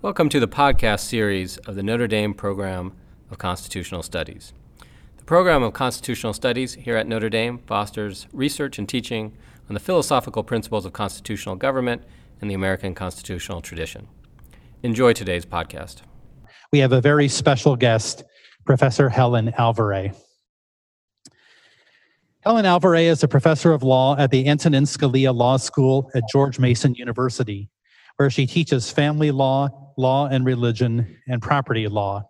Welcome 0.00 0.28
to 0.28 0.38
the 0.38 0.46
podcast 0.46 1.00
series 1.00 1.56
of 1.56 1.74
the 1.74 1.82
Notre 1.82 2.06
Dame 2.06 2.32
Program 2.32 2.92
of 3.32 3.38
Constitutional 3.38 4.04
Studies. 4.04 4.52
The 5.16 5.24
program 5.24 5.64
of 5.64 5.72
Constitutional 5.72 6.32
Studies 6.32 6.74
here 6.74 6.96
at 6.96 7.08
Notre 7.08 7.28
Dame 7.28 7.58
fosters 7.66 8.28
research 8.32 8.78
and 8.78 8.88
teaching 8.88 9.36
on 9.68 9.74
the 9.74 9.80
philosophical 9.80 10.44
principles 10.44 10.86
of 10.86 10.92
constitutional 10.92 11.56
government 11.56 12.04
and 12.40 12.48
the 12.48 12.54
American 12.54 12.94
constitutional 12.94 13.60
tradition. 13.60 14.06
Enjoy 14.84 15.12
today's 15.12 15.44
podcast. 15.44 16.02
We 16.70 16.78
have 16.78 16.92
a 16.92 17.00
very 17.00 17.26
special 17.26 17.74
guest, 17.74 18.22
Professor 18.64 19.08
Helen 19.08 19.50
Alvaré. 19.58 20.14
Helen 22.42 22.66
Alvaré 22.66 23.06
is 23.06 23.24
a 23.24 23.28
professor 23.28 23.72
of 23.72 23.82
law 23.82 24.16
at 24.16 24.30
the 24.30 24.46
Antonin 24.46 24.84
Scalia 24.84 25.34
Law 25.34 25.56
School 25.56 26.08
at 26.14 26.22
George 26.30 26.60
Mason 26.60 26.94
University, 26.94 27.68
where 28.16 28.30
she 28.30 28.46
teaches 28.46 28.92
family 28.92 29.32
law, 29.32 29.68
law 29.98 30.28
and 30.28 30.46
religion, 30.46 31.18
and 31.26 31.42
property 31.42 31.88
law. 31.88 32.24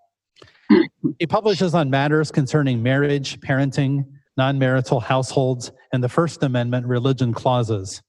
He 1.19 1.27
publishes 1.27 1.75
on 1.75 1.91
matters 1.91 2.33
concerning 2.33 2.83
marriage, 2.83 3.39
parenting, 3.41 4.05
non 4.37 4.59
marital 4.59 5.01
households, 5.01 5.71
and 5.93 6.03
the 6.03 6.09
First 6.09 6.43
Amendment 6.43 6.87
religion 6.87 7.33
clauses. 7.33 8.03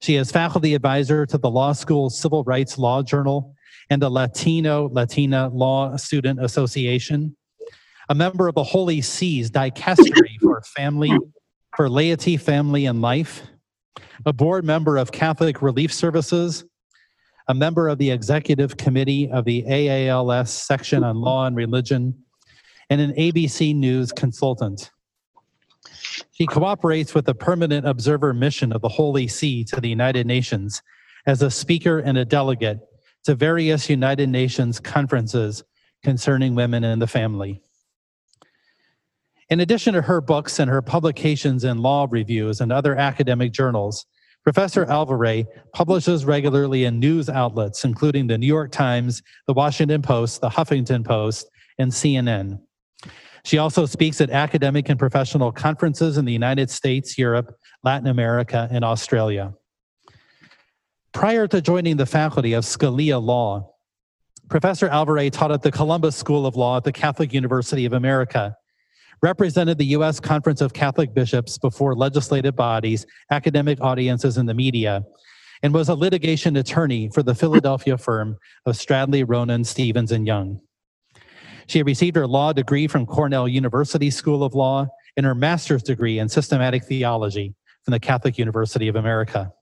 She 0.00 0.16
is 0.16 0.32
faculty 0.32 0.74
advisor 0.74 1.26
to 1.26 1.38
the 1.38 1.50
law 1.50 1.72
school's 1.72 2.18
Civil 2.18 2.44
Rights 2.44 2.78
Law 2.78 3.02
Journal 3.02 3.54
and 3.90 4.00
the 4.00 4.10
Latino 4.10 4.88
Latina 4.92 5.48
Law 5.48 5.96
Student 5.96 6.42
Association, 6.42 7.36
a 8.08 8.14
member 8.14 8.48
of 8.48 8.54
the 8.54 8.64
Holy 8.64 9.00
See's 9.00 9.50
Dicastery 9.50 10.40
for 10.40 10.60
Family, 10.76 11.16
for 11.76 11.88
Laity, 11.88 12.36
Family, 12.36 12.86
and 12.86 13.00
Life, 13.00 13.42
a 14.26 14.32
board 14.32 14.64
member 14.64 14.96
of 14.96 15.12
Catholic 15.12 15.62
Relief 15.62 15.92
Services, 15.92 16.64
a 17.52 17.54
member 17.54 17.86
of 17.86 17.98
the 17.98 18.10
executive 18.10 18.78
committee 18.78 19.30
of 19.30 19.44
the 19.44 19.62
AALS 19.64 20.48
section 20.48 21.04
on 21.04 21.20
law 21.20 21.44
and 21.44 21.54
religion, 21.54 22.14
and 22.88 22.98
an 22.98 23.12
ABC 23.12 23.76
News 23.76 24.10
consultant. 24.10 24.90
She 26.32 26.46
cooperates 26.46 27.14
with 27.14 27.26
the 27.26 27.34
permanent 27.34 27.86
observer 27.86 28.32
mission 28.32 28.72
of 28.72 28.80
the 28.80 28.88
Holy 28.88 29.28
See 29.28 29.64
to 29.64 29.82
the 29.82 29.88
United 29.90 30.26
Nations 30.26 30.80
as 31.26 31.42
a 31.42 31.50
speaker 31.50 31.98
and 31.98 32.16
a 32.16 32.24
delegate 32.24 32.78
to 33.24 33.34
various 33.34 33.90
United 33.90 34.30
Nations 34.30 34.80
conferences 34.80 35.62
concerning 36.02 36.54
women 36.54 36.84
and 36.84 37.02
the 37.02 37.06
family. 37.06 37.60
In 39.50 39.60
addition 39.60 39.92
to 39.92 40.00
her 40.00 40.22
books 40.22 40.58
and 40.58 40.70
her 40.70 40.80
publications 40.80 41.64
in 41.64 41.82
law 41.82 42.06
reviews 42.10 42.62
and 42.62 42.72
other 42.72 42.96
academic 42.96 43.52
journals, 43.52 44.06
Professor 44.44 44.84
Alvaré 44.86 45.46
publishes 45.72 46.24
regularly 46.24 46.84
in 46.84 46.98
news 46.98 47.28
outlets, 47.28 47.84
including 47.84 48.26
the 48.26 48.36
New 48.36 48.46
York 48.46 48.72
Times, 48.72 49.22
the 49.46 49.52
Washington 49.52 50.02
Post, 50.02 50.40
the 50.40 50.48
Huffington 50.48 51.04
Post, 51.04 51.48
and 51.78 51.92
CNN. 51.92 52.60
She 53.44 53.58
also 53.58 53.86
speaks 53.86 54.20
at 54.20 54.30
academic 54.30 54.88
and 54.88 54.98
professional 54.98 55.52
conferences 55.52 56.16
in 56.16 56.24
the 56.24 56.32
United 56.32 56.70
States, 56.70 57.16
Europe, 57.16 57.54
Latin 57.84 58.08
America, 58.08 58.68
and 58.70 58.84
Australia. 58.84 59.54
Prior 61.12 61.46
to 61.48 61.60
joining 61.60 61.96
the 61.96 62.06
faculty 62.06 62.52
of 62.52 62.64
Scalia 62.64 63.22
Law, 63.22 63.74
Professor 64.48 64.88
Alvaré 64.88 65.30
taught 65.30 65.52
at 65.52 65.62
the 65.62 65.72
Columbus 65.72 66.16
School 66.16 66.46
of 66.46 66.56
Law 66.56 66.78
at 66.78 66.84
the 66.84 66.92
Catholic 66.92 67.32
University 67.32 67.84
of 67.84 67.92
America 67.92 68.56
represented 69.22 69.78
the 69.78 69.86
U.S. 69.86 70.18
Conference 70.18 70.60
of 70.60 70.72
Catholic 70.72 71.14
Bishops 71.14 71.56
before 71.56 71.94
legislative 71.94 72.56
bodies, 72.56 73.06
academic 73.30 73.80
audiences, 73.80 74.36
and 74.36 74.48
the 74.48 74.54
media, 74.54 75.04
and 75.62 75.72
was 75.72 75.88
a 75.88 75.94
litigation 75.94 76.56
attorney 76.56 77.08
for 77.14 77.22
the 77.22 77.34
Philadelphia 77.34 77.96
firm 77.96 78.36
of 78.66 78.74
Stradley, 78.74 79.24
Ronon, 79.26 79.64
Stevens, 79.64 80.10
and 80.10 80.26
Young. 80.26 80.60
She 81.68 81.84
received 81.84 82.16
her 82.16 82.26
law 82.26 82.52
degree 82.52 82.88
from 82.88 83.06
Cornell 83.06 83.46
University 83.46 84.10
School 84.10 84.42
of 84.42 84.54
Law 84.54 84.88
and 85.16 85.24
her 85.24 85.34
master's 85.34 85.84
degree 85.84 86.18
in 86.18 86.28
systematic 86.28 86.84
theology 86.84 87.54
from 87.84 87.92
the 87.92 88.00
Catholic 88.00 88.38
University 88.38 88.88
of 88.88 88.96
America. 88.96 89.52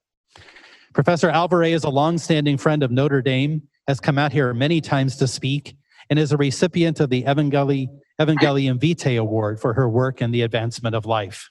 Professor 0.94 1.28
Alvaré 1.30 1.72
is 1.72 1.84
a 1.84 1.90
longstanding 1.90 2.56
friend 2.56 2.82
of 2.82 2.90
Notre 2.90 3.22
Dame, 3.22 3.62
has 3.86 4.00
come 4.00 4.18
out 4.18 4.32
here 4.32 4.52
many 4.54 4.80
times 4.80 5.16
to 5.16 5.28
speak, 5.28 5.76
and 6.10 6.19
is 6.19 6.32
a 6.32 6.37
recipient 6.37 7.00
of 7.00 7.09
the 7.09 7.22
Evangelii 7.22 7.88
Evangelium 8.21 8.78
Vitae 8.78 9.16
Award 9.16 9.60
for 9.60 9.72
her 9.72 9.88
work 9.88 10.21
in 10.21 10.32
the 10.32 10.43
advancement 10.43 10.94
of 10.94 11.06
life. 11.06 11.48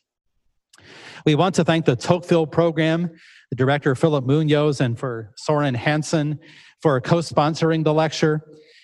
We 1.25 1.33
want 1.35 1.55
to 1.55 1.63
thank 1.63 1.85
the 1.85 1.95
Tocqueville 1.95 2.45
program, 2.45 3.09
the 3.49 3.55
director 3.55 3.95
Phillip 3.95 4.25
Munoz, 4.25 4.81
and 4.81 4.99
for 4.99 5.31
Soren 5.35 5.73
Hansen 5.73 6.39
for 6.81 6.99
co-sponsoring 7.01 7.83
the 7.83 7.93
lecture, 7.93 8.41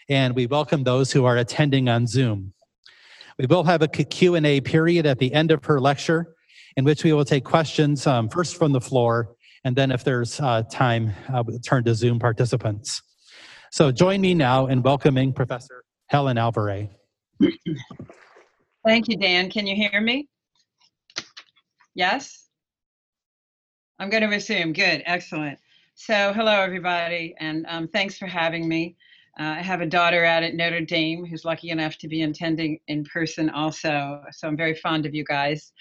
and 0.10 0.36
we 0.36 0.48
welcome 0.48 0.84
those 0.84 1.12
who 1.12 1.26
are 1.26 1.38
attending 1.38 1.88
on 1.88 2.08
Zoom. 2.08 2.54
We 3.38 3.46
will 3.46 3.64
have 3.64 3.82
a 3.82 3.88
Q&A 3.88 4.62
period 4.62 5.06
at 5.06 5.20
the 5.20 5.34
end 5.34 5.52
of 5.52 5.64
her 5.66 5.80
lecture 5.80 6.36
in 6.78 6.84
which 6.84 7.04
we 7.04 7.14
will 7.14 7.26
take 7.26 7.44
questions 7.44 8.06
um, 8.08 8.30
first 8.30 8.58
from 8.58 8.72
the 8.72 8.82
floor, 8.82 9.36
and 9.64 9.76
then 9.76 9.92
if 9.92 10.04
there's 10.04 10.40
uh, 10.40 10.64
time, 10.70 11.14
uh, 11.34 11.44
we'll 11.46 11.60
turn 11.60 11.84
to 11.86 11.96
Zoom 11.96 12.20
participants. 12.20 13.02
So 13.76 13.92
join 13.92 14.22
me 14.22 14.34
now 14.34 14.68
in 14.68 14.82
welcoming 14.82 15.34
Professor 15.34 15.84
Helen 16.08 16.38
Alvaré. 16.38 16.88
Thank 18.86 19.10
you, 19.10 19.18
Dan. 19.18 19.52
Can 19.52 19.68
you 19.68 19.76
hear 19.76 20.00
me? 20.00 20.30
Yes? 21.94 22.48
I'm 24.00 24.10
going 24.10 24.24
to 24.24 24.34
assume. 24.34 24.72
Good. 24.72 25.04
Excellent. 25.06 25.60
So, 25.94 26.32
hello, 26.32 26.54
everybody, 26.54 27.36
and 27.42 27.66
um, 27.68 27.90
thanks 27.90 28.18
for 28.18 28.28
having 28.28 28.70
me. 28.70 28.96
Uh, 29.38 29.56
I 29.58 29.62
have 29.62 29.82
a 29.82 29.86
daughter 29.86 30.24
out 30.24 30.42
at 30.42 30.56
Notre 30.56 30.80
Dame 30.80 31.26
who's 31.26 31.44
lucky 31.44 31.72
enough 31.72 31.98
to 31.98 32.08
be 32.08 32.22
attending 32.22 32.80
in 32.88 33.04
person 33.04 33.50
also. 33.50 34.22
So, 34.32 34.48
I'm 34.48 34.56
very 34.56 34.76
fond 34.76 35.06
of 35.06 35.14
you 35.14 35.26
guys. 35.26 35.74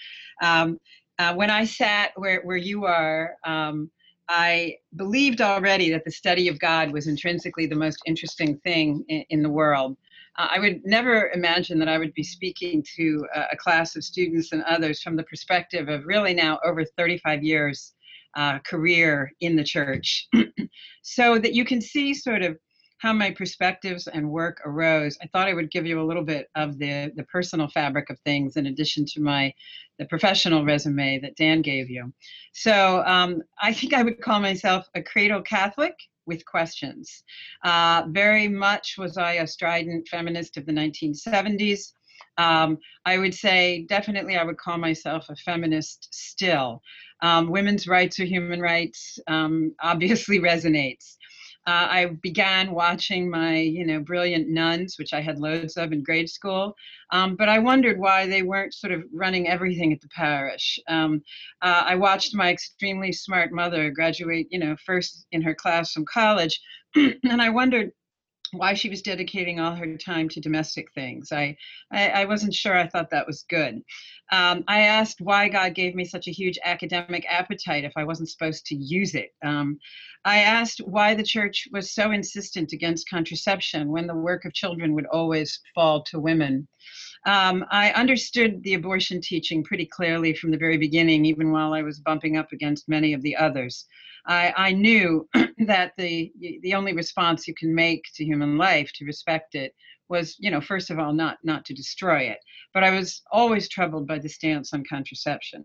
Um, 0.43 0.79
uh, 1.17 1.33
when 1.33 1.49
I 1.49 1.63
sat 1.63 2.11
where, 2.17 2.41
where 2.41 2.57
you 2.57 2.83
are, 2.83 3.35
um, 3.45 3.89
I 4.27 4.77
believed 4.95 5.41
already 5.41 5.91
that 5.91 6.03
the 6.03 6.11
study 6.11 6.47
of 6.47 6.59
God 6.59 6.91
was 6.91 7.07
intrinsically 7.07 7.67
the 7.67 7.75
most 7.75 7.99
interesting 8.05 8.57
thing 8.59 9.05
in, 9.07 9.23
in 9.29 9.43
the 9.43 9.49
world. 9.49 9.97
Uh, 10.37 10.47
I 10.51 10.59
would 10.59 10.81
never 10.85 11.29
imagine 11.29 11.79
that 11.79 11.87
I 11.87 11.97
would 11.97 12.13
be 12.13 12.23
speaking 12.23 12.83
to 12.97 13.25
a, 13.33 13.41
a, 13.53 13.57
class 13.57 13.95
of 13.95 14.03
students 14.03 14.51
and 14.51 14.63
others 14.63 15.01
from 15.01 15.15
the 15.15 15.23
perspective 15.23 15.87
of 15.87 16.05
really 16.05 16.33
now 16.33 16.59
over 16.65 16.83
35 16.83 17.43
years 17.43 17.93
uh, 18.35 18.59
career 18.59 19.31
in 19.39 19.55
the 19.55 19.63
church. 19.63 20.27
so 21.03 21.37
that 21.39 21.53
you 21.53 21.63
can 21.63 21.79
see 21.79 22.13
sort 22.13 22.41
of 22.41 22.57
how 22.97 23.13
my 23.13 23.31
perspectives 23.31 24.07
and 24.07 24.29
work 24.29 24.61
arose, 24.65 25.17
I 25.21 25.27
thought 25.27 25.47
I 25.47 25.53
would 25.53 25.71
give 25.71 25.85
you 25.85 26.01
a 26.01 26.05
little 26.05 26.23
bit 26.23 26.49
of 26.55 26.77
the, 26.77 27.11
the 27.15 27.23
personal 27.23 27.67
fabric 27.67 28.09
of 28.09 28.19
things 28.19 28.55
in 28.55 28.67
addition 28.67 29.05
to 29.07 29.21
my 29.21 29.53
the 29.97 30.05
professional 30.05 30.65
resume 30.65 31.19
that 31.19 31.35
Dan 31.37 31.61
gave 31.61 31.89
you. 31.89 32.11
So 32.53 33.01
um, 33.05 33.41
I 33.61 33.73
think 33.73 33.93
I 33.93 34.03
would 34.03 34.21
call 34.21 34.41
myself 34.41 34.87
a 34.93 35.01
cradle 35.01 35.41
Catholic 35.41 35.95
with 36.25 36.45
questions. 36.45 37.23
Uh, 37.63 38.03
very 38.09 38.47
much 38.47 38.95
was 38.97 39.17
I 39.17 39.33
a 39.33 39.47
strident 39.47 40.07
feminist 40.07 40.57
of 40.57 40.65
the 40.65 40.73
1970s. 40.73 41.93
Um, 42.37 42.77
I 43.05 43.17
would 43.17 43.33
say 43.33 43.85
definitely 43.87 44.37
I 44.37 44.43
would 44.43 44.57
call 44.57 44.77
myself 44.77 45.29
a 45.29 45.35
feminist 45.37 46.09
still. 46.11 46.81
Um, 47.21 47.49
women's 47.49 47.87
rights 47.87 48.19
or 48.19 48.25
human 48.25 48.59
rights 48.59 49.19
um, 49.27 49.73
obviously 49.81 50.39
resonates. 50.41 51.15
Uh, 51.67 51.87
I 51.89 52.05
began 52.21 52.71
watching 52.71 53.29
my, 53.29 53.57
you 53.57 53.85
know, 53.85 53.99
brilliant 53.99 54.47
nuns, 54.47 54.95
which 54.99 55.13
I 55.13 55.21
had 55.21 55.39
loads 55.39 55.77
of 55.77 55.91
in 55.91 56.03
grade 56.03 56.29
school, 56.29 56.75
um, 57.11 57.35
but 57.35 57.49
I 57.49 57.59
wondered 57.59 57.99
why 57.99 58.27
they 58.27 58.43
weren't 58.43 58.73
sort 58.73 58.93
of 58.93 59.03
running 59.11 59.47
everything 59.47 59.91
at 59.91 60.01
the 60.01 60.09
parish. 60.09 60.79
Um, 60.87 61.21
uh, 61.61 61.83
I 61.85 61.95
watched 61.95 62.35
my 62.35 62.51
extremely 62.51 63.11
smart 63.11 63.51
mother 63.51 63.89
graduate, 63.89 64.47
you 64.51 64.59
know, 64.59 64.75
first 64.85 65.25
in 65.31 65.41
her 65.41 65.55
class 65.55 65.91
from 65.91 66.05
college, 66.05 66.59
and 66.95 67.41
I 67.41 67.49
wondered 67.49 67.91
why 68.57 68.73
she 68.73 68.89
was 68.89 69.01
dedicating 69.01 69.59
all 69.59 69.75
her 69.75 69.97
time 69.97 70.29
to 70.29 70.39
domestic 70.39 70.87
things. 70.93 71.31
I, 71.31 71.55
I, 71.91 72.09
I 72.09 72.25
wasn't 72.25 72.53
sure. 72.53 72.75
I 72.75 72.87
thought 72.87 73.09
that 73.11 73.27
was 73.27 73.45
good. 73.49 73.81
Um, 74.31 74.63
I 74.67 74.81
asked 74.81 75.21
why 75.21 75.49
God 75.49 75.75
gave 75.75 75.95
me 75.95 76.05
such 76.05 76.27
a 76.27 76.31
huge 76.31 76.57
academic 76.63 77.25
appetite 77.29 77.83
if 77.83 77.93
I 77.95 78.03
wasn't 78.03 78.29
supposed 78.29 78.65
to 78.67 78.75
use 78.75 79.15
it. 79.15 79.31
Um, 79.43 79.79
I 80.25 80.39
asked 80.39 80.79
why 80.79 81.13
the 81.13 81.23
church 81.23 81.67
was 81.71 81.93
so 81.93 82.11
insistent 82.11 82.73
against 82.73 83.09
contraception 83.09 83.89
when 83.89 84.07
the 84.07 84.15
work 84.15 84.45
of 84.45 84.53
children 84.53 84.93
would 84.93 85.05
always 85.07 85.59
fall 85.75 86.03
to 86.05 86.19
women. 86.19 86.67
Um, 87.25 87.65
I 87.71 87.91
understood 87.91 88.61
the 88.63 88.75
abortion 88.75 89.21
teaching 89.21 89.63
pretty 89.63 89.85
clearly 89.85 90.33
from 90.33 90.51
the 90.51 90.57
very 90.57 90.77
beginning, 90.77 91.25
even 91.25 91.51
while 91.51 91.73
I 91.73 91.81
was 91.81 91.99
bumping 91.99 92.37
up 92.37 92.51
against 92.51 92.89
many 92.89 93.13
of 93.13 93.21
the 93.23 93.35
others. 93.35 93.85
I, 94.27 94.53
I 94.55 94.71
knew 94.73 95.27
that 95.67 95.93
the 95.97 96.31
the 96.61 96.73
only 96.75 96.93
response 96.93 97.47
you 97.47 97.55
can 97.55 97.73
make 97.75 98.03
to 98.15 98.25
human 98.25 98.57
life, 98.57 98.91
to 98.95 99.05
respect 99.05 99.55
it, 99.55 99.73
was, 100.09 100.35
you 100.39 100.51
know, 100.51 100.61
first 100.61 100.89
of 100.91 100.99
all, 100.99 101.13
not 101.13 101.37
not 101.43 101.65
to 101.65 101.73
destroy 101.73 102.21
it. 102.21 102.39
But 102.73 102.83
I 102.83 102.91
was 102.91 103.21
always 103.31 103.69
troubled 103.69 104.07
by 104.07 104.19
the 104.19 104.29
stance 104.29 104.73
on 104.73 104.83
contraception. 104.89 105.63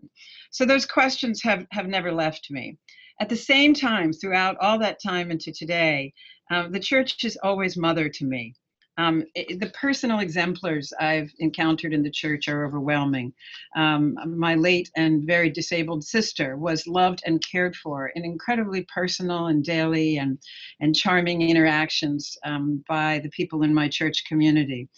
So 0.51 0.65
those 0.65 0.85
questions 0.85 1.41
have 1.43 1.65
have 1.71 1.87
never 1.87 2.11
left 2.11 2.49
me. 2.51 2.77
At 3.19 3.29
the 3.29 3.35
same 3.37 3.73
time, 3.75 4.13
throughout 4.13 4.57
all 4.59 4.79
that 4.79 5.01
time 5.01 5.31
into 5.31 5.51
today, 5.51 6.13
Um, 6.51 6.71
the 6.71 6.79
church 6.79 7.23
is 7.23 7.37
always 7.43 7.77
mother 7.77 8.09
to 8.09 8.25
me. 8.25 8.55
Um, 8.97 9.23
it, 9.35 9.59
the 9.59 9.69
personal 9.69 10.19
exemplars 10.19 10.93
I've 10.99 11.31
encountered 11.39 11.93
in 11.93 12.03
the 12.03 12.11
church 12.11 12.47
are 12.47 12.65
overwhelming. 12.65 13.33
Um, 13.75 14.17
my 14.37 14.55
late 14.55 14.91
and 14.95 15.25
very 15.25 15.49
disabled 15.49 16.03
sister 16.03 16.57
was 16.57 16.87
loved 16.87 17.21
and 17.25 17.43
cared 17.45 17.75
for 17.75 18.07
in 18.09 18.25
incredibly 18.25 18.85
personal 18.93 19.47
and 19.47 19.63
daily 19.63 20.17
and, 20.17 20.37
and 20.79 20.95
charming 20.95 21.41
interactions 21.41 22.37
um, 22.45 22.83
by 22.87 23.19
the 23.19 23.29
people 23.29 23.63
in 23.63 23.73
my 23.73 23.87
church 23.87 24.25
community. 24.27 24.89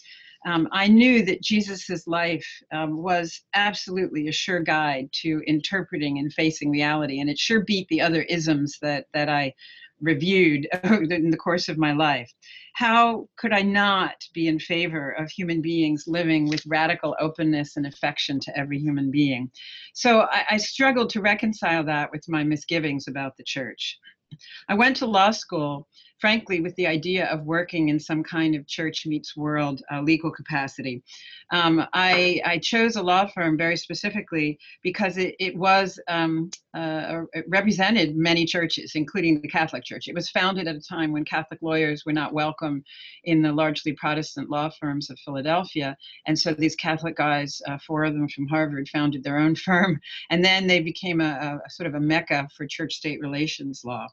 Um, 0.46 0.68
I 0.72 0.88
knew 0.88 1.24
that 1.24 1.42
Jesus' 1.42 2.06
life 2.06 2.46
um, 2.72 3.02
was 3.02 3.40
absolutely 3.54 4.28
a 4.28 4.32
sure 4.32 4.60
guide 4.60 5.08
to 5.22 5.42
interpreting 5.46 6.18
and 6.18 6.32
facing 6.32 6.70
reality, 6.70 7.20
and 7.20 7.30
it 7.30 7.38
sure 7.38 7.64
beat 7.64 7.88
the 7.88 8.02
other 8.02 8.22
isms 8.22 8.78
that 8.82 9.06
that 9.14 9.30
I 9.30 9.54
reviewed 10.00 10.68
in 10.84 11.30
the 11.30 11.36
course 11.36 11.68
of 11.68 11.78
my 11.78 11.92
life. 11.92 12.30
How 12.74 13.28
could 13.36 13.52
I 13.52 13.62
not 13.62 14.16
be 14.32 14.48
in 14.48 14.58
favor 14.58 15.12
of 15.12 15.30
human 15.30 15.62
beings 15.62 16.04
living 16.08 16.48
with 16.48 16.66
radical 16.66 17.16
openness 17.20 17.76
and 17.76 17.86
affection 17.86 18.40
to 18.40 18.58
every 18.58 18.80
human 18.80 19.10
being? 19.10 19.50
So 19.94 20.22
I, 20.22 20.44
I 20.50 20.56
struggled 20.56 21.10
to 21.10 21.20
reconcile 21.20 21.84
that 21.84 22.10
with 22.10 22.28
my 22.28 22.42
misgivings 22.42 23.06
about 23.06 23.36
the 23.36 23.44
church. 23.44 23.98
I 24.68 24.74
went 24.74 24.96
to 24.96 25.06
law 25.06 25.30
school 25.30 25.88
frankly, 26.18 26.60
with 26.60 26.74
the 26.76 26.86
idea 26.86 27.26
of 27.26 27.44
working 27.44 27.88
in 27.88 27.98
some 27.98 28.22
kind 28.22 28.54
of 28.54 28.66
church 28.66 29.06
meets 29.06 29.36
world 29.36 29.82
uh, 29.92 30.00
legal 30.00 30.30
capacity. 30.30 31.02
Um, 31.52 31.86
I, 31.92 32.40
I, 32.44 32.58
chose 32.58 32.96
a 32.96 33.02
law 33.02 33.26
firm 33.26 33.58
very 33.58 33.76
specifically 33.76 34.58
because 34.82 35.18
it, 35.18 35.34
it 35.38 35.56
was 35.56 36.00
um, 36.08 36.50
uh, 36.74 37.22
it 37.32 37.44
represented 37.48 38.16
many 38.16 38.44
churches, 38.44 38.92
including 38.94 39.40
the 39.40 39.48
Catholic 39.48 39.84
Church. 39.84 40.08
It 40.08 40.14
was 40.14 40.30
founded 40.30 40.66
at 40.66 40.76
a 40.76 40.80
time 40.80 41.12
when 41.12 41.24
Catholic 41.24 41.60
lawyers 41.62 42.04
were 42.04 42.12
not 42.12 42.32
welcome 42.32 42.82
in 43.24 43.42
the 43.42 43.52
largely 43.52 43.92
Protestant 43.92 44.50
law 44.50 44.70
firms 44.80 45.10
of 45.10 45.18
Philadelphia, 45.24 45.96
and 46.26 46.38
so 46.38 46.52
these 46.52 46.74
Catholic 46.74 47.16
guys, 47.16 47.60
uh, 47.68 47.78
four 47.86 48.04
of 48.04 48.14
them 48.14 48.28
from 48.28 48.48
Harvard, 48.48 48.88
founded 48.88 49.22
their 49.22 49.38
own 49.38 49.54
firm, 49.66 50.00
and 50.30 50.44
then 50.44 50.66
they 50.66 50.80
became 50.80 51.20
a, 51.20 51.60
a 51.64 51.70
sort 51.70 51.86
of 51.86 51.94
a 51.94 52.00
mecca 52.00 52.48
for 52.56 52.66
church-state 52.66 53.20
relations 53.20 53.82
law. 53.84 54.06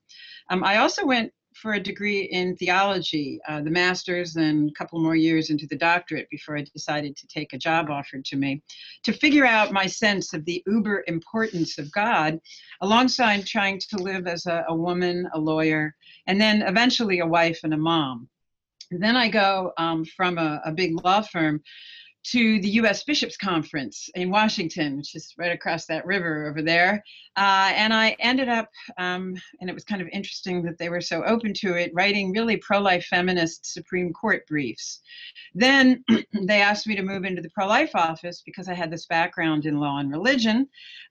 Um, 0.49 0.63
I 0.63 0.77
also 0.77 1.05
went 1.05 1.31
for 1.53 1.73
a 1.73 1.79
degree 1.79 2.21
in 2.21 2.55
theology, 2.55 3.39
uh, 3.47 3.61
the 3.61 3.69
master's, 3.69 4.35
and 4.35 4.69
a 4.69 4.73
couple 4.73 5.01
more 5.01 5.15
years 5.15 5.49
into 5.49 5.67
the 5.67 5.75
doctorate 5.75 6.29
before 6.29 6.57
I 6.57 6.65
decided 6.73 7.15
to 7.17 7.27
take 7.27 7.53
a 7.53 7.57
job 7.57 7.89
offered 7.89 8.25
to 8.25 8.35
me, 8.35 8.61
to 9.03 9.13
figure 9.13 9.45
out 9.45 9.71
my 9.71 9.85
sense 9.85 10.33
of 10.33 10.45
the 10.45 10.63
uber 10.65 11.03
importance 11.07 11.77
of 11.77 11.91
God, 11.91 12.39
alongside 12.81 13.45
trying 13.45 13.79
to 13.89 13.97
live 13.97 14.27
as 14.27 14.45
a, 14.45 14.65
a 14.67 14.75
woman, 14.75 15.27
a 15.33 15.39
lawyer, 15.39 15.95
and 16.27 16.39
then 16.39 16.61
eventually 16.61 17.19
a 17.19 17.27
wife 17.27 17.59
and 17.63 17.73
a 17.73 17.77
mom. 17.77 18.29
Then 18.91 19.15
I 19.15 19.29
go 19.29 19.71
um, 19.77 20.03
from 20.03 20.37
a, 20.37 20.61
a 20.65 20.71
big 20.71 21.03
law 21.03 21.21
firm 21.21 21.61
to 22.23 22.61
the 22.61 22.69
U.S. 22.69 23.03
Bishops 23.03 23.35
Conference 23.35 24.09
in 24.13 24.29
Washington, 24.29 24.97
which 24.97 25.15
is 25.15 25.33
right 25.37 25.51
across 25.51 25.85
that 25.87 26.05
river 26.05 26.47
over 26.47 26.61
there. 26.61 27.03
Uh, 27.35 27.71
and 27.73 27.93
I 27.93 28.15
ended 28.19 28.47
up, 28.47 28.69
um, 28.97 29.35
and 29.59 29.69
it 29.69 29.73
was 29.73 29.83
kind 29.83 30.01
of 30.01 30.07
interesting 30.09 30.61
that 30.63 30.77
they 30.77 30.89
were 30.89 31.01
so 31.01 31.23
open 31.23 31.53
to 31.55 31.75
it, 31.75 31.91
writing 31.93 32.31
really 32.31 32.57
pro 32.57 32.79
life 32.79 33.05
feminist 33.05 33.73
Supreme 33.73 34.13
Court 34.13 34.45
briefs. 34.47 35.01
Then 35.55 36.03
they 36.47 36.61
asked 36.61 36.87
me 36.87 36.95
to 36.95 37.01
move 37.01 37.25
into 37.25 37.41
the 37.41 37.49
pro 37.49 37.67
life 37.67 37.91
office 37.95 38.43
because 38.45 38.67
I 38.67 38.75
had 38.75 38.91
this 38.91 39.07
background 39.07 39.65
in 39.65 39.79
law 39.79 39.97
and 39.97 40.11
religion. 40.11 40.67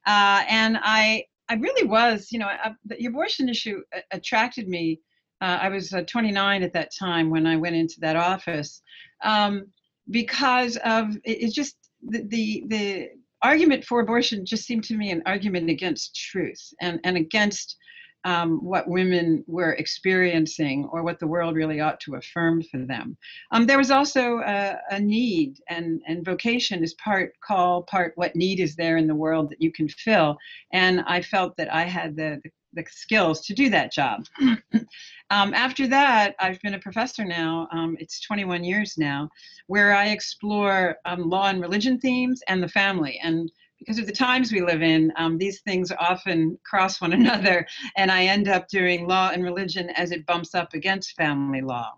Uh, 0.07 0.45
and 0.49 0.79
I, 0.81 1.25
I 1.49 1.55
really 1.55 1.89
was, 1.89 2.29
you 2.31 2.39
know, 2.39 2.47
I, 2.47 2.73
the 2.85 3.07
abortion 3.07 3.49
issue 3.49 3.83
attracted 4.13 4.69
me. 4.69 5.01
Uh, 5.41 5.59
I 5.63 5.69
was 5.71 5.93
uh, 5.93 6.03
29 6.03 6.63
at 6.63 6.73
that 6.75 6.93
time 6.97 7.31
when 7.31 7.47
I 7.47 7.57
went 7.57 7.75
into 7.75 7.99
that 8.01 8.15
office. 8.15 8.83
Um, 9.25 9.67
because 10.11 10.77
of 10.85 11.17
it's 11.25 11.55
just 11.55 11.77
the, 12.03 12.23
the, 12.29 12.65
the 12.69 13.09
argument 13.43 13.85
for 13.85 14.01
abortion 14.01 14.45
just 14.45 14.65
seemed 14.65 14.85
to 14.85 14.97
me 14.97 15.11
an 15.11 15.23
argument 15.27 15.71
against 15.71 16.15
truth 16.15 16.73
and 16.81 17.01
and 17.05 17.17
against 17.17 17.77
um, 18.25 18.63
what 18.63 18.89
women 18.89 19.45
were 19.47 19.73
experiencing 19.73 20.89
or 20.93 21.03
what 21.03 21.19
the 21.19 21.27
world 21.27 21.57
really 21.57 21.81
ought 21.81 22.01
to 22.01 22.17
affirm 22.17 22.63
for 22.63 22.79
them. 22.79 23.17
Um, 23.51 23.67
there 23.67 23.79
was 23.79 23.91
also 23.91 24.41
a, 24.41 24.77
a, 24.91 25.01
need, 25.01 25.57
and, 25.69 26.03
and 26.07 26.25
vocation 26.25 26.83
is 26.83 26.95
part 26.95 27.33
call, 27.43 27.83
part 27.85 28.13
what 28.17 28.37
need 28.37 28.61
is 28.61 28.77
there 28.77 28.99
in 28.99 29.07
the 29.07 29.15
world 29.15 29.49
that 29.51 29.63
you 29.63 29.73
can 29.73 29.89
fill. 29.89 30.37
And 30.73 31.01
I 31.07 31.23
felt 31.23 31.57
that 31.57 31.73
I 31.73 31.85
had 31.85 32.17
the, 32.17 32.41
the 32.45 32.51
the 32.73 32.85
skills 32.89 33.41
to 33.47 33.55
do 33.55 33.71
that 33.71 33.93
job. 33.93 34.25
um, 35.31 35.55
after 35.55 35.87
that, 35.89 36.35
I've 36.39 36.61
been 36.63 36.75
a 36.75 36.79
professor 36.79 37.25
now, 37.25 37.69
um, 37.73 37.97
it's 37.99 38.21
21 38.21 38.65
years 38.65 38.97
now, 38.97 39.29
where 39.67 39.95
I 39.95 40.09
explore 40.09 40.97
um, 41.05 41.29
law 41.29 41.49
and 41.49 41.61
religion 41.61 41.99
themes 41.99 42.43
and 42.49 42.63
the 42.63 42.69
family. 42.69 43.21
And 43.23 43.51
because 43.79 43.99
of 43.99 44.07
the 44.07 44.13
times 44.13 44.53
we 44.53 44.61
live 44.61 44.83
in, 44.83 45.13
um, 45.17 45.39
these 45.39 45.63
things 45.63 45.91
often 45.99 46.59
cross 46.65 47.01
one 47.01 47.13
another, 47.15 47.67
and 47.97 48.11
I 48.11 48.25
end 48.25 48.47
up 48.49 48.69
doing 48.69 49.09
law 49.09 49.31
and 49.33 49.43
religion 49.43 49.91
as 49.91 50.13
it 50.13 50.27
bumps 50.27 50.55
up 50.55 50.75
against 50.75 51.17
family 51.17 51.63
law. 51.63 51.95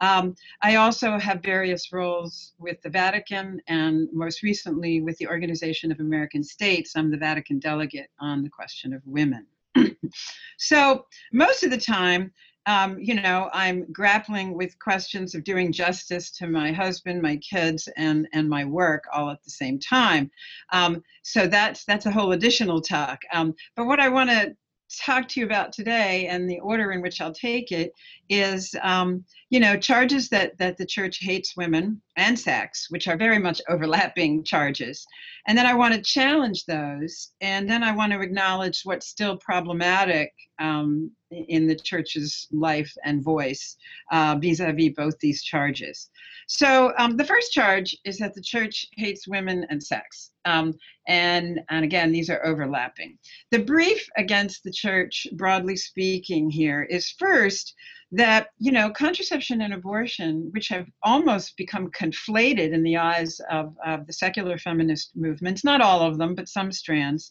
Um, 0.00 0.34
I 0.62 0.76
also 0.76 1.18
have 1.18 1.42
various 1.42 1.92
roles 1.92 2.54
with 2.58 2.80
the 2.82 2.90
Vatican 2.90 3.60
and 3.68 4.08
most 4.12 4.42
recently 4.42 5.00
with 5.02 5.16
the 5.18 5.28
Organization 5.28 5.92
of 5.92 6.00
American 6.00 6.42
States. 6.42 6.92
I'm 6.96 7.10
the 7.10 7.18
Vatican 7.18 7.58
delegate 7.58 8.10
on 8.18 8.42
the 8.42 8.48
question 8.48 8.92
of 8.92 9.02
women. 9.04 9.46
So 10.58 11.06
most 11.32 11.62
of 11.62 11.70
the 11.70 11.78
time, 11.78 12.32
um, 12.66 12.98
you 13.00 13.14
know, 13.14 13.48
I'm 13.52 13.90
grappling 13.90 14.54
with 14.54 14.78
questions 14.78 15.34
of 15.34 15.44
doing 15.44 15.72
justice 15.72 16.30
to 16.32 16.46
my 16.46 16.72
husband, 16.72 17.22
my 17.22 17.36
kids, 17.38 17.88
and 17.96 18.28
and 18.32 18.48
my 18.48 18.64
work 18.64 19.04
all 19.12 19.30
at 19.30 19.42
the 19.42 19.50
same 19.50 19.78
time. 19.78 20.30
Um, 20.72 21.02
so 21.22 21.46
that's 21.46 21.84
that's 21.84 22.06
a 22.06 22.10
whole 22.10 22.32
additional 22.32 22.80
talk. 22.80 23.20
Um, 23.32 23.54
but 23.76 23.86
what 23.86 23.98
I 23.98 24.08
want 24.08 24.30
to 24.30 24.54
talk 24.98 25.28
to 25.28 25.40
you 25.40 25.46
about 25.46 25.72
today 25.72 26.26
and 26.26 26.48
the 26.48 26.60
order 26.60 26.92
in 26.92 27.00
which 27.00 27.20
I'll 27.20 27.32
take 27.32 27.72
it 27.72 27.92
is, 28.28 28.74
um, 28.82 29.24
you 29.50 29.60
know, 29.60 29.76
charges 29.76 30.28
that, 30.30 30.56
that 30.58 30.76
the 30.76 30.86
church 30.86 31.18
hates 31.20 31.56
women 31.56 32.00
and 32.16 32.38
sex, 32.38 32.86
which 32.90 33.08
are 33.08 33.16
very 33.16 33.38
much 33.38 33.60
overlapping 33.68 34.44
charges. 34.44 35.06
And 35.46 35.56
then 35.56 35.66
I 35.66 35.74
want 35.74 35.94
to 35.94 36.02
challenge 36.02 36.64
those. 36.66 37.32
And 37.40 37.68
then 37.68 37.82
I 37.82 37.92
want 37.92 38.12
to 38.12 38.20
acknowledge 38.20 38.82
what's 38.84 39.08
still 39.08 39.36
problematic 39.36 40.32
um, 40.58 41.10
in 41.30 41.66
the 41.66 41.76
church's 41.76 42.48
life 42.50 42.92
and 43.04 43.22
voice 43.22 43.76
vis 44.38 44.60
a 44.60 44.72
vis 44.72 44.92
both 44.96 45.18
these 45.18 45.42
charges. 45.42 46.10
So 46.46 46.92
um, 46.98 47.16
the 47.16 47.24
first 47.24 47.52
charge 47.52 47.96
is 48.04 48.18
that 48.18 48.34
the 48.34 48.42
church 48.42 48.86
hates 48.96 49.28
women 49.28 49.66
and 49.70 49.82
sex. 49.82 50.32
Um, 50.44 50.74
and, 51.06 51.60
and 51.70 51.84
again, 51.84 52.10
these 52.10 52.30
are 52.30 52.44
overlapping. 52.44 53.18
The 53.50 53.58
brief 53.58 54.08
against 54.16 54.64
the 54.64 54.72
church, 54.72 55.26
broadly 55.34 55.76
speaking, 55.76 56.50
here 56.50 56.82
is 56.82 57.14
first 57.18 57.74
that, 58.12 58.48
you 58.58 58.72
know, 58.72 58.90
contraception 58.90 59.60
and 59.60 59.72
abortion, 59.72 60.48
which 60.50 60.68
have 60.68 60.88
almost 61.04 61.56
become 61.56 61.90
conflated 61.92 62.72
in 62.72 62.82
the 62.82 62.96
eyes 62.96 63.40
of, 63.50 63.76
of 63.86 64.06
the 64.08 64.12
secular 64.12 64.58
feminist 64.58 65.12
movements, 65.14 65.62
not 65.62 65.80
all 65.80 66.00
of 66.00 66.18
them, 66.18 66.34
but 66.34 66.48
some 66.48 66.72
strands, 66.72 67.30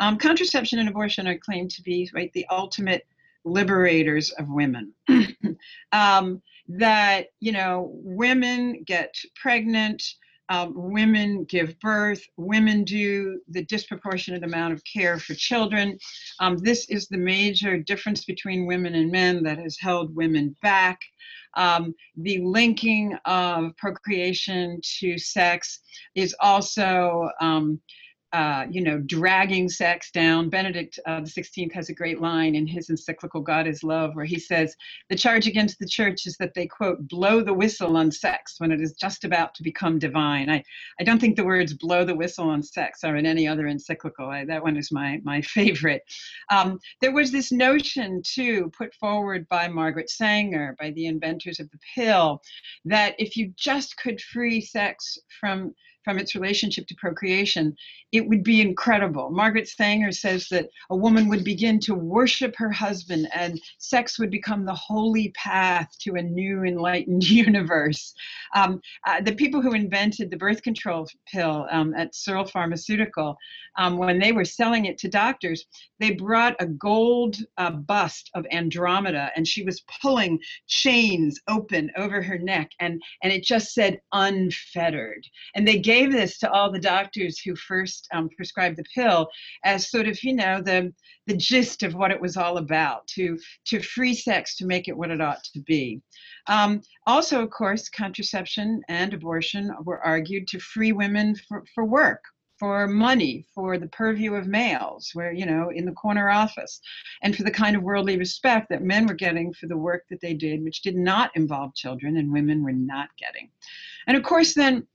um, 0.00 0.16
contraception 0.16 0.78
and 0.78 0.88
abortion 0.88 1.28
are 1.28 1.38
claimed 1.38 1.70
to 1.72 1.82
be 1.82 2.10
right, 2.14 2.32
the 2.32 2.46
ultimate 2.50 3.06
liberators 3.44 4.30
of 4.32 4.48
women. 4.48 4.92
um, 5.92 6.42
that, 6.68 7.26
you 7.40 7.52
know, 7.52 7.90
women 7.92 8.82
get 8.86 9.14
pregnant, 9.36 10.02
um, 10.48 10.72
women 10.74 11.44
give 11.44 11.78
birth, 11.80 12.22
women 12.36 12.84
do 12.84 13.40
the 13.48 13.64
disproportionate 13.64 14.44
amount 14.44 14.74
of 14.74 14.82
care 14.84 15.18
for 15.18 15.34
children. 15.34 15.98
Um, 16.40 16.58
this 16.58 16.88
is 16.90 17.08
the 17.08 17.18
major 17.18 17.78
difference 17.78 18.24
between 18.24 18.66
women 18.66 18.94
and 18.94 19.10
men 19.10 19.42
that 19.44 19.58
has 19.58 19.78
held 19.80 20.14
women 20.14 20.54
back. 20.62 20.98
Um, 21.56 21.94
the 22.16 22.38
linking 22.44 23.16
of 23.24 23.76
procreation 23.76 24.80
to 24.98 25.16
sex 25.18 25.80
is 26.14 26.34
also 26.40 27.30
um, 27.40 27.80
uh, 28.34 28.66
you 28.68 28.82
know, 28.82 28.98
dragging 28.98 29.68
sex 29.68 30.10
down. 30.10 30.48
Benedict 30.50 30.98
uh, 31.06 31.20
XVI 31.20 31.72
has 31.72 31.88
a 31.88 31.94
great 31.94 32.20
line 32.20 32.56
in 32.56 32.66
his 32.66 32.90
encyclical 32.90 33.40
God 33.40 33.68
is 33.68 33.84
Love, 33.84 34.16
where 34.16 34.24
he 34.24 34.40
says, 34.40 34.74
The 35.08 35.14
charge 35.14 35.46
against 35.46 35.78
the 35.78 35.86
church 35.86 36.26
is 36.26 36.36
that 36.38 36.52
they, 36.52 36.66
quote, 36.66 37.06
blow 37.06 37.42
the 37.42 37.54
whistle 37.54 37.96
on 37.96 38.10
sex 38.10 38.56
when 38.58 38.72
it 38.72 38.80
is 38.80 38.94
just 38.94 39.22
about 39.22 39.54
to 39.54 39.62
become 39.62 40.00
divine. 40.00 40.50
I, 40.50 40.64
I 40.98 41.04
don't 41.04 41.20
think 41.20 41.36
the 41.36 41.44
words 41.44 41.74
blow 41.74 42.04
the 42.04 42.16
whistle 42.16 42.48
on 42.48 42.60
sex 42.60 43.04
are 43.04 43.14
in 43.14 43.24
any 43.24 43.46
other 43.46 43.68
encyclical. 43.68 44.28
I, 44.28 44.44
that 44.46 44.64
one 44.64 44.76
is 44.76 44.90
my, 44.90 45.20
my 45.22 45.40
favorite. 45.42 46.02
Um, 46.50 46.80
there 47.00 47.14
was 47.14 47.30
this 47.30 47.52
notion, 47.52 48.20
too, 48.26 48.72
put 48.76 48.92
forward 48.94 49.46
by 49.48 49.68
Margaret 49.68 50.10
Sanger, 50.10 50.74
by 50.80 50.90
the 50.90 51.06
inventors 51.06 51.60
of 51.60 51.70
the 51.70 51.78
pill, 51.94 52.42
that 52.84 53.14
if 53.16 53.36
you 53.36 53.52
just 53.56 53.96
could 53.96 54.20
free 54.20 54.60
sex 54.60 55.18
from 55.38 55.72
from 56.04 56.18
its 56.18 56.34
relationship 56.34 56.86
to 56.86 56.94
procreation, 56.96 57.74
it 58.12 58.28
would 58.28 58.44
be 58.44 58.60
incredible. 58.60 59.30
Margaret 59.30 59.68
Sanger 59.68 60.12
says 60.12 60.48
that 60.50 60.68
a 60.90 60.96
woman 60.96 61.28
would 61.28 61.44
begin 61.44 61.80
to 61.80 61.94
worship 61.94 62.54
her 62.56 62.70
husband 62.70 63.28
and 63.34 63.60
sex 63.78 64.18
would 64.18 64.30
become 64.30 64.64
the 64.64 64.74
holy 64.74 65.30
path 65.30 65.88
to 66.00 66.14
a 66.14 66.22
new 66.22 66.64
enlightened 66.64 67.24
universe. 67.28 68.14
Um, 68.54 68.80
uh, 69.06 69.20
the 69.20 69.34
people 69.34 69.62
who 69.62 69.72
invented 69.72 70.30
the 70.30 70.36
birth 70.36 70.62
control 70.62 71.08
pill 71.26 71.66
um, 71.70 71.94
at 71.94 72.14
Searle 72.14 72.44
Pharmaceutical, 72.44 73.36
um, 73.76 73.98
when 73.98 74.18
they 74.18 74.32
were 74.32 74.44
selling 74.44 74.84
it 74.84 74.98
to 74.98 75.08
doctors, 75.08 75.66
they 75.98 76.12
brought 76.12 76.54
a 76.60 76.66
gold 76.66 77.36
uh, 77.58 77.70
bust 77.70 78.30
of 78.34 78.46
Andromeda 78.52 79.30
and 79.36 79.46
she 79.46 79.64
was 79.64 79.84
pulling 80.00 80.38
chains 80.66 81.40
open 81.48 81.90
over 81.96 82.22
her 82.22 82.38
neck 82.38 82.70
and, 82.80 83.02
and 83.22 83.32
it 83.32 83.42
just 83.42 83.72
said 83.74 84.00
unfettered. 84.12 85.26
And 85.54 85.66
they 85.66 85.78
gave 85.78 85.93
this 86.02 86.38
to 86.38 86.50
all 86.50 86.70
the 86.70 86.78
doctors 86.78 87.40
who 87.40 87.54
first 87.56 88.08
um, 88.12 88.28
prescribed 88.36 88.76
the 88.76 88.84
pill 88.94 89.28
as 89.64 89.90
sort 89.90 90.08
of, 90.08 90.22
you 90.22 90.34
know, 90.34 90.60
the, 90.60 90.92
the 91.26 91.36
gist 91.36 91.82
of 91.82 91.94
what 91.94 92.10
it 92.10 92.20
was 92.20 92.36
all 92.36 92.58
about 92.58 93.06
to, 93.08 93.38
to 93.66 93.80
free 93.80 94.14
sex, 94.14 94.56
to 94.56 94.66
make 94.66 94.88
it 94.88 94.96
what 94.96 95.10
it 95.10 95.20
ought 95.20 95.42
to 95.52 95.60
be. 95.60 96.00
Um, 96.48 96.82
also, 97.06 97.42
of 97.42 97.50
course, 97.50 97.88
contraception 97.88 98.82
and 98.88 99.14
abortion 99.14 99.70
were 99.84 100.04
argued 100.04 100.48
to 100.48 100.58
free 100.58 100.92
women 100.92 101.34
for, 101.48 101.64
for 101.74 101.84
work 101.84 102.20
for 102.58 102.86
money, 102.86 103.44
for 103.54 103.78
the 103.78 103.88
purview 103.88 104.34
of 104.34 104.46
males, 104.46 105.10
where, 105.14 105.32
you 105.32 105.46
know, 105.46 105.70
in 105.74 105.84
the 105.84 105.92
corner 105.92 106.30
office, 106.30 106.80
and 107.22 107.36
for 107.36 107.42
the 107.42 107.50
kind 107.50 107.76
of 107.76 107.82
worldly 107.82 108.16
respect 108.16 108.68
that 108.70 108.82
men 108.82 109.06
were 109.06 109.14
getting 109.14 109.52
for 109.52 109.66
the 109.66 109.76
work 109.76 110.04
that 110.08 110.20
they 110.20 110.34
did, 110.34 110.62
which 110.62 110.82
did 110.82 110.96
not 110.96 111.30
involve 111.34 111.74
children 111.74 112.16
and 112.16 112.32
women 112.32 112.62
were 112.62 112.72
not 112.72 113.08
getting. 113.18 113.50
And 114.06 114.16
of 114.16 114.22
course, 114.22 114.54
then 114.54 114.86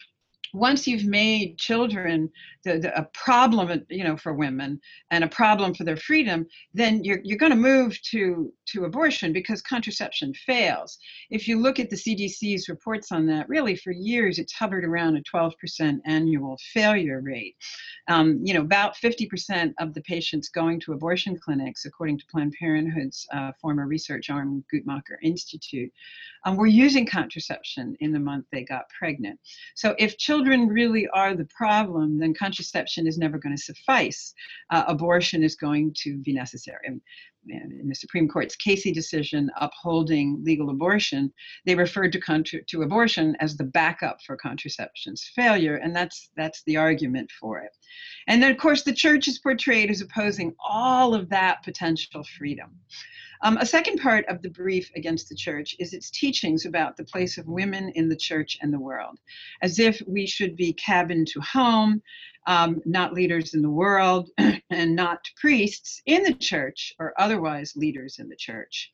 once 0.53 0.87
you've 0.87 1.05
made 1.05 1.57
children 1.57 2.29
the, 2.63 2.79
the, 2.79 2.97
a 2.97 3.03
problem 3.13 3.85
you 3.89 4.03
know 4.03 4.17
for 4.17 4.33
women 4.33 4.79
and 5.11 5.23
a 5.23 5.27
problem 5.27 5.73
for 5.73 5.83
their 5.83 5.97
freedom 5.97 6.45
then 6.73 7.03
you're, 7.03 7.19
you're 7.23 7.37
going 7.37 7.51
to 7.51 7.55
move 7.55 7.99
to 8.01 8.51
to 8.67 8.85
abortion 8.85 9.33
because 9.33 9.61
contraception 9.61 10.33
fails. 10.33 10.99
If 11.31 11.47
you 11.47 11.59
look 11.59 11.79
at 11.79 11.89
the 11.89 11.95
cdc's 11.95 12.69
reports 12.69 13.11
on 13.11 13.25
that 13.27 13.47
really 13.49 13.75
for 13.75 13.91
years 13.91 14.39
it's 14.39 14.53
hovered 14.53 14.85
around 14.85 15.17
a 15.17 15.23
12% 15.23 15.99
annual 16.05 16.57
failure 16.73 17.21
rate. 17.21 17.55
Um, 18.07 18.39
you 18.43 18.53
know 18.53 18.61
about 18.61 18.95
50% 18.95 19.73
of 19.79 19.93
the 19.93 20.01
patients 20.01 20.49
going 20.49 20.79
to 20.81 20.93
abortion 20.93 21.37
clinics 21.37 21.85
according 21.85 22.19
to 22.19 22.25
planned 22.27 22.53
parenthood's 22.59 23.25
uh, 23.33 23.51
former 23.61 23.87
research 23.87 24.29
arm 24.29 24.63
guttmacher 24.73 25.17
institute 25.23 25.91
um, 26.45 26.57
were 26.57 26.67
using 26.67 27.05
contraception 27.05 27.95
in 27.99 28.11
the 28.11 28.19
month 28.19 28.45
they 28.51 28.63
got 28.63 28.89
pregnant. 28.89 29.39
So 29.75 29.95
if 29.97 30.17
children 30.17 30.67
really 30.67 31.07
are 31.09 31.35
the 31.35 31.45
problem 31.45 32.19
then 32.19 32.33
contraception 32.33 32.58
is 32.59 33.17
never 33.17 33.37
going 33.37 33.55
to 33.55 33.61
suffice. 33.61 34.33
Uh, 34.69 34.83
abortion 34.87 35.43
is 35.43 35.55
going 35.55 35.93
to 36.03 36.17
be 36.17 36.33
necessary. 36.33 36.85
And, 36.85 37.01
in 37.47 37.87
the 37.87 37.95
Supreme 37.95 38.27
Court's 38.27 38.55
Casey 38.55 38.91
decision 38.91 39.49
upholding 39.59 40.43
legal 40.43 40.69
abortion, 40.69 41.33
they 41.65 41.73
referred 41.73 42.11
to, 42.11 42.19
contra- 42.19 42.63
to 42.65 42.81
abortion 42.81 43.35
as 43.39 43.55
the 43.55 43.63
backup 43.63 44.21
for 44.25 44.35
contraception's 44.35 45.31
failure, 45.35 45.77
and 45.77 45.95
that's 45.95 46.29
that's 46.35 46.61
the 46.63 46.77
argument 46.77 47.31
for 47.39 47.59
it. 47.59 47.71
And 48.27 48.43
then, 48.43 48.51
of 48.51 48.57
course, 48.57 48.83
the 48.83 48.93
church 48.93 49.27
is 49.27 49.39
portrayed 49.39 49.89
as 49.89 50.01
opposing 50.01 50.53
all 50.67 51.15
of 51.15 51.29
that 51.29 51.63
potential 51.63 52.23
freedom. 52.37 52.77
Um, 53.41 53.57
a 53.57 53.65
second 53.65 53.99
part 53.99 54.25
of 54.27 54.41
the 54.41 54.49
brief 54.49 54.91
against 54.95 55.29
the 55.29 55.35
church 55.35 55.75
is 55.79 55.93
its 55.93 56.09
teachings 56.09 56.65
about 56.65 56.97
the 56.97 57.05
place 57.05 57.37
of 57.37 57.47
women 57.47 57.89
in 57.95 58.09
the 58.09 58.15
church 58.17 58.57
and 58.61 58.73
the 58.73 58.79
world, 58.79 59.17
as 59.61 59.79
if 59.79 60.01
we 60.07 60.27
should 60.27 60.57
be 60.57 60.73
cabin 60.73 61.23
to 61.25 61.39
home, 61.39 62.01
um, 62.49 62.81
not 62.83 63.13
leaders 63.13 63.53
in 63.53 63.61
the 63.61 63.69
world, 63.69 64.31
and 64.71 64.95
not 64.95 65.29
priests 65.35 66.01
in 66.07 66.23
the 66.23 66.33
church 66.33 66.91
or 66.99 67.13
otherwise 67.21 67.75
leaders 67.75 68.17
in 68.17 68.27
the 68.27 68.35
church. 68.35 68.91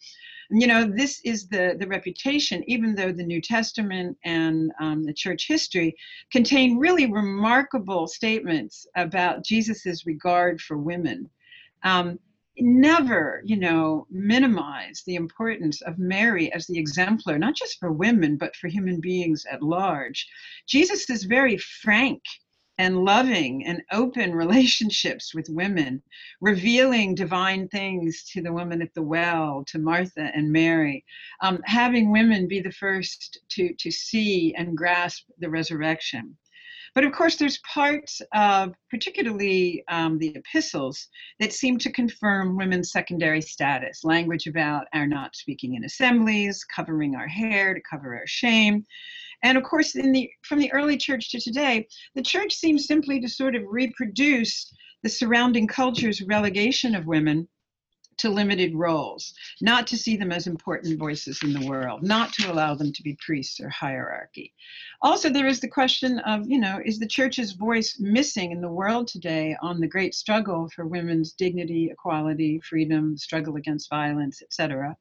you 0.52 0.68
know, 0.68 0.84
this 0.84 1.22
is 1.24 1.48
the, 1.48 1.76
the 1.80 1.88
reputation, 1.88 2.64
even 2.68 2.94
though 2.94 3.14
the 3.14 3.24
New 3.24 3.42
Testament 3.42 4.18
and 4.26 4.74
um, 4.82 5.06
the 5.06 5.14
church 5.14 5.48
history 5.48 5.96
contain 6.34 6.78
really 6.78 7.10
remarkable 7.10 8.08
statements 8.08 8.86
about 8.98 9.46
Jesus's 9.46 10.06
regard 10.06 10.60
for 10.60 10.78
women. 10.78 11.30
Um, 11.84 12.20
never, 12.60 13.42
you 13.46 13.56
know, 13.56 14.06
minimize 14.12 15.02
the 15.06 15.16
importance 15.16 15.82
of 15.82 15.98
Mary 15.98 16.52
as 16.52 16.68
the 16.68 16.78
exemplar, 16.78 17.38
not 17.38 17.56
just 17.56 17.80
for 17.80 17.94
women, 17.94 18.36
but 18.36 18.56
for 18.58 18.68
human 18.68 19.00
beings 19.00 19.46
at 19.50 19.64
large. 19.64 20.28
Jesus 20.68 21.10
is 21.10 21.24
very 21.24 21.58
frank 21.58 22.22
and 22.78 23.04
loving 23.04 23.66
and 23.66 23.82
open 23.92 24.36
relationships 24.46 25.34
with 25.34 25.50
women, 25.50 26.02
revealing 26.42 27.16
divine 27.16 27.68
things 27.68 28.24
to 28.32 28.42
the 28.42 28.54
woman 28.54 28.82
at 28.82 28.94
the 28.94 29.02
well, 29.02 29.64
to 29.68 29.80
Martha 29.80 30.32
and 30.34 30.52
Mary, 30.52 31.06
um, 31.42 31.62
having 31.66 32.12
women 32.12 32.48
be 32.48 32.60
the 32.60 32.72
first 32.72 33.40
to, 33.50 33.74
to 33.76 33.92
see 33.92 34.54
and 34.56 34.78
grasp 34.78 35.26
the 35.40 35.50
resurrection. 35.50 36.36
But 36.96 37.04
of 37.04 37.12
course, 37.12 37.36
there's 37.36 37.60
parts 37.60 38.22
of 38.34 38.74
particularly 38.90 39.84
um, 39.90 40.18
the 40.18 40.30
epistles 40.30 41.10
that 41.42 41.52
seem 41.52 41.78
to 41.80 41.92
confirm 41.92 42.56
women's 42.56 42.94
secondary 42.94 43.42
status 43.42 44.06
language 44.06 44.48
about 44.48 44.88
our 44.94 45.06
not 45.06 45.36
speaking 45.36 45.76
in 45.76 45.84
assemblies, 45.84 46.64
covering 46.64 47.14
our 47.16 47.28
hair 47.28 47.74
to 47.74 47.82
cover 47.82 48.16
our 48.16 48.26
shame. 48.28 48.86
And 49.46 49.60
of 49.60 49.64
course, 49.64 49.94
the, 49.94 50.28
from 50.42 50.58
the 50.58 50.74
early 50.74 50.98
church 50.98 51.30
to 51.30 51.40
today, 51.40 51.88
the 52.16 52.24
church 52.24 52.52
seems 52.52 52.88
simply 52.88 53.22
to 53.22 53.30
sort 53.30 53.56
of 53.56 53.62
reproduce 53.68 54.74
the 55.04 55.10
surrounding 55.10 55.68
culture's 55.68 56.24
relegation 56.24 56.96
of 56.96 57.06
women 57.06 57.48
to 58.18 58.32
limited 58.32 58.74
roles, 58.74 59.36
not 59.62 59.86
to 59.86 59.98
see 59.98 60.18
them 60.18 60.32
as 60.32 60.48
important 60.48 60.98
voices 60.98 61.38
in 61.44 61.54
the 61.54 61.68
world, 61.68 62.02
not 62.02 62.34
to 62.34 62.52
allow 62.52 62.74
them 62.74 62.92
to 62.92 63.04
be 63.04 63.16
priests 63.24 63.60
or 63.60 63.70
hierarchy. 63.70 64.52
Also, 65.04 65.30
there 65.30 65.46
is 65.46 65.60
the 65.60 65.68
question 65.68 66.18
of, 66.22 66.50
you 66.50 66.60
know, 66.60 66.82
is 66.84 66.98
the 66.98 67.06
church's 67.06 67.52
voice 67.52 68.00
missing 68.00 68.52
in 68.52 68.62
the 68.62 68.72
world 68.82 69.08
today 69.08 69.56
on 69.62 69.80
the 69.80 69.88
great 69.88 70.16
struggle 70.16 70.68
for 70.74 70.88
women's 70.88 71.34
dignity, 71.34 71.92
equality, 71.92 72.60
freedom, 72.62 73.16
struggle 73.16 73.58
against 73.58 73.92
violence, 73.92 74.42
etc. 74.42 74.98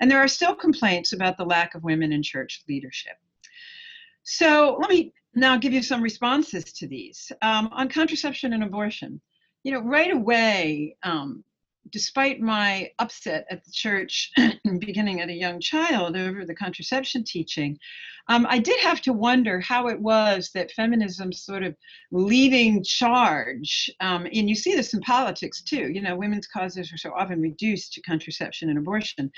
And 0.00 0.10
there 0.10 0.20
are 0.20 0.28
still 0.28 0.54
complaints 0.54 1.12
about 1.12 1.36
the 1.36 1.44
lack 1.44 1.74
of 1.74 1.84
women 1.84 2.10
in 2.10 2.22
church 2.22 2.62
leadership. 2.66 3.18
So 4.24 4.76
let 4.80 4.90
me 4.90 5.12
now 5.34 5.56
give 5.56 5.72
you 5.72 5.82
some 5.82 6.02
responses 6.02 6.64
to 6.74 6.86
these. 6.86 7.32
Um, 7.42 7.68
on 7.72 7.88
contraception 7.88 8.52
and 8.52 8.62
abortion, 8.62 9.20
you 9.64 9.72
know, 9.72 9.80
right 9.80 10.12
away, 10.12 10.96
um, 11.02 11.44
despite 11.90 12.40
my 12.40 12.90
upset 12.98 13.44
at 13.50 13.64
the 13.64 13.72
church 13.72 14.30
beginning 14.78 15.20
at 15.20 15.28
a 15.28 15.34
young 15.34 15.60
child 15.60 16.16
over 16.16 16.44
the 16.44 16.54
contraception 16.54 17.24
teaching, 17.24 17.76
um, 18.28 18.46
I 18.48 18.58
did 18.58 18.78
have 18.80 19.00
to 19.02 19.12
wonder 19.12 19.58
how 19.60 19.88
it 19.88 20.00
was 20.00 20.50
that 20.54 20.70
feminism 20.72 21.32
sort 21.32 21.64
of 21.64 21.74
leading 22.12 22.84
charge, 22.84 23.90
um, 24.00 24.26
and 24.26 24.48
you 24.48 24.54
see 24.54 24.76
this 24.76 24.94
in 24.94 25.00
politics 25.00 25.62
too, 25.62 25.90
you 25.92 26.00
know, 26.00 26.14
women's 26.14 26.46
causes 26.46 26.92
are 26.92 26.98
so 26.98 27.12
often 27.12 27.40
reduced 27.40 27.92
to 27.94 28.02
contraception 28.02 28.68
and 28.68 28.78
abortion. 28.78 29.30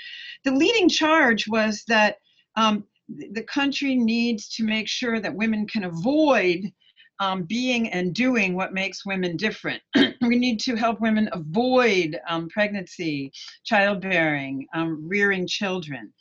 The 0.43 0.51
leading 0.51 0.87
charge 0.87 1.47
was 1.47 1.83
that 1.87 2.17
um, 2.55 2.85
the 3.09 3.43
country 3.43 3.95
needs 3.95 4.49
to 4.49 4.63
make 4.63 4.87
sure 4.87 5.19
that 5.19 5.35
women 5.35 5.67
can 5.67 5.83
avoid 5.83 6.71
um, 7.19 7.43
being 7.43 7.89
and 7.89 8.13
doing 8.13 8.55
what 8.55 8.73
makes 8.73 9.05
women 9.05 9.37
different. 9.37 9.81
we 10.21 10.37
need 10.37 10.59
to 10.61 10.75
help 10.75 10.99
women 10.99 11.29
avoid 11.31 12.19
um, 12.27 12.49
pregnancy, 12.49 13.31
childbearing, 13.63 14.67
um, 14.73 15.07
rearing 15.07 15.47
children. 15.47 16.11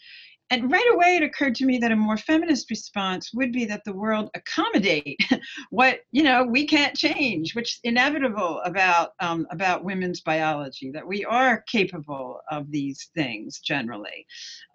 And 0.54 0.70
right 0.70 0.88
away, 0.92 1.16
it 1.16 1.24
occurred 1.24 1.56
to 1.56 1.66
me 1.66 1.78
that 1.78 1.90
a 1.90 1.96
more 1.96 2.16
feminist 2.16 2.70
response 2.70 3.32
would 3.34 3.50
be 3.50 3.64
that 3.64 3.82
the 3.82 3.92
world 3.92 4.30
accommodate 4.36 5.18
what 5.70 6.02
you 6.12 6.22
know 6.22 6.44
we 6.44 6.64
can't 6.64 6.96
change, 6.96 7.56
which 7.56 7.72
is 7.72 7.80
inevitable 7.82 8.60
about 8.64 9.14
um, 9.18 9.48
about 9.50 9.82
women's 9.82 10.20
biology. 10.20 10.92
That 10.92 11.08
we 11.08 11.24
are 11.24 11.62
capable 11.62 12.40
of 12.52 12.70
these 12.70 13.10
things 13.16 13.58
generally. 13.58 14.26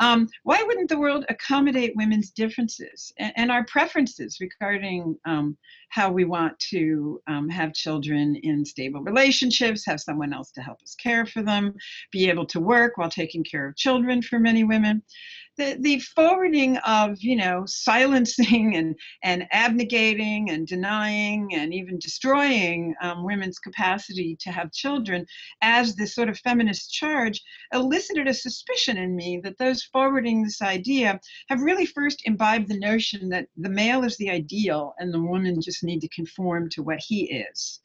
Um, 0.01 0.27
why 0.43 0.61
wouldn't 0.63 0.89
the 0.89 0.99
world 0.99 1.23
accommodate 1.29 1.93
women's 1.95 2.31
differences 2.31 3.13
and, 3.17 3.31
and 3.37 3.49
our 3.49 3.63
preferences 3.63 4.39
regarding 4.41 5.15
um, 5.23 5.57
how 5.87 6.11
we 6.11 6.25
want 6.25 6.59
to 6.71 7.21
um, 7.27 7.47
have 7.47 7.73
children 7.73 8.35
in 8.43 8.65
stable 8.65 8.99
relationships, 9.01 9.85
have 9.85 10.01
someone 10.01 10.33
else 10.33 10.51
to 10.51 10.61
help 10.61 10.81
us 10.83 10.93
care 10.95 11.25
for 11.25 11.41
them, 11.41 11.73
be 12.11 12.29
able 12.29 12.45
to 12.47 12.59
work 12.59 12.97
while 12.97 13.09
taking 13.09 13.45
care 13.45 13.65
of 13.65 13.77
children 13.77 14.21
for 14.21 14.39
many 14.39 14.65
women? 14.65 15.01
The, 15.59 15.77
the 15.81 15.99
forwarding 15.99 16.77
of 16.77 17.21
you 17.21 17.35
know 17.35 17.63
silencing 17.67 18.75
and 18.79 18.95
and 19.23 19.45
abnegating 19.51 20.49
and 20.49 20.65
denying 20.65 21.49
and 21.53 21.73
even 21.73 21.99
destroying 21.99 22.95
um, 23.01 23.25
women's 23.25 23.59
capacity 23.59 24.37
to 24.39 24.51
have 24.51 24.71
children 24.71 25.25
as 25.61 25.95
this 25.95 26.15
sort 26.15 26.29
of 26.29 26.39
feminist 26.39 26.93
charge 26.93 27.41
elicited 27.73 28.27
a 28.27 28.33
suspicion 28.33 28.97
in 28.97 29.15
me 29.15 29.39
that 29.43 29.57
those 29.57 29.83
forwarding 29.83 30.41
this 30.41 30.61
idea 30.61 31.19
have 31.49 31.61
really 31.61 31.85
first 31.85 32.21
imbibed 32.25 32.69
the 32.69 32.79
notion 32.79 33.27
that 33.27 33.47
the 33.57 33.69
male 33.69 34.05
is 34.05 34.15
the 34.17 34.29
ideal 34.29 34.93
and 34.97 35.13
the 35.13 35.21
woman 35.21 35.61
just 35.61 35.83
need 35.83 35.99
to 35.99 36.09
conform 36.09 36.69
to 36.69 36.81
what 36.81 36.99
he 37.05 37.25
is. 37.25 37.81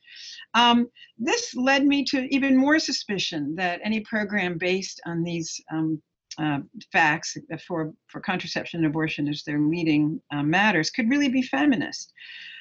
Um, 0.54 0.88
this 1.18 1.54
led 1.56 1.84
me 1.84 2.04
to 2.04 2.32
even 2.32 2.56
more 2.56 2.78
suspicion 2.78 3.56
that 3.56 3.80
any 3.82 4.00
program 4.00 4.58
based 4.58 5.00
on 5.06 5.24
these 5.24 5.60
um, 5.72 6.00
uh, 6.38 6.58
facts 6.92 7.36
for, 7.66 7.92
for 8.08 8.20
contraception 8.20 8.80
and 8.80 8.86
abortion 8.86 9.28
as 9.28 9.42
their 9.44 9.60
leading 9.60 10.20
uh, 10.32 10.42
matters 10.42 10.90
could 10.90 11.08
really 11.08 11.28
be 11.28 11.42
feminist. 11.42 12.12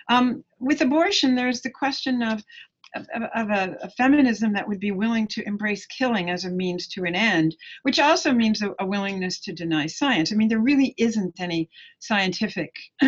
Um, 0.09 0.43
with 0.59 0.81
abortion, 0.81 1.35
there's 1.35 1.61
the 1.61 1.69
question 1.69 2.21
of 2.21 2.43
of, 2.95 3.07
of 3.35 3.49
a, 3.49 3.75
a, 3.81 3.89
feminism 3.91 4.53
that 4.53 4.67
would 4.67 4.79
be 4.79 4.91
willing 4.91 5.27
to 5.27 5.45
embrace 5.47 5.85
killing 5.85 6.29
as 6.29 6.45
a 6.45 6.49
means 6.49 6.87
to 6.87 7.03
an 7.05 7.15
end, 7.15 7.55
which 7.83 7.99
also 7.99 8.31
means 8.31 8.61
a, 8.61 8.73
a 8.79 8.85
willingness 8.85 9.39
to 9.41 9.53
deny 9.53 9.87
science. 9.87 10.31
I 10.31 10.35
mean, 10.35 10.47
there 10.47 10.59
really 10.59 10.93
isn't 10.97 11.39
any 11.39 11.69
scientific 11.99 12.71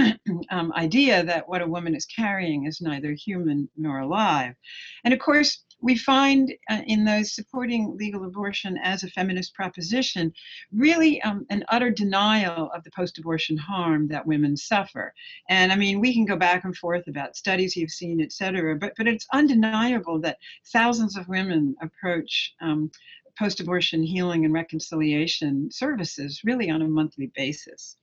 um, 0.50 0.74
idea 0.76 1.24
that 1.24 1.48
what 1.48 1.62
a 1.62 1.68
woman 1.68 1.96
is 1.96 2.06
carrying 2.06 2.66
is 2.66 2.82
neither 2.82 3.14
human 3.14 3.70
nor 3.78 4.00
alive. 4.00 4.56
And 5.04 5.14
of 5.14 5.20
course, 5.20 5.64
we 5.82 5.96
find 5.96 6.54
uh, 6.70 6.82
in 6.88 7.04
those 7.04 7.36
supporting 7.36 7.96
legal 7.98 8.26
abortion 8.26 8.78
as 8.84 9.04
a 9.04 9.10
feminist 9.10 9.54
proposition 9.54 10.34
really 10.72 11.22
um, 11.22 11.46
an 11.50 11.64
utter 11.70 11.92
denial 11.92 12.72
of 12.74 12.84
the 12.84 12.92
post 12.96 13.18
abortion 13.18 13.58
harm 13.58 14.08
that 14.08 14.26
women 14.26 14.56
suffer. 14.58 15.14
And 15.50 15.72
I 15.72 15.76
mean, 15.76 16.00
we 16.00 16.14
can 16.14 16.26
go 16.26 16.38
back 16.38 16.64
and 16.64 16.76
forth 16.76 17.08
about 17.08 17.36
studies 17.36 17.76
you've 17.76 17.92
seen, 17.92 18.22
et 18.22 18.32
cetera, 18.32 18.76
but, 18.76 18.94
but 18.98 19.08
it's 19.08 19.28
undeniable 19.34 20.20
that 20.22 20.38
thousands 20.74 21.18
of 21.18 21.28
women 21.28 21.76
approach 21.82 22.54
um, 22.62 22.90
post 23.38 23.60
abortion 23.60 24.04
healing 24.04 24.46
and 24.46 24.54
reconciliation 24.54 25.70
services 25.72 26.42
really 26.44 26.70
on 26.70 26.82
a 26.82 26.88
monthly 26.88 27.32
basis. 27.36 27.98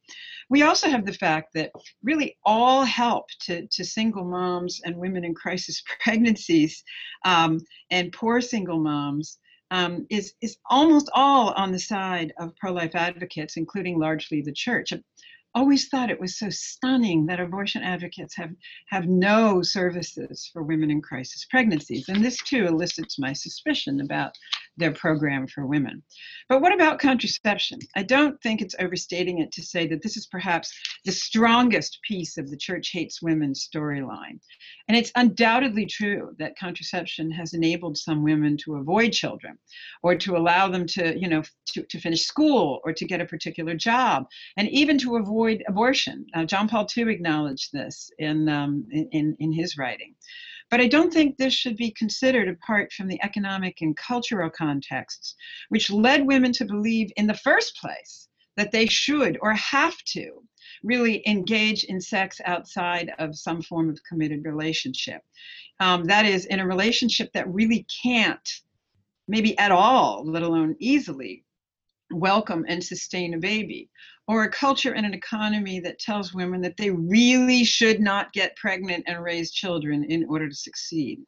We 0.50 0.62
also 0.62 0.88
have 0.88 1.06
the 1.06 1.12
fact 1.12 1.54
that 1.54 1.72
really 2.02 2.36
all 2.44 2.84
help 2.84 3.26
to, 3.42 3.66
to 3.66 3.84
single 3.84 4.24
moms 4.24 4.80
and 4.84 4.96
women 4.96 5.24
in 5.24 5.34
crisis 5.34 5.82
pregnancies 6.00 6.82
um, 7.24 7.60
and 7.90 8.12
poor 8.12 8.40
single 8.40 8.78
moms 8.78 9.38
um, 9.70 10.06
is, 10.10 10.34
is 10.42 10.58
almost 10.68 11.08
all 11.14 11.52
on 11.52 11.72
the 11.72 11.78
side 11.78 12.32
of 12.38 12.54
pro 12.56 12.72
life 12.72 12.94
advocates, 12.94 13.56
including 13.56 13.98
largely 13.98 14.42
the 14.42 14.52
church 14.52 14.92
always 15.54 15.88
thought 15.88 16.10
it 16.10 16.20
was 16.20 16.38
so 16.38 16.48
stunning 16.50 17.26
that 17.26 17.40
abortion 17.40 17.82
advocates 17.82 18.34
have, 18.36 18.50
have 18.88 19.06
no 19.06 19.62
services 19.62 20.48
for 20.52 20.62
women 20.62 20.90
in 20.90 21.02
crisis 21.02 21.46
pregnancies. 21.50 22.08
And 22.08 22.24
this 22.24 22.38
too 22.38 22.66
elicits 22.66 23.18
my 23.18 23.32
suspicion 23.32 24.00
about 24.00 24.36
their 24.76 24.92
program 24.92 25.46
for 25.46 25.66
women. 25.66 26.02
But 26.48 26.62
what 26.62 26.74
about 26.74 26.98
contraception? 26.98 27.78
I 27.94 28.02
don't 28.02 28.40
think 28.42 28.60
it's 28.60 28.74
overstating 28.78 29.38
it 29.38 29.52
to 29.52 29.62
say 29.62 29.86
that 29.88 30.02
this 30.02 30.16
is 30.16 30.26
perhaps 30.26 30.72
the 31.04 31.12
strongest 31.12 31.98
piece 32.06 32.38
of 32.38 32.50
the 32.50 32.56
church 32.56 32.90
hates 32.92 33.22
women 33.22 33.52
storyline. 33.52 34.40
And 34.88 34.96
it's 34.96 35.12
undoubtedly 35.14 35.86
true 35.86 36.34
that 36.38 36.58
contraception 36.58 37.30
has 37.32 37.54
enabled 37.54 37.96
some 37.98 38.22
women 38.22 38.56
to 38.64 38.76
avoid 38.76 39.12
children 39.12 39.58
or 40.02 40.14
to 40.16 40.36
allow 40.36 40.68
them 40.68 40.86
to, 40.86 41.18
you 41.18 41.28
know, 41.28 41.42
to, 41.68 41.82
to 41.82 42.00
finish 42.00 42.24
school 42.24 42.80
or 42.84 42.92
to 42.92 43.04
get 43.04 43.20
a 43.20 43.26
particular 43.26 43.74
job 43.74 44.24
and 44.56 44.68
even 44.68 44.98
to 44.98 45.16
avoid 45.16 45.62
abortion. 45.68 46.26
Uh, 46.34 46.44
John 46.44 46.68
Paul 46.68 46.86
II 46.96 47.12
acknowledged 47.12 47.72
this 47.72 48.10
in, 48.18 48.48
um, 48.48 48.86
in, 48.90 49.36
in 49.38 49.52
his 49.52 49.76
writing. 49.76 50.14
But 50.72 50.80
I 50.80 50.88
don't 50.88 51.12
think 51.12 51.36
this 51.36 51.52
should 51.52 51.76
be 51.76 51.90
considered 51.90 52.48
apart 52.48 52.94
from 52.94 53.06
the 53.06 53.22
economic 53.22 53.82
and 53.82 53.94
cultural 53.94 54.48
contexts, 54.48 55.34
which 55.68 55.90
led 55.90 56.26
women 56.26 56.50
to 56.52 56.64
believe 56.64 57.12
in 57.18 57.26
the 57.26 57.34
first 57.34 57.76
place 57.76 58.30
that 58.56 58.72
they 58.72 58.86
should 58.86 59.36
or 59.42 59.52
have 59.52 59.98
to 60.14 60.42
really 60.82 61.22
engage 61.28 61.84
in 61.84 62.00
sex 62.00 62.40
outside 62.46 63.12
of 63.18 63.36
some 63.36 63.60
form 63.60 63.90
of 63.90 64.02
committed 64.08 64.46
relationship. 64.46 65.20
Um, 65.78 66.04
that 66.04 66.24
is, 66.24 66.46
in 66.46 66.58
a 66.58 66.66
relationship 66.66 67.30
that 67.34 67.52
really 67.52 67.86
can't, 68.02 68.48
maybe 69.28 69.58
at 69.58 69.72
all, 69.72 70.24
let 70.24 70.42
alone 70.42 70.74
easily, 70.78 71.44
welcome 72.10 72.64
and 72.66 72.82
sustain 72.82 73.34
a 73.34 73.38
baby 73.38 73.90
or 74.28 74.44
a 74.44 74.50
culture 74.50 74.94
and 74.94 75.04
an 75.04 75.14
economy 75.14 75.80
that 75.80 75.98
tells 75.98 76.32
women 76.34 76.60
that 76.62 76.76
they 76.76 76.90
really 76.90 77.64
should 77.64 78.00
not 78.00 78.32
get 78.32 78.56
pregnant 78.56 79.04
and 79.06 79.22
raise 79.22 79.50
children 79.50 80.04
in 80.04 80.24
order 80.28 80.48
to 80.48 80.54
succeed. 80.54 81.20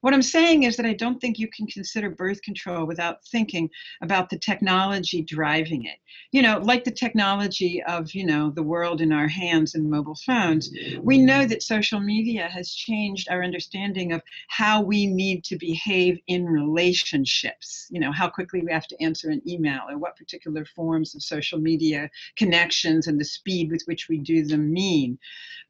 What 0.00 0.14
I'm 0.14 0.22
saying 0.22 0.64
is 0.64 0.76
that 0.76 0.86
I 0.86 0.92
don't 0.94 1.20
think 1.20 1.38
you 1.38 1.48
can 1.48 1.66
consider 1.66 2.10
birth 2.10 2.42
control 2.42 2.86
without 2.86 3.24
thinking 3.24 3.70
about 4.02 4.30
the 4.30 4.38
technology 4.38 5.22
driving 5.22 5.84
it. 5.84 5.98
You 6.32 6.42
know, 6.42 6.58
like 6.58 6.84
the 6.84 6.90
technology 6.90 7.82
of, 7.84 8.12
you 8.12 8.26
know, 8.26 8.50
the 8.50 8.62
world 8.62 9.00
in 9.00 9.12
our 9.12 9.28
hands 9.28 9.74
and 9.74 9.90
mobile 9.90 10.18
phones, 10.26 10.70
we 11.02 11.18
know 11.18 11.46
that 11.46 11.62
social 11.62 12.00
media 12.00 12.48
has 12.48 12.72
changed 12.72 13.28
our 13.30 13.42
understanding 13.42 14.12
of 14.12 14.22
how 14.48 14.82
we 14.82 15.06
need 15.06 15.44
to 15.44 15.56
behave 15.56 16.18
in 16.26 16.44
relationships. 16.46 17.86
You 17.90 18.00
know, 18.00 18.12
how 18.12 18.28
quickly 18.28 18.62
we 18.62 18.72
have 18.72 18.86
to 18.88 19.02
answer 19.02 19.30
an 19.30 19.42
email 19.48 19.82
or 19.88 19.98
what 19.98 20.16
particular 20.16 20.64
forms 20.64 21.14
of 21.14 21.22
social 21.22 21.58
media 21.58 22.10
connections 22.36 23.06
and 23.06 23.20
the 23.20 23.24
speed 23.24 23.70
with 23.70 23.82
which 23.86 24.08
we 24.08 24.18
do 24.18 24.44
them 24.44 24.72
mean. 24.72 25.18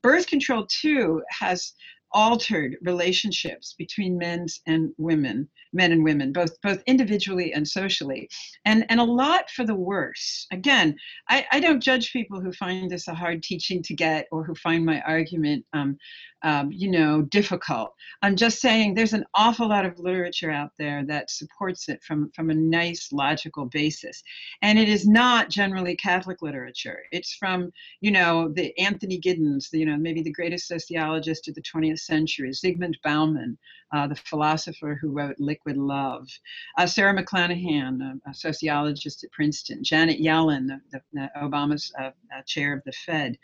Birth 0.02 0.26
control, 0.26 0.66
too, 0.66 1.22
has 1.30 1.72
altered 2.14 2.76
relationships 2.82 3.74
between 3.76 4.16
men 4.16 4.46
and 4.66 4.92
women, 4.96 5.48
men 5.72 5.92
and 5.92 6.04
women, 6.04 6.32
both 6.32 6.58
both 6.62 6.82
individually 6.86 7.52
and 7.52 7.66
socially, 7.66 8.28
and 8.64 8.86
and 8.88 9.00
a 9.00 9.04
lot 9.04 9.50
for 9.50 9.64
the 9.64 9.74
worse. 9.74 10.46
Again, 10.52 10.96
I, 11.28 11.44
I 11.52 11.60
don't 11.60 11.82
judge 11.82 12.12
people 12.12 12.40
who 12.40 12.52
find 12.52 12.90
this 12.90 13.08
a 13.08 13.14
hard 13.14 13.42
teaching 13.42 13.82
to 13.82 13.94
get 13.94 14.26
or 14.30 14.44
who 14.44 14.54
find 14.54 14.86
my 14.86 15.00
argument 15.02 15.64
um, 15.72 15.98
um, 16.44 16.70
you 16.70 16.90
know, 16.90 17.22
difficult. 17.22 17.94
I'm 18.20 18.36
just 18.36 18.60
saying 18.60 18.94
there's 18.94 19.14
an 19.14 19.24
awful 19.34 19.68
lot 19.68 19.86
of 19.86 19.98
literature 19.98 20.50
out 20.50 20.72
there 20.78 21.02
that 21.06 21.30
supports 21.30 21.88
it 21.88 22.02
from, 22.02 22.30
from 22.36 22.50
a 22.50 22.54
nice 22.54 23.12
logical 23.12 23.64
basis. 23.64 24.22
And 24.60 24.78
it 24.78 24.88
is 24.88 25.08
not 25.08 25.48
generally 25.48 25.96
Catholic 25.96 26.42
literature. 26.42 27.00
It's 27.12 27.34
from, 27.34 27.72
you 28.02 28.10
know, 28.10 28.52
the 28.52 28.78
Anthony 28.78 29.18
Giddens, 29.18 29.70
the, 29.70 29.78
you 29.78 29.86
know, 29.86 29.96
maybe 29.96 30.22
the 30.22 30.32
greatest 30.32 30.68
sociologist 30.68 31.48
of 31.48 31.54
the 31.54 31.62
20th 31.62 32.00
century, 32.00 32.50
Zygmunt 32.50 32.96
Bauman, 33.02 33.56
uh, 33.94 34.06
the 34.06 34.16
philosopher 34.16 34.98
who 35.00 35.12
wrote 35.12 35.36
Liquid 35.38 35.78
Love, 35.78 36.28
uh, 36.76 36.86
Sara 36.86 37.14
McLanahan, 37.14 38.00
a, 38.02 38.30
a, 38.30 38.34
sociologist 38.34 39.24
at 39.24 39.32
Princeton, 39.32 39.82
Janet 39.82 40.20
Yellen, 40.20 40.66
the, 40.66 40.80
the, 40.92 41.00
the 41.14 41.30
Obama's 41.40 41.90
uh, 41.98 42.10
uh 42.36 42.42
chair 42.44 42.74
of 42.74 42.82
the 42.84 42.92
Fed. 42.92 43.38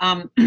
Um, 0.00 0.30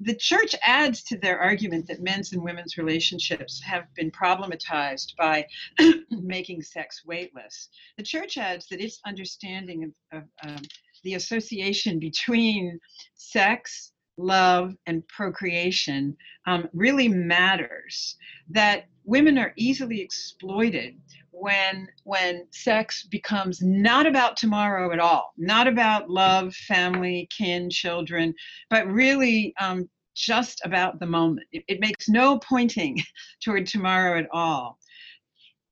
the 0.00 0.14
church 0.14 0.54
adds 0.62 1.02
to 1.04 1.18
their 1.18 1.38
argument 1.38 1.86
that 1.86 2.02
men's 2.02 2.32
and 2.32 2.42
women's 2.42 2.76
relationships 2.78 3.60
have 3.62 3.92
been 3.94 4.10
problematized 4.10 5.16
by 5.16 5.46
making 6.10 6.62
sex 6.62 7.02
weightless. 7.04 7.68
The 7.96 8.02
church 8.02 8.38
adds 8.38 8.66
that 8.68 8.80
its 8.80 9.00
understanding 9.06 9.92
of, 10.12 10.18
of 10.18 10.28
um, 10.42 10.62
the 11.04 11.14
association 11.14 11.98
between 11.98 12.78
sex, 13.14 13.92
love, 14.18 14.74
and 14.86 15.06
procreation 15.08 16.16
um, 16.46 16.68
really 16.72 17.08
matters. 17.08 18.16
That 18.50 18.84
women 19.04 19.38
are 19.38 19.54
easily 19.56 20.00
exploited 20.00 21.00
when 21.30 21.88
when 22.04 22.46
sex 22.50 23.04
becomes 23.04 23.62
not 23.62 24.06
about 24.06 24.36
tomorrow 24.36 24.92
at 24.92 24.98
all 24.98 25.32
not 25.38 25.68
about 25.68 26.10
love 26.10 26.54
family 26.54 27.28
kin 27.36 27.70
children 27.70 28.34
but 28.70 28.86
really 28.88 29.54
um, 29.60 29.88
just 30.14 30.60
about 30.64 30.98
the 30.98 31.06
moment 31.06 31.46
it, 31.52 31.62
it 31.68 31.80
makes 31.80 32.08
no 32.08 32.38
pointing 32.40 33.00
toward 33.42 33.66
tomorrow 33.66 34.18
at 34.18 34.26
all 34.32 34.78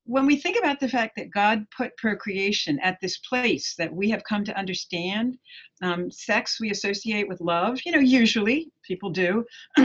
when 0.06 0.26
we 0.26 0.36
think 0.36 0.58
about 0.58 0.80
the 0.80 0.88
fact 0.88 1.14
that 1.16 1.30
god 1.30 1.64
put 1.76 1.96
procreation 1.96 2.78
at 2.80 2.98
this 3.00 3.18
place 3.18 3.74
that 3.76 3.92
we 3.92 4.08
have 4.10 4.22
come 4.24 4.44
to 4.44 4.56
understand 4.56 5.36
um, 5.82 6.10
sex 6.10 6.58
we 6.60 6.70
associate 6.70 7.28
with 7.28 7.40
love 7.40 7.78
you 7.84 7.92
know 7.92 7.98
usually 7.98 8.70
people 8.86 9.10
do 9.10 9.44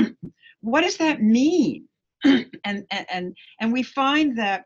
what 0.61 0.81
does 0.81 0.97
that 0.97 1.21
mean? 1.21 1.87
And 2.63 2.85
and 2.91 3.35
and 3.59 3.73
we 3.73 3.81
find 3.81 4.37
that 4.37 4.65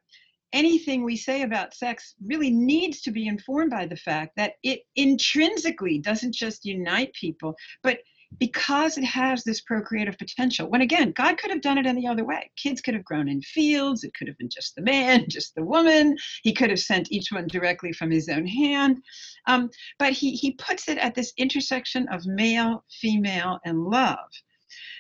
anything 0.52 1.04
we 1.04 1.16
say 1.16 1.44
about 1.44 1.74
sex 1.74 2.16
really 2.26 2.52
needs 2.52 3.02
to 3.02 3.12
be 3.12 3.28
informed 3.28 3.72
by 3.72 3.86
the 3.86 3.96
fact 3.96 4.34
that 4.36 4.54
it 4.64 4.82
intrinsically 4.98 6.00
doesn't 6.00 6.36
just 6.36 6.66
unite 6.66 7.14
people, 7.14 7.56
but 7.82 8.00
because 8.40 8.98
it 8.98 9.04
has 9.04 9.44
this 9.44 9.62
procreative 9.62 10.18
potential. 10.18 10.70
When 10.70 10.82
again, 10.82 11.12
God 11.12 11.38
could 11.38 11.52
have 11.52 11.62
done 11.62 11.78
it 11.78 11.86
any 11.86 12.08
other 12.08 12.26
way. 12.26 12.50
Kids 12.58 12.82
could 12.82 12.94
have 12.94 13.06
grown 13.06 13.30
in 13.30 13.42
fields, 13.42 14.04
it 14.04 14.14
could 14.14 14.28
have 14.28 14.38
been 14.38 14.50
just 14.50 14.76
the 14.76 14.82
man, 14.82 15.26
just 15.30 15.56
the 15.56 15.64
woman. 15.64 16.18
He 16.44 16.54
could 16.54 16.70
have 16.70 16.80
sent 16.80 17.12
each 17.12 17.32
one 17.32 17.48
directly 17.48 17.94
from 17.94 18.12
his 18.12 18.30
own 18.30 18.46
hand. 18.46 19.02
Um, 19.48 19.70
but 20.00 20.14
he, 20.14 20.32
he 20.32 20.54
puts 20.54 20.88
it 20.88 20.98
at 20.98 21.16
this 21.16 21.34
intersection 21.38 22.08
of 22.10 22.26
male, 22.26 22.84
female, 23.02 23.60
and 23.66 23.84
love. 23.84 24.30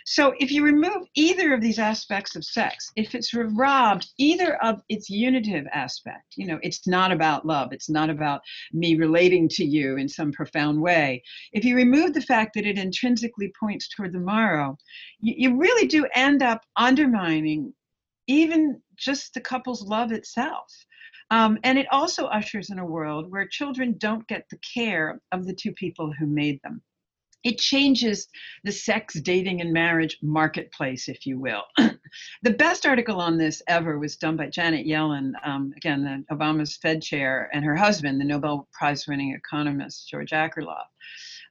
So 0.05 0.33
if 0.39 0.51
you 0.51 0.63
remove 0.63 1.07
either 1.15 1.53
of 1.53 1.61
these 1.61 1.79
aspects 1.79 2.35
of 2.35 2.43
sex, 2.43 2.91
if 2.95 3.15
it's 3.15 3.33
robbed 3.33 4.07
either 4.17 4.55
of 4.63 4.81
its 4.89 5.09
unitive 5.09 5.65
aspect, 5.73 6.35
you 6.35 6.45
know, 6.45 6.59
it's 6.61 6.87
not 6.87 7.11
about 7.11 7.45
love, 7.45 7.73
it's 7.73 7.89
not 7.89 8.09
about 8.09 8.41
me 8.71 8.95
relating 8.95 9.49
to 9.49 9.65
you 9.65 9.97
in 9.97 10.07
some 10.07 10.31
profound 10.31 10.81
way. 10.81 11.23
If 11.53 11.65
you 11.65 11.75
remove 11.75 12.13
the 12.13 12.21
fact 12.21 12.53
that 12.55 12.65
it 12.65 12.77
intrinsically 12.77 13.51
points 13.59 13.89
toward 13.89 14.13
the 14.13 14.19
morrow, 14.19 14.77
you, 15.19 15.33
you 15.37 15.57
really 15.57 15.87
do 15.87 16.07
end 16.13 16.43
up 16.43 16.61
undermining 16.77 17.73
even 18.27 18.81
just 18.95 19.33
the 19.33 19.41
couple's 19.41 19.83
love 19.83 20.11
itself. 20.11 20.71
Um, 21.31 21.57
and 21.63 21.77
it 21.77 21.87
also 21.91 22.25
ushers 22.27 22.69
in 22.69 22.79
a 22.79 22.85
world 22.85 23.31
where 23.31 23.47
children 23.47 23.95
don't 23.97 24.27
get 24.27 24.45
the 24.49 24.59
care 24.73 25.19
of 25.31 25.45
the 25.45 25.53
two 25.55 25.71
people 25.71 26.13
who 26.17 26.27
made 26.27 26.59
them 26.63 26.81
it 27.45 27.59
changes 27.59 28.27
the 28.63 28.71
sex, 28.71 29.13
dating, 29.21 29.61
and 29.61 29.71
marriage 29.71 30.17
marketplace, 30.23 31.07
if 31.07 31.27
you 31.27 31.39
will. 31.39 31.63
the 32.41 32.51
best 32.51 32.87
article 32.87 33.21
on 33.21 33.37
this 33.37 33.61
ever 33.67 33.99
was 33.99 34.17
done 34.17 34.35
by 34.35 34.47
Janet 34.47 34.87
Yellen, 34.87 35.31
um, 35.43 35.71
again, 35.77 36.03
the 36.03 36.35
Obama's 36.35 36.75
Fed 36.75 37.03
chair, 37.03 37.49
and 37.53 37.63
her 37.63 37.75
husband, 37.75 38.19
the 38.19 38.25
Nobel 38.25 38.67
Prize 38.73 39.07
winning 39.07 39.33
economist, 39.33 40.09
George 40.09 40.31
Akerlof. 40.31 40.85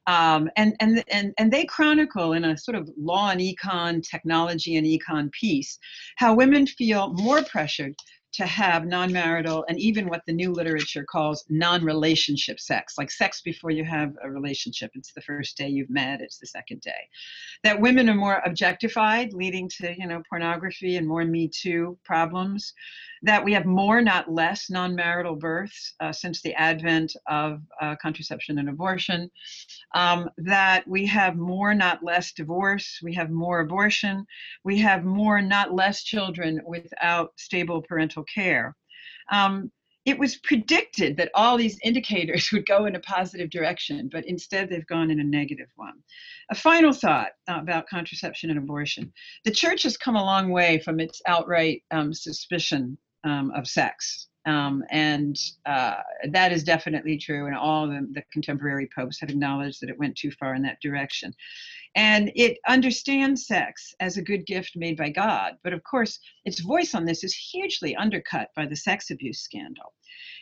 Um, 0.07 0.49
and, 0.57 0.75
and, 0.81 1.03
and, 1.09 1.33
and 1.37 1.51
they 1.51 1.65
chronicle 1.65 2.33
in 2.33 2.43
a 2.43 2.57
sort 2.57 2.75
of 2.75 2.89
law 2.97 3.29
and 3.29 3.39
econ, 3.39 4.03
technology 4.07 4.75
and 4.75 4.85
econ 4.85 5.31
piece, 5.31 5.79
how 6.17 6.35
women 6.35 6.67
feel 6.67 7.13
more 7.13 7.41
pressured 7.43 7.95
to 8.35 8.45
have 8.45 8.85
non 8.85 9.11
marital 9.11 9.65
and 9.69 9.79
even 9.79 10.09
what 10.09 10.21
the 10.25 10.33
new 10.33 10.51
literature 10.51 11.03
calls 11.03 11.45
non 11.49 11.83
relationship 11.83 12.59
sex, 12.59 12.97
like 12.97 13.11
sex 13.11 13.41
before 13.41 13.71
you 13.71 13.83
have 13.83 14.13
a 14.23 14.29
relationship. 14.29 14.91
It's 14.93 15.13
the 15.13 15.21
first 15.21 15.57
day 15.57 15.69
you've 15.69 15.89
met, 15.89 16.21
it's 16.21 16.37
the 16.37 16.47
second 16.47 16.81
day. 16.81 17.09
That 17.63 17.79
women 17.79 18.09
are 18.09 18.15
more 18.15 18.41
objectified, 18.45 19.33
leading 19.33 19.69
to 19.77 19.95
you 19.97 20.07
know 20.07 20.21
pornography 20.29 20.97
and 20.97 21.07
more 21.07 21.25
Me 21.25 21.47
Too 21.47 21.97
problems 22.03 22.73
that 23.25 23.43
we 23.43 23.53
have 23.53 23.65
more, 23.65 24.01
not 24.01 24.31
less, 24.31 24.69
non 24.69 24.95
marital 24.95 25.35
births 25.35 25.93
uh, 25.99 26.11
since 26.11 26.41
the 26.41 26.53
advent 26.53 27.15
of 27.27 27.61
uh, 27.81 27.95
contraception 27.99 28.59
and 28.59 28.69
abortion, 28.69 29.31
um, 29.95 30.29
that 30.37 30.87
we 30.87 31.07
have 31.07 31.35
more, 31.35 31.73
not 31.73 32.03
less 32.03 32.31
divorce, 32.33 32.99
we 33.03 33.13
have 33.15 33.31
more 33.31 33.61
abortion, 33.61 34.25
we 34.63 34.77
have 34.77 35.03
more, 35.03 35.41
not 35.41 35.73
less 35.73 36.03
children 36.03 36.61
without 36.67 37.31
stable 37.37 37.81
parental 37.81 38.23
care. 38.33 38.75
Um, 39.31 39.71
it 40.05 40.19
was 40.19 40.37
predicted 40.37 41.17
that 41.17 41.31
all 41.33 41.57
these 41.57 41.79
indicators 41.83 42.49
would 42.53 42.67
go 42.67 42.85
in 42.85 42.95
a 42.95 42.99
positive 42.99 43.49
direction, 43.49 44.09
but 44.11 44.25
instead 44.25 44.69
they've 44.69 44.85
gone 44.87 45.09
in 45.09 45.19
a 45.19 45.23
negative 45.23 45.69
one. 45.75 45.95
A 46.51 46.55
final 46.55 46.93
thought 46.93 47.31
about 47.47 47.87
contraception 47.87 48.49
and 48.51 48.59
abortion. 48.59 49.11
The 49.43 49.51
church 49.51 49.83
has 49.83 49.97
come 49.97 50.15
a 50.15 50.23
long 50.23 50.49
way 50.49 50.79
from 50.79 50.99
its 50.99 51.21
outright 51.27 51.83
um, 51.91 52.13
suspicion 52.13 52.97
um, 53.23 53.51
of 53.55 53.67
sex. 53.67 54.27
Um, 54.45 54.83
and 54.91 55.35
uh, 55.65 55.95
that 56.31 56.51
is 56.51 56.63
definitely 56.63 57.17
true, 57.17 57.47
and 57.47 57.55
all 57.55 57.87
the, 57.87 58.07
the 58.11 58.23
contemporary 58.31 58.87
popes 58.95 59.19
have 59.19 59.29
acknowledged 59.29 59.81
that 59.81 59.89
it 59.89 59.97
went 59.97 60.15
too 60.15 60.31
far 60.31 60.53
in 60.53 60.61
that 60.63 60.81
direction. 60.81 61.33
And 61.95 62.31
it 62.35 62.57
understands 62.67 63.47
sex 63.47 63.95
as 63.99 64.17
a 64.17 64.21
good 64.21 64.45
gift 64.45 64.73
made 64.75 64.97
by 64.97 65.09
God, 65.09 65.53
but 65.63 65.73
of 65.73 65.83
course, 65.83 66.19
its 66.43 66.59
voice 66.59 66.93
on 66.93 67.05
this 67.05 67.23
is 67.23 67.33
hugely 67.33 67.95
undercut 67.95 68.49
by 68.55 68.65
the 68.65 68.75
sex 68.75 69.09
abuse 69.11 69.39
scandal. 69.39 69.93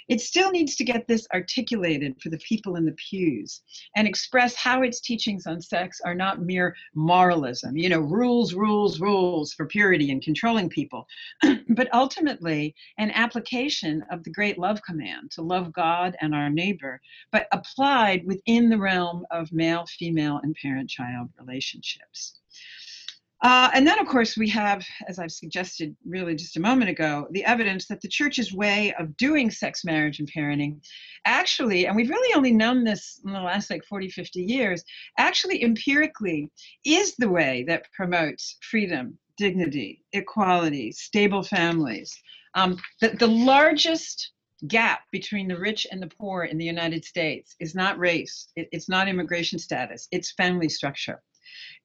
It 0.07 0.21
still 0.21 0.51
needs 0.51 0.75
to 0.75 0.83
get 0.83 1.07
this 1.07 1.27
articulated 1.33 2.21
for 2.21 2.29
the 2.29 2.37
people 2.39 2.75
in 2.75 2.85
the 2.85 2.95
pews 3.09 3.61
and 3.95 4.07
express 4.07 4.55
how 4.55 4.81
its 4.81 4.99
teachings 4.99 5.47
on 5.47 5.61
sex 5.61 5.99
are 6.03 6.15
not 6.15 6.41
mere 6.41 6.75
moralism, 6.93 7.77
you 7.77 7.89
know, 7.89 7.99
rules, 7.99 8.53
rules, 8.53 8.99
rules 8.99 9.53
for 9.53 9.65
purity 9.65 10.11
and 10.11 10.21
controlling 10.21 10.69
people, 10.69 11.07
but 11.69 11.93
ultimately 11.93 12.75
an 12.97 13.11
application 13.11 14.03
of 14.11 14.23
the 14.23 14.31
great 14.31 14.57
love 14.57 14.81
command 14.83 15.31
to 15.31 15.41
love 15.41 15.71
God 15.73 16.15
and 16.21 16.35
our 16.35 16.49
neighbor, 16.49 17.01
but 17.31 17.47
applied 17.51 18.25
within 18.25 18.69
the 18.69 18.77
realm 18.77 19.25
of 19.31 19.51
male, 19.51 19.85
female, 19.85 20.39
and 20.43 20.55
parent 20.61 20.89
child 20.89 21.29
relationships. 21.39 22.39
Uh, 23.43 23.69
and 23.73 23.86
then, 23.86 23.99
of 23.99 24.08
course, 24.08 24.38
we 24.38 24.47
have, 24.47 24.86
as 25.10 25.19
I've 25.19 25.32
suggested 25.32 25.93
really 26.06 26.34
just 26.34 26.56
a 26.56 26.62
moment 26.62 26.89
ago, 26.89 27.27
the 27.32 27.43
evidence 27.43 27.88
that 27.88 27.99
the 27.99 28.08
church's 28.08 28.53
way 28.53 28.93
of 28.97 29.17
doing 29.17 29.51
sex, 29.51 29.84
marriage, 29.84 30.19
and 30.19 30.32
parenting 30.32 30.79
actually, 31.25 31.86
and 31.86 31.95
we've 31.95 32.10
really 32.10 32.34
only 32.36 32.51
known 32.51 32.86
this 32.86 33.19
in 33.25 33.34
the 33.34 33.41
last 33.41 33.69
like 33.69 33.84
40, 33.84 34.10
50 34.10 34.41
years, 34.41 34.82
actually 35.17 35.62
empirically 35.62 36.49
is 36.86 37.15
the 37.17 37.27
way 37.27 37.65
that 37.67 37.91
promotes 37.91 38.58
freedom, 38.62 39.19
dignity, 39.38 40.06
equality, 40.13 40.93
stable 40.93 41.43
families. 41.43 42.17
Um, 42.56 42.77
the, 43.01 43.10
the 43.10 43.27
largest 43.27 44.32
gap 44.67 45.01
between 45.12 45.49
the 45.49 45.60
rich 45.60 45.86
and 45.91 46.01
the 46.01 46.12
poor 46.17 46.45
in 46.45 46.58
the 46.58 46.65
United 46.65 47.03
States 47.03 47.58
is 47.60 47.75
not 47.75 47.99
race, 47.99 48.47
it, 48.56 48.69
it's 48.71 48.88
not 48.88 49.10
immigration 49.10 49.60
status, 49.60 50.08
it's 50.12 50.32
family 50.32 50.69
structure. 50.69 51.21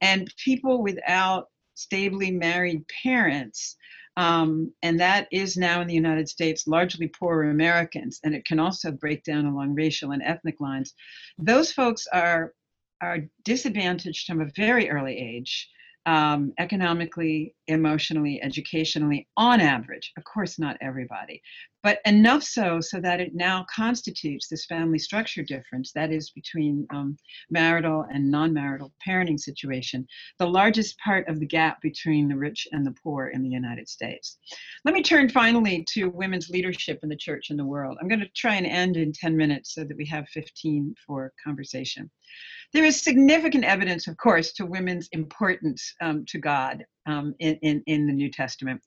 And 0.01 0.33
people 0.43 0.83
without 0.83 1.47
stably 1.75 2.31
married 2.31 2.85
parents, 3.03 3.77
um, 4.17 4.73
and 4.83 4.99
that 4.99 5.29
is 5.31 5.57
now 5.57 5.81
in 5.81 5.87
the 5.87 5.95
United 5.95 6.29
States 6.29 6.67
largely 6.67 7.07
poorer 7.09 7.51
Americans, 7.51 8.19
and 8.25 8.35
it 8.35 8.45
can 8.45 8.59
also 8.59 8.91
break 8.91 9.23
down 9.23 9.47
along 9.47 9.75
racial 9.75 10.11
and 10.11 10.23
ethnic 10.23 10.61
lines. 10.61 10.95
Those 11.39 11.73
folks 11.73 12.07
are 12.13 12.53
are 13.01 13.19
disadvantaged 13.45 14.27
from 14.27 14.41
a 14.41 14.51
very 14.57 14.91
early 14.91 15.17
age 15.17 15.69
um, 16.07 16.53
economically, 16.59 17.55
emotionally, 17.69 18.41
educationally, 18.43 19.29
on 19.37 19.61
average. 19.61 20.13
Of 20.17 20.25
course, 20.25 20.59
not 20.59 20.77
everybody, 20.81 21.41
but 21.83 22.01
enough 22.05 22.43
so 22.43 22.81
so 22.81 23.01
that 23.01 23.21
it 23.21 23.35
now 23.35 23.65
constitutes 23.75 24.49
this 24.49 24.67
family 24.67 24.99
structure 24.99 25.43
difference 25.43 25.93
that 25.93 26.13
is 26.13 26.31
between 26.31 26.87
um, 26.91 27.17
marital 27.51 28.07
and 28.13 28.31
non-marital 28.31 28.93
parenting 29.07 29.39
situation, 29.39 30.07
the 30.39 30.47
largest 30.47 30.99
part 30.99 31.29
of 31.29 31.39
the 31.39 31.47
gap 31.47 31.81
between 31.81 32.29
the 32.29 32.37
rich 32.37 32.67
and 32.73 32.85
the 32.85 32.95
poor 33.03 33.29
in 33.29 33.43
the 33.43 33.49
United 33.49 33.89
States. 33.89 34.39
Let 34.85 34.95
me 34.95 35.03
turn 35.03 35.29
finally 35.29 35.85
to 35.95 36.11
women's 36.11 36.51
leadership 36.51 37.01
in 37.03 37.09
the 37.09 37.17
church 37.17 37.51
and 37.51 37.59
the 37.59 37.65
world. 37.65 37.97
I'm 38.01 38.09
going 38.09 38.21
to 38.21 38.29
try 38.37 38.57
and 38.57 38.67
end 38.67 38.97
in 38.97 39.13
10 39.13 39.37
minutes 39.37 39.75
so 39.75 39.85
that 39.85 39.97
we 39.97 40.07
have 40.07 40.29
15 40.31 40.95
for 41.07 41.33
conversation. 41.43 42.11
There 42.75 42.85
is 42.85 43.01
significant 43.01 43.65
evidence, 43.65 44.09
of 44.09 44.17
course, 44.19 44.53
to 44.55 44.67
women's 44.67 45.09
importance 45.13 45.95
um, 46.03 46.27
to 46.27 46.39
God 46.39 46.85
um, 47.09 47.35
in, 47.41 47.57
in, 47.63 47.83
in 47.87 48.07
the 48.07 48.13
New 48.13 48.31
Testament. 48.31 48.81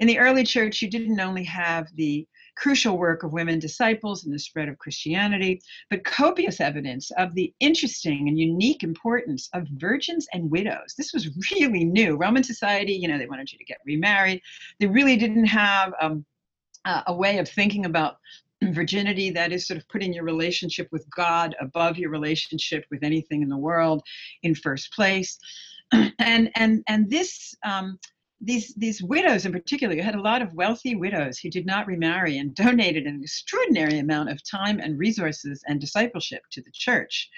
In 0.00 0.06
the 0.06 0.18
early 0.18 0.44
church, 0.44 0.82
you 0.82 0.90
didn't 0.90 1.20
only 1.20 1.44
have 1.44 1.86
the 1.94 2.26
crucial 2.56 2.98
work 2.98 3.22
of 3.22 3.32
women 3.32 3.58
disciples 3.58 4.24
and 4.24 4.34
the 4.34 4.38
spread 4.38 4.68
of 4.68 4.78
Christianity, 4.78 5.62
but 5.88 6.04
copious 6.04 6.60
evidence 6.60 7.10
of 7.12 7.34
the 7.34 7.54
interesting 7.60 8.28
and 8.28 8.38
unique 8.38 8.82
importance 8.82 9.48
of 9.54 9.66
virgins 9.76 10.26
and 10.34 10.50
widows. 10.50 10.94
This 10.98 11.12
was 11.12 11.28
really 11.52 11.84
new. 11.84 12.16
Roman 12.16 12.42
society, 12.42 12.92
you 12.92 13.08
know, 13.08 13.18
they 13.18 13.26
wanted 13.26 13.52
you 13.52 13.58
to 13.58 13.64
get 13.64 13.78
remarried. 13.86 14.42
They 14.78 14.86
really 14.86 15.16
didn't 15.16 15.46
have 15.46 15.94
um, 16.00 16.24
uh, 16.84 17.02
a 17.06 17.14
way 17.14 17.38
of 17.38 17.48
thinking 17.48 17.86
about 17.86 18.16
virginity 18.72 19.30
that 19.30 19.52
is 19.52 19.66
sort 19.66 19.78
of 19.78 19.88
putting 19.88 20.12
your 20.12 20.24
relationship 20.24 20.86
with 20.92 21.06
god 21.16 21.56
above 21.60 21.96
your 21.96 22.10
relationship 22.10 22.84
with 22.90 23.02
anything 23.02 23.42
in 23.42 23.48
the 23.48 23.56
world 23.56 24.02
in 24.42 24.54
first 24.54 24.92
place 24.92 25.38
and 26.18 26.50
and 26.54 26.82
and 26.88 27.10
this 27.10 27.54
um, 27.64 27.98
these 28.42 28.72
these 28.74 29.02
widows 29.02 29.44
in 29.44 29.52
particular 29.52 29.94
you 29.94 30.02
had 30.02 30.14
a 30.14 30.20
lot 30.20 30.40
of 30.40 30.54
wealthy 30.54 30.94
widows 30.94 31.38
who 31.38 31.50
did 31.50 31.66
not 31.66 31.86
remarry 31.86 32.38
and 32.38 32.54
donated 32.54 33.06
an 33.06 33.20
extraordinary 33.22 33.98
amount 33.98 34.30
of 34.30 34.42
time 34.48 34.80
and 34.80 34.98
resources 34.98 35.62
and 35.66 35.80
discipleship 35.80 36.42
to 36.50 36.62
the 36.62 36.70
church. 36.72 37.28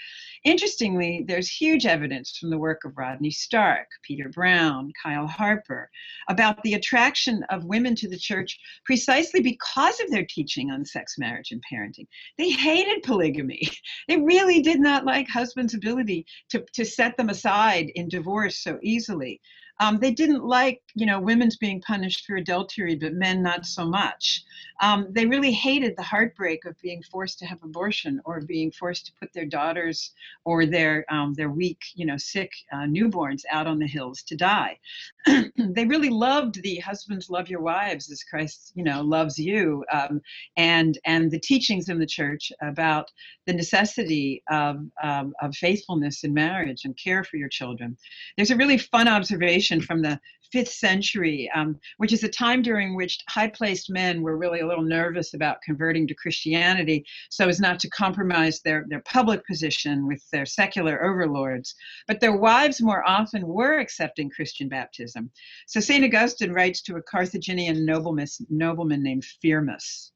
Interestingly 0.45 1.25
there's 1.27 1.49
huge 1.49 1.87
evidence 1.87 2.39
from 2.39 2.51
the 2.51 2.59
work 2.59 2.85
of 2.85 2.97
rodney 2.97 3.31
stark 3.31 3.89
peter 4.05 4.29
brown 4.29 4.93
kyle 5.03 5.27
harper 5.27 5.91
about 6.29 6.63
the 6.63 6.75
attraction 6.75 7.43
of 7.51 7.65
women 7.65 7.97
to 7.97 8.09
the 8.09 8.19
church 8.19 8.59
precisely 8.85 9.41
because 9.41 9.99
of 10.01 10.11
their 10.11 10.27
teaching 10.27 10.71
on 10.71 10.85
sex 10.85 11.17
marriage 11.19 11.51
and 11.51 11.63
parenting. 11.73 12.07
They 12.39 12.51
hated 12.51 13.03
polygamy. 13.03 13.63
They 14.09 14.17
really 14.17 14.61
did 14.61 14.81
not 14.81 15.05
like 15.05 15.29
husbands 15.29 15.75
ability 15.75 16.27
to, 16.51 16.65
to 16.75 16.85
set 16.85 17.17
them 17.17 17.29
aside 17.29 17.91
in 17.95 18.09
divorce 18.09 18.59
so 18.63 18.79
easily 18.83 19.41
Um, 19.83 19.99
they 19.99 20.13
didn't 20.13 20.45
like, 20.45 20.81
you 20.95 21.07
know, 21.07 21.19
women's 21.19 21.57
being 21.57 21.81
punished 21.81 22.25
for 22.25 22.37
adultery, 22.37 22.95
but 22.95 23.15
men 23.15 23.43
not 23.43 23.67
so 23.67 23.85
much. 23.85 24.45
Um, 24.81 25.09
they 25.11 25.27
really 25.27 25.51
hated 25.53 25.97
the 25.97 26.03
heartbreak 26.03 26.65
of 26.65 26.81
being 26.81 27.03
forced 27.03 27.39
to 27.41 27.47
have 27.47 27.63
abortion 27.63 28.21
or 28.25 28.41
being 28.41 28.71
forced 28.71 29.07
to 29.07 29.13
put 29.21 29.33
their 29.33 29.45
daughters 29.45 30.13
or 30.45 30.67
their 30.67 31.05
um, 31.09 31.35
their 31.35 31.51
weak, 31.51 31.81
you 31.95 32.07
know, 32.07 32.17
sick 32.17 32.53
uh, 32.73 32.87
newborns 32.97 33.43
out 33.51 33.67
on 33.67 33.79
the 33.79 33.87
hills 33.87 34.23
to 34.23 34.37
die. 34.37 34.79
they 35.27 35.85
really 35.85 36.11
loved 36.11 36.63
the 36.63 36.77
husbands 36.79 37.29
love 37.29 37.49
your 37.49 37.61
wives 37.61 38.11
as 38.11 38.23
Christ, 38.23 38.73
you 38.75 38.85
know, 38.85 39.03
loves 39.03 39.39
you, 39.39 39.85
um, 39.93 40.21
and 40.57 40.99
and 41.05 41.31
the 41.31 41.41
teachings 41.41 41.89
in 41.89 41.99
the 41.99 42.07
church 42.07 42.53
about 42.61 43.11
the 43.47 43.53
necessity 43.53 44.43
of 44.51 44.77
um, 45.03 45.33
of 45.41 45.55
faithfulness 45.57 46.25
in 46.25 46.33
marriage 46.35 46.85
and 46.85 46.97
care 46.97 47.25
for 47.25 47.37
your 47.37 47.49
children. 47.49 47.97
There's 48.37 48.51
a 48.51 48.57
really 48.57 48.79
fun 48.79 49.09
observation 49.09 49.72
from 49.81 50.03
the 50.03 50.21
fifth 50.53 50.73
century, 50.73 51.51
um, 51.55 51.79
which 51.97 52.13
is 52.13 52.23
a 52.23 52.29
time 52.29 52.61
during 52.63 52.95
which 52.95 53.19
high 53.29 53.49
placed 53.49 53.91
men 53.91 54.23
were 54.23 54.37
really 54.37 54.61
a 54.61 54.67
little 54.67 54.85
nervous 54.85 55.33
about 55.33 55.63
converting 55.65 56.07
to 56.07 56.15
Christianity 56.15 57.05
so 57.31 57.49
as 57.49 57.59
not 57.59 57.81
to 57.81 57.89
compromise 57.89 58.61
their, 58.61 58.85
their 58.89 59.01
public 59.01 59.45
position 59.47 60.07
with 60.07 60.23
their 60.31 60.45
secular 60.45 61.05
overlords. 61.05 61.75
But 62.07 62.21
their 62.21 62.37
wives 62.37 62.83
more 62.83 63.09
often 63.09 63.47
were 63.47 63.79
accepting 63.79 64.31
Christian 64.31 64.69
baptism. 64.69 65.31
So 65.67 65.81
St. 65.81 66.05
Augustine 66.05 66.53
writes 66.53 66.83
to 66.83 66.97
a 66.97 67.03
Carthaginian 67.03 67.87
nobleman, 67.87 68.29
nobleman 68.51 69.03
named 69.03 69.25
Firmus 69.41 70.12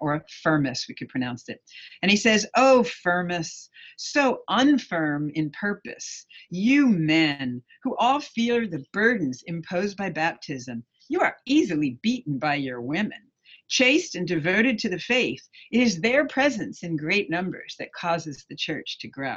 or 0.00 0.24
Firmus, 0.42 0.86
we 0.88 0.94
could 0.94 1.08
pronounce 1.08 1.48
it. 1.48 1.60
And 2.02 2.10
he 2.10 2.16
says, 2.16 2.46
Oh, 2.56 2.82
Firmus, 2.84 3.68
so 3.96 4.42
unfirm 4.48 5.30
in 5.34 5.50
purpose, 5.50 6.26
you 6.50 6.88
men 6.88 7.62
who 7.82 7.96
all 7.96 8.20
fear 8.20 8.66
the 8.66 8.84
burdens 8.92 9.42
imposed 9.46 9.96
by 9.96 10.10
baptism, 10.10 10.84
you 11.08 11.20
are 11.20 11.36
easily 11.46 11.98
beaten 12.02 12.38
by 12.38 12.54
your 12.54 12.80
women. 12.80 13.30
Chaste 13.68 14.14
and 14.14 14.28
devoted 14.28 14.78
to 14.80 14.88
the 14.88 14.98
faith, 14.98 15.48
it 15.70 15.80
is 15.80 16.00
their 16.00 16.26
presence 16.26 16.82
in 16.82 16.96
great 16.96 17.30
numbers 17.30 17.76
that 17.78 17.92
causes 17.92 18.44
the 18.48 18.56
church 18.56 18.98
to 19.00 19.08
grow. 19.08 19.36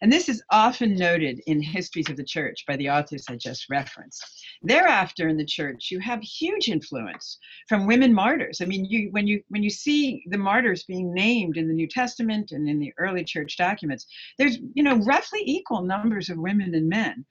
And 0.00 0.12
this 0.12 0.28
is 0.28 0.42
often 0.50 0.94
noted 0.94 1.40
in 1.46 1.60
histories 1.60 2.08
of 2.08 2.16
the 2.16 2.24
church 2.24 2.64
by 2.66 2.76
the 2.76 2.90
authors 2.90 3.24
I 3.28 3.36
just 3.36 3.68
referenced. 3.68 4.24
Thereafter 4.62 5.28
in 5.28 5.36
the 5.36 5.44
church, 5.44 5.88
you 5.90 5.98
have 6.00 6.22
huge 6.22 6.68
influence 6.68 7.38
from 7.68 7.86
women 7.86 8.14
martyrs. 8.14 8.60
I 8.60 8.66
mean, 8.66 8.84
you 8.84 9.08
when 9.10 9.26
you 9.26 9.42
when 9.48 9.62
you 9.62 9.70
see 9.70 10.22
the 10.26 10.38
martyrs 10.38 10.84
being 10.84 11.12
named 11.12 11.56
in 11.56 11.68
the 11.68 11.74
New 11.74 11.88
Testament 11.88 12.52
and 12.52 12.68
in 12.68 12.78
the 12.78 12.92
early 12.98 13.24
church 13.24 13.56
documents, 13.56 14.06
there's 14.38 14.58
you 14.74 14.82
know 14.82 14.96
roughly 14.98 15.42
equal 15.44 15.82
numbers 15.82 16.28
of 16.28 16.38
women 16.38 16.74
and 16.74 16.88
men. 16.88 17.24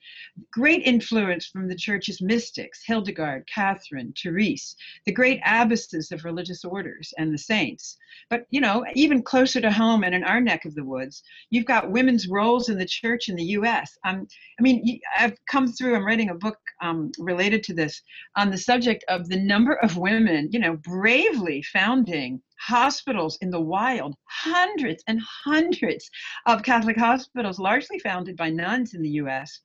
Great 0.51 0.83
influence 0.83 1.47
from 1.47 1.67
the 1.67 1.75
church's 1.75 2.21
mystics, 2.21 2.83
Hildegard, 2.85 3.47
Catherine, 3.53 4.13
Therese, 4.21 4.75
the 5.05 5.11
great 5.13 5.39
abbesses 5.45 6.11
of 6.11 6.25
religious 6.25 6.65
orders 6.65 7.13
and 7.17 7.33
the 7.33 7.37
saints. 7.37 7.97
But 8.29 8.45
you 8.49 8.61
know, 8.61 8.85
even 8.93 9.23
closer 9.23 9.61
to 9.61 9.71
home 9.71 10.03
and 10.03 10.15
in 10.15 10.23
our 10.23 10.41
neck 10.41 10.65
of 10.65 10.75
the 10.75 10.83
woods, 10.83 11.23
you've 11.49 11.65
got 11.65 11.91
women's 11.91 12.27
roles 12.27 12.56
in 12.69 12.77
the 12.77 12.85
church 12.85 13.29
in 13.29 13.35
the 13.35 13.43
U.S. 13.43 13.97
Um, 14.05 14.27
I 14.59 14.61
mean, 14.61 14.99
I've 15.17 15.35
come 15.49 15.67
through. 15.67 15.95
I'm 15.95 16.05
writing 16.05 16.29
a 16.29 16.35
book 16.35 16.57
um, 16.81 17.11
related 17.17 17.63
to 17.63 17.73
this 17.73 18.01
on 18.35 18.51
the 18.51 18.57
subject 18.57 19.03
of 19.07 19.29
the 19.29 19.39
number 19.39 19.75
of 19.75 19.97
women, 19.97 20.49
you 20.51 20.59
know, 20.59 20.77
bravely 20.77 21.61
founding 21.63 22.41
hospitals 22.59 23.37
in 23.41 23.49
the 23.49 23.61
wild, 23.61 24.15
hundreds 24.25 25.03
and 25.07 25.21
hundreds 25.45 26.09
of 26.45 26.63
Catholic 26.63 26.97
hospitals, 26.97 27.59
largely 27.59 27.99
founded 27.99 28.35
by 28.35 28.49
nuns 28.49 28.93
in 28.93 29.01
the 29.01 29.09
U.S 29.21 29.61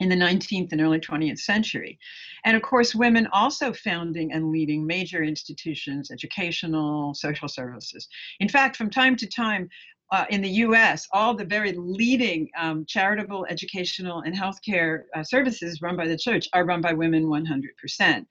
in 0.00 0.08
the 0.08 0.14
19th 0.14 0.72
and 0.72 0.80
early 0.80 1.00
20th 1.00 1.38
century. 1.38 1.98
And 2.44 2.56
of 2.56 2.62
course, 2.62 2.94
women 2.94 3.26
also 3.32 3.72
founding 3.72 4.32
and 4.32 4.50
leading 4.50 4.86
major 4.86 5.22
institutions, 5.22 6.10
educational, 6.10 7.14
social 7.14 7.48
services. 7.48 8.08
In 8.40 8.48
fact, 8.48 8.76
from 8.76 8.90
time 8.90 9.16
to 9.16 9.26
time, 9.26 9.68
uh, 10.10 10.24
in 10.30 10.40
the 10.40 10.48
US, 10.48 11.06
all 11.12 11.34
the 11.34 11.44
very 11.44 11.72
leading 11.72 12.48
um, 12.56 12.84
charitable, 12.86 13.46
educational, 13.48 14.20
and 14.20 14.34
healthcare 14.34 15.02
uh, 15.14 15.22
services 15.22 15.82
run 15.82 15.96
by 15.96 16.06
the 16.06 16.16
church 16.16 16.48
are 16.52 16.64
run 16.64 16.80
by 16.80 16.92
women 16.92 17.26
100%. 17.26 18.26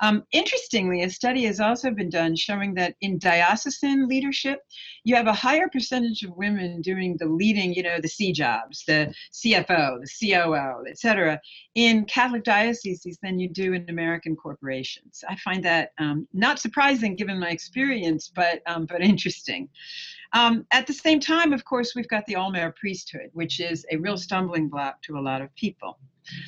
Um, 0.00 0.24
interestingly, 0.32 1.02
a 1.02 1.10
study 1.10 1.44
has 1.44 1.58
also 1.58 1.90
been 1.90 2.10
done 2.10 2.36
showing 2.36 2.74
that 2.74 2.94
in 3.00 3.18
diocesan 3.18 4.06
leadership, 4.06 4.60
you 5.04 5.16
have 5.16 5.26
a 5.26 5.32
higher 5.32 5.68
percentage 5.68 6.22
of 6.22 6.36
women 6.36 6.82
doing 6.82 7.16
the 7.18 7.26
leading, 7.26 7.72
you 7.72 7.82
know, 7.82 7.98
the 8.00 8.08
C 8.08 8.32
jobs, 8.32 8.84
the 8.86 9.12
CFO, 9.32 9.98
the 10.00 10.30
COO, 10.30 10.84
et 10.88 10.98
cetera, 10.98 11.40
in 11.74 12.04
Catholic 12.04 12.44
dioceses 12.44 13.18
than 13.22 13.38
you 13.38 13.48
do 13.48 13.72
in 13.72 13.88
American 13.88 14.36
corporations. 14.36 15.24
I 15.28 15.36
find 15.36 15.64
that 15.64 15.92
um, 15.98 16.28
not 16.34 16.58
surprising 16.58 17.16
given 17.16 17.40
my 17.40 17.50
experience, 17.50 18.30
but, 18.34 18.60
um, 18.66 18.86
but 18.86 19.00
interesting. 19.00 19.68
Um, 20.32 20.66
at 20.72 20.86
the 20.86 20.92
same 20.92 21.20
time, 21.20 21.52
of 21.52 21.64
course, 21.64 21.94
we've 21.94 22.08
got 22.08 22.26
the 22.26 22.36
all-male 22.36 22.72
priesthood, 22.72 23.30
which 23.32 23.60
is 23.60 23.86
a 23.90 23.96
real 23.96 24.16
stumbling 24.16 24.68
block 24.68 25.02
to 25.02 25.18
a 25.18 25.20
lot 25.20 25.40
of 25.40 25.54
people. 25.54 25.98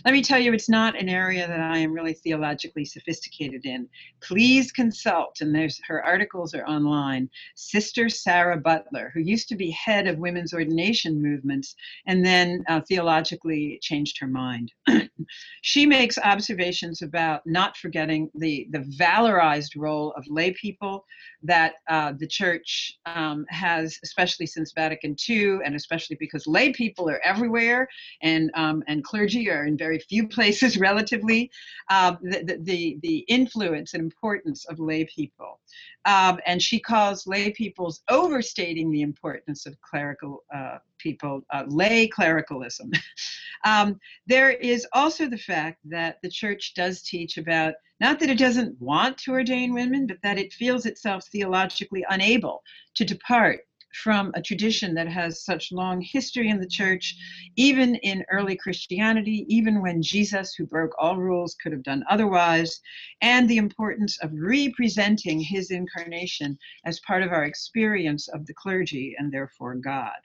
Let 0.05 0.13
me 0.13 0.23
tell 0.23 0.39
you, 0.39 0.53
it's 0.53 0.69
not 0.69 0.99
an 1.01 1.09
area 1.09 1.47
that 1.47 1.61
I 1.61 1.79
am 1.79 1.93
really 1.93 2.15
theologically 2.15 2.85
sophisticated 2.85 3.65
in. 3.65 3.89
Please 4.21 4.73
consult, 4.73 5.41
and 5.41 5.55
there's 5.55 5.81
her 5.87 6.05
articles 6.05 6.55
are 6.55 6.67
online. 6.67 7.29
Sister 7.55 8.09
Sara 8.09 8.57
Butler, 8.57 9.11
who 9.15 9.21
used 9.21 9.49
to 9.49 9.57
be 9.57 9.71
head 9.71 10.07
of 10.07 10.19
women's 10.19 10.53
ordination 10.53 11.23
movements 11.23 11.75
and 12.07 12.25
then 12.25 12.65
uh, 12.69 12.81
theologically 12.89 13.79
changed 13.83 14.19
her 14.19 14.27
mind. 14.27 14.73
she 15.63 15.87
makes 15.87 16.19
observations 16.19 17.03
about 17.03 17.43
not 17.47 17.77
forgetting 17.77 18.31
the, 18.35 18.67
the 18.71 18.81
valorized 18.99 19.77
role 19.77 20.13
of 20.17 20.25
lay 20.29 20.53
people 20.53 21.05
that 21.43 21.75
uh, 21.89 22.13
the 22.19 22.27
church 22.27 22.99
um, 23.07 23.47
has, 23.49 23.99
especially 24.03 24.47
since 24.47 24.73
Vatican 24.73 25.15
II, 25.29 25.59
and 25.65 25.75
especially 25.77 26.17
because 26.19 26.47
lay 26.47 26.73
people 26.73 27.09
are 27.09 27.21
everywhere 27.25 27.89
and, 28.23 28.51
um, 28.55 28.83
and 28.89 29.05
clergy 29.05 29.49
are 29.51 29.68
in 29.69 29.77
very 29.77 29.99
few 29.99 30.27
places 30.27 30.77
relatively, 30.89 31.51
um, 31.91 32.19
the, 32.23 32.59
the, 32.63 32.99
the 33.03 33.19
influence 33.29 33.95
and 33.95 34.03
importance 34.03 34.65
of 34.67 34.81
lay 34.81 35.05
people. 35.05 35.61
Um, 36.05 36.41
and 36.47 36.61
she 36.61 36.81
calls 36.81 37.27
lay 37.27 37.53
people's 37.53 38.03
overstating 38.09 38.91
the 38.91 39.03
importance 39.03 39.67
of 39.67 39.81
clerical 39.81 40.45
uh, 40.55 40.79
people, 40.99 41.43
uh, 41.53 41.65
lay 41.69 42.09
clericalism. 42.09 42.91
um, 43.65 44.01
there 44.27 44.51
is 44.51 44.87
also 44.93 45.29
the 45.29 45.39
fact 45.39 45.79
that 45.85 46.19
the 46.23 46.31
church 46.31 46.75
does 46.75 47.03
teach 47.03 47.39
about 47.39 47.75
not 48.01 48.21
that 48.21 48.31
it 48.31 48.39
doesn't 48.39 48.81
want 48.81 49.19
to 49.19 49.33
ordain 49.33 49.75
women, 49.75 50.07
but 50.07 50.19
that 50.23 50.39
it 50.39 50.53
feels 50.53 50.87
itself 50.87 51.25
theologically 51.27 52.05
unable 52.09 52.63
to 52.95 53.05
depart 53.05 53.61
from 53.93 54.33
a 54.35 54.43
tradition 54.43 54.95
that 54.95 55.09
has 55.09 55.45
such 55.45 55.73
long 55.73 56.01
history 56.01 56.49
in 56.49 56.61
the 56.61 56.69
church, 56.69 57.17
even 57.57 57.97
in 57.97 58.25
early 58.31 58.57
Christianity, 58.57 59.47
even 59.49 59.83
when 59.83 60.03
Jesus, 60.03 60.55
who 60.55 60.67
broke 60.67 60.93
all 60.99 61.17
rules, 61.17 61.55
could 61.55 61.73
have 61.73 61.83
done 61.83 62.05
otherwise, 62.09 62.81
and 63.21 63.49
the 63.49 63.57
importance 63.57 64.19
of 64.23 64.33
representing 64.35 65.41
his 65.41 65.71
incarnation 65.71 66.59
as 66.85 67.01
part 67.01 67.23
of 67.23 67.33
our 67.33 67.45
experience 67.45 68.29
of 68.29 68.47
the 68.47 68.55
clergy 68.55 69.15
and 69.19 69.33
therefore 69.33 69.75
God. 69.75 70.19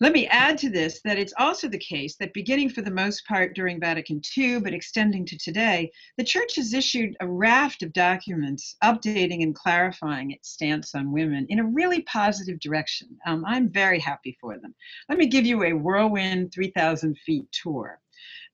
Let 0.00 0.12
me 0.12 0.28
add 0.28 0.58
to 0.58 0.70
this 0.70 1.00
that 1.02 1.18
it's 1.18 1.32
also 1.38 1.66
the 1.66 1.76
case 1.76 2.14
that 2.16 2.32
beginning 2.32 2.70
for 2.70 2.82
the 2.82 2.90
most 2.90 3.26
part 3.26 3.56
during 3.56 3.80
Vatican 3.80 4.22
II, 4.36 4.60
but 4.60 4.72
extending 4.72 5.26
to 5.26 5.36
today, 5.36 5.90
the 6.16 6.22
Church 6.22 6.54
has 6.54 6.72
issued 6.72 7.16
a 7.18 7.26
raft 7.26 7.82
of 7.82 7.92
documents 7.92 8.76
updating 8.84 9.42
and 9.42 9.56
clarifying 9.56 10.30
its 10.30 10.50
stance 10.50 10.94
on 10.94 11.10
women 11.10 11.46
in 11.48 11.58
a 11.58 11.66
really 11.66 12.02
positive 12.02 12.60
direction. 12.60 13.08
Um, 13.26 13.44
I'm 13.44 13.68
very 13.70 13.98
happy 13.98 14.38
for 14.40 14.56
them. 14.56 14.72
Let 15.08 15.18
me 15.18 15.26
give 15.26 15.44
you 15.44 15.64
a 15.64 15.72
whirlwind 15.72 16.52
3,000 16.52 17.18
feet 17.18 17.50
tour. 17.50 18.00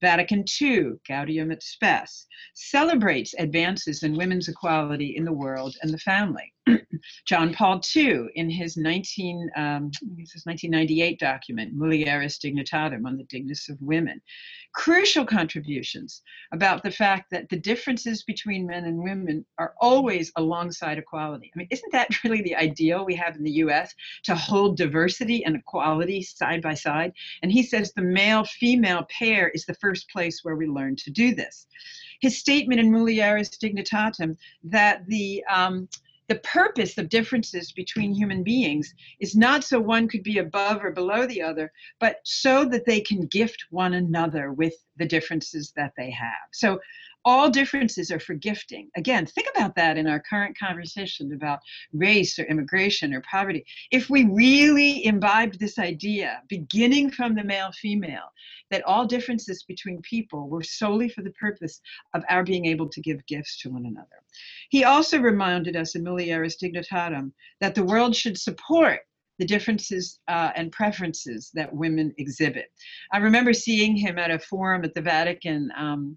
Vatican 0.01 0.47
II, 0.63 0.93
Gaudium 1.07 1.53
et 1.53 1.63
Spes, 1.63 2.27
celebrates 2.55 3.35
advances 3.39 4.03
in 4.03 4.17
women's 4.17 4.49
equality 4.49 5.15
in 5.15 5.27
the 5.27 5.33
world 5.33 5.77
and 5.83 5.93
the 5.93 5.99
family. 5.99 6.54
John 7.27 7.53
Paul 7.53 7.81
II, 7.95 8.27
in 8.35 8.49
his 8.49 8.77
19, 8.77 9.51
um, 9.57 9.91
his 10.19 10.43
1998 10.45 11.19
document, 11.19 11.77
Mulieris 11.77 12.39
Dignitatem, 12.39 13.07
on 13.07 13.17
the 13.17 13.25
dignity 13.25 13.73
of 13.73 13.81
women, 13.81 14.21
crucial 14.75 15.25
contributions 15.25 16.23
about 16.53 16.83
the 16.83 16.91
fact 16.91 17.31
that 17.31 17.49
the 17.49 17.59
differences 17.59 18.25
between 18.25 18.67
men 18.67 18.85
and 18.85 19.03
women 19.03 19.45
are 19.59 19.75
always 19.81 20.33
alongside 20.37 20.99
equality. 20.99 21.51
I 21.55 21.59
mean, 21.59 21.69
isn't 21.71 21.93
that 21.93 22.09
really 22.25 22.43
the 22.43 22.57
ideal 22.57 23.05
we 23.05 23.15
have 23.17 23.37
in 23.37 23.45
the 23.45 23.53
US 23.53 23.95
to 24.25 24.35
hold 24.35 24.77
diversity 24.77 25.45
and 25.45 25.57
equality 25.57 26.23
side 26.23 26.63
by 26.63 26.75
side? 26.75 27.13
And 27.43 27.53
he 27.53 27.63
says 27.63 27.93
the 27.93 28.03
male 28.03 28.45
female 28.45 29.07
pair 29.17 29.49
is 29.51 29.65
the 29.65 29.75
first 29.75 30.09
place 30.11 30.41
where 30.43 30.57
we 30.57 30.67
learn 30.67 30.97
to 30.97 31.11
do 31.11 31.35
this. 31.35 31.67
His 32.21 32.39
statement 32.39 32.81
in 32.81 32.91
Mulieris 32.91 33.59
Dignitatem 33.59 34.37
that 34.65 35.07
the 35.07 35.45
um, 35.49 35.89
the 36.29 36.37
purpose 36.37 36.97
of 36.99 37.09
differences 37.09 37.73
between 37.73 38.15
human 38.15 38.43
beings 38.43 38.95
is 39.21 39.37
not 39.37 39.63
so 39.63 39.79
one 39.79 40.09
could 40.09 40.23
be 40.23 40.39
above 40.39 40.85
or 40.85 40.91
below 40.91 41.27
the 41.27 41.43
other, 41.43 41.71
but 42.01 42.17
so 42.25 42.65
that 42.65 42.87
they 42.87 43.01
can 43.01 43.27
gift 43.27 43.65
one 43.71 43.95
another 43.95 44.53
with 44.53 44.75
the 44.97 45.07
differences 45.07 45.73
that 45.77 45.93
they 45.97 46.11
have. 46.11 46.49
So 46.53 46.79
all 47.25 47.51
differences 47.51 48.11
are 48.11 48.21
for 48.21 48.35
gifting. 48.35 48.91
Again, 48.97 49.27
think 49.27 49.49
about 49.55 49.75
that 49.77 49.97
in 49.97 50.07
our 50.07 50.21
current 50.21 50.59
conversation 50.59 51.33
about 51.33 51.61
race 51.93 52.39
or 52.39 52.45
immigration 52.45 53.15
or 53.15 53.23
poverty. 53.23 53.65
If 53.91 54.11
we 54.11 54.25
really 54.25 55.05
imbibed 55.07 55.59
this 55.59 55.79
idea, 55.79 56.43
beginning 56.49 57.11
from 57.11 57.35
the 57.35 57.45
male 57.45 57.73
female, 57.73 58.31
that 58.71 58.85
all 58.85 59.07
differences 59.07 59.63
between 59.65 60.03
people 60.03 60.49
were 60.49 60.63
solely 60.63 61.09
for 61.09 61.23
the 61.23 61.33
purpose 61.33 61.81
of 62.15 62.23
our 62.29 62.45
being 62.45 62.67
able 62.67 62.89
to 62.89 63.01
give 63.01 63.25
gifts 63.27 63.61
to 63.61 63.71
one 63.71 63.87
another. 63.87 64.09
He 64.69 64.85
also 64.85 65.19
reminded 65.19 65.77
us 65.77 65.95
in 65.95 66.05
Mulieris 66.05 66.57
Dignitatem 66.63 67.33
that 67.61 67.75
the 67.75 67.85
world 67.85 68.15
should 68.15 68.39
support 68.39 69.01
the 69.39 69.45
differences 69.45 70.21
uh, 70.29 70.53
and 70.55 70.71
preferences 70.71 71.51
that 71.55 71.75
women 71.75 72.15
exhibit. 72.19 72.67
I 73.13 73.19
remember 73.19 73.53
seeing 73.53 73.97
him 73.97 74.19
at 74.19 74.31
a 74.31 74.39
forum 74.39 74.85
at 74.85 74.95
the 74.95 75.03
Vatican 75.03 75.71
um, 75.77 76.17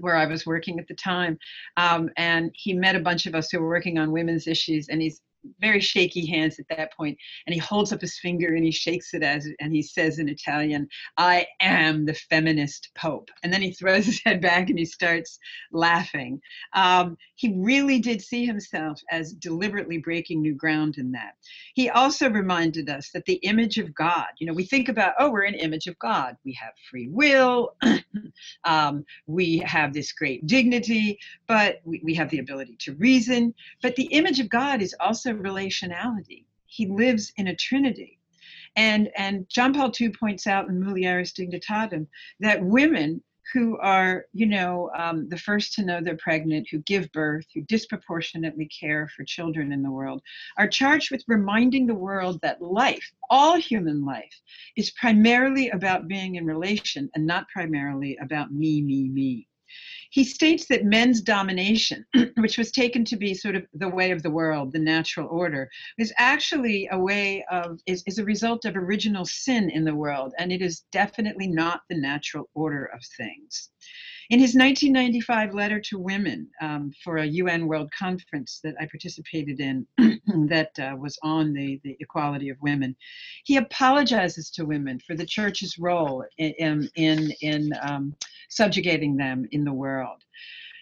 where 0.00 0.16
I 0.16 0.26
was 0.26 0.46
working 0.46 0.78
at 0.78 0.88
the 0.88 0.94
time. 0.94 1.38
Um, 1.76 2.10
and 2.16 2.50
he 2.54 2.72
met 2.72 2.96
a 2.96 3.00
bunch 3.00 3.26
of 3.26 3.34
us 3.34 3.50
who 3.50 3.60
were 3.60 3.68
working 3.68 3.98
on 3.98 4.12
women's 4.12 4.46
issues, 4.46 4.88
and 4.88 5.00
he's 5.00 5.20
very 5.60 5.80
shaky 5.80 6.26
hands 6.26 6.58
at 6.58 6.66
that 6.68 6.92
point 6.92 7.16
and 7.46 7.54
he 7.54 7.60
holds 7.60 7.92
up 7.92 8.00
his 8.00 8.18
finger 8.18 8.54
and 8.54 8.64
he 8.64 8.70
shakes 8.70 9.14
it 9.14 9.22
as 9.22 9.46
and 9.60 9.72
he 9.72 9.82
says 9.82 10.18
in 10.18 10.28
italian 10.28 10.88
i 11.18 11.46
am 11.60 12.04
the 12.04 12.14
feminist 12.14 12.90
pope 12.96 13.30
and 13.42 13.52
then 13.52 13.62
he 13.62 13.70
throws 13.70 14.06
his 14.06 14.20
head 14.24 14.40
back 14.40 14.68
and 14.68 14.78
he 14.78 14.84
starts 14.84 15.38
laughing 15.72 16.40
um, 16.74 17.16
he 17.36 17.54
really 17.56 17.98
did 17.98 18.20
see 18.20 18.44
himself 18.44 19.00
as 19.10 19.32
deliberately 19.32 19.98
breaking 19.98 20.42
new 20.42 20.54
ground 20.54 20.98
in 20.98 21.12
that 21.12 21.34
he 21.74 21.88
also 21.88 22.28
reminded 22.28 22.90
us 22.90 23.10
that 23.12 23.24
the 23.24 23.34
image 23.42 23.78
of 23.78 23.94
god 23.94 24.26
you 24.38 24.46
know 24.46 24.54
we 24.54 24.64
think 24.64 24.88
about 24.88 25.14
oh 25.18 25.30
we're 25.30 25.42
an 25.44 25.54
image 25.54 25.86
of 25.86 25.98
god 25.98 26.36
we 26.44 26.52
have 26.52 26.72
free 26.90 27.08
will 27.08 27.74
um, 28.64 29.04
we 29.26 29.58
have 29.58 29.92
this 29.92 30.12
great 30.12 30.46
dignity 30.46 31.18
but 31.46 31.80
we, 31.84 32.00
we 32.04 32.14
have 32.14 32.30
the 32.30 32.38
ability 32.38 32.76
to 32.78 32.94
reason 32.94 33.54
but 33.82 33.94
the 33.96 34.06
image 34.06 34.40
of 34.40 34.48
god 34.48 34.82
is 34.82 34.94
also 35.00 35.32
relationality. 35.46 36.44
He 36.66 36.86
lives 36.86 37.32
in 37.36 37.48
a 37.48 37.56
trinity. 37.56 38.18
And, 38.76 39.08
and 39.16 39.48
John 39.48 39.72
Paul 39.72 39.92
II 39.98 40.10
points 40.10 40.46
out 40.46 40.68
in 40.68 40.82
Mulieris 40.82 41.32
Dignitatem 41.32 42.06
that 42.40 42.62
women 42.62 43.22
who 43.52 43.78
are, 43.78 44.26
you 44.32 44.46
know, 44.46 44.90
um, 44.96 45.28
the 45.28 45.38
first 45.38 45.72
to 45.74 45.84
know 45.84 46.00
they're 46.00 46.16
pregnant, 46.16 46.68
who 46.70 46.78
give 46.80 47.10
birth, 47.12 47.46
who 47.54 47.62
disproportionately 47.62 48.66
care 48.66 49.08
for 49.16 49.24
children 49.24 49.72
in 49.72 49.82
the 49.82 49.90
world, 49.90 50.22
are 50.58 50.68
charged 50.68 51.10
with 51.10 51.24
reminding 51.28 51.86
the 51.86 51.94
world 51.94 52.40
that 52.42 52.60
life, 52.60 53.12
all 53.30 53.56
human 53.56 54.04
life, 54.04 54.40
is 54.76 54.90
primarily 54.90 55.70
about 55.70 56.08
being 56.08 56.34
in 56.36 56.44
relation 56.44 57.10
and 57.14 57.26
not 57.26 57.48
primarily 57.48 58.16
about 58.20 58.52
me, 58.52 58.82
me, 58.82 59.08
me 59.08 59.46
he 60.10 60.24
states 60.24 60.66
that 60.66 60.84
men's 60.84 61.20
domination, 61.20 62.04
which 62.36 62.58
was 62.58 62.70
taken 62.70 63.04
to 63.04 63.16
be 63.16 63.34
sort 63.34 63.56
of 63.56 63.64
the 63.74 63.88
way 63.88 64.10
of 64.10 64.22
the 64.22 64.30
world, 64.30 64.72
the 64.72 64.78
natural 64.78 65.28
order, 65.28 65.68
is 65.98 66.12
actually 66.18 66.88
a 66.92 66.98
way 66.98 67.44
of, 67.50 67.78
is, 67.86 68.02
is 68.06 68.18
a 68.18 68.24
result 68.24 68.64
of 68.64 68.76
original 68.76 69.24
sin 69.24 69.70
in 69.70 69.84
the 69.84 69.94
world, 69.94 70.34
and 70.38 70.52
it 70.52 70.62
is 70.62 70.84
definitely 70.92 71.48
not 71.48 71.80
the 71.88 71.96
natural 71.96 72.48
order 72.54 72.86
of 72.86 73.00
things. 73.16 73.70
In 74.28 74.40
his 74.40 74.56
1995 74.56 75.54
letter 75.54 75.80
to 75.82 75.98
women 75.98 76.48
um, 76.60 76.92
for 77.04 77.18
a 77.18 77.26
UN 77.26 77.68
World 77.68 77.90
Conference 77.96 78.60
that 78.64 78.74
I 78.80 78.86
participated 78.86 79.60
in, 79.60 79.86
that 80.48 80.76
uh, 80.80 80.96
was 80.96 81.16
on 81.22 81.52
the, 81.52 81.80
the 81.84 81.96
equality 82.00 82.48
of 82.48 82.60
women, 82.60 82.96
he 83.44 83.56
apologizes 83.56 84.50
to 84.50 84.64
women 84.64 84.98
for 84.98 85.14
the 85.14 85.24
church's 85.24 85.78
role 85.78 86.24
in, 86.38 86.88
in, 86.96 87.32
in 87.40 87.72
um, 87.82 88.16
subjugating 88.48 89.16
them 89.16 89.46
in 89.52 89.62
the 89.62 89.72
world. 89.72 90.24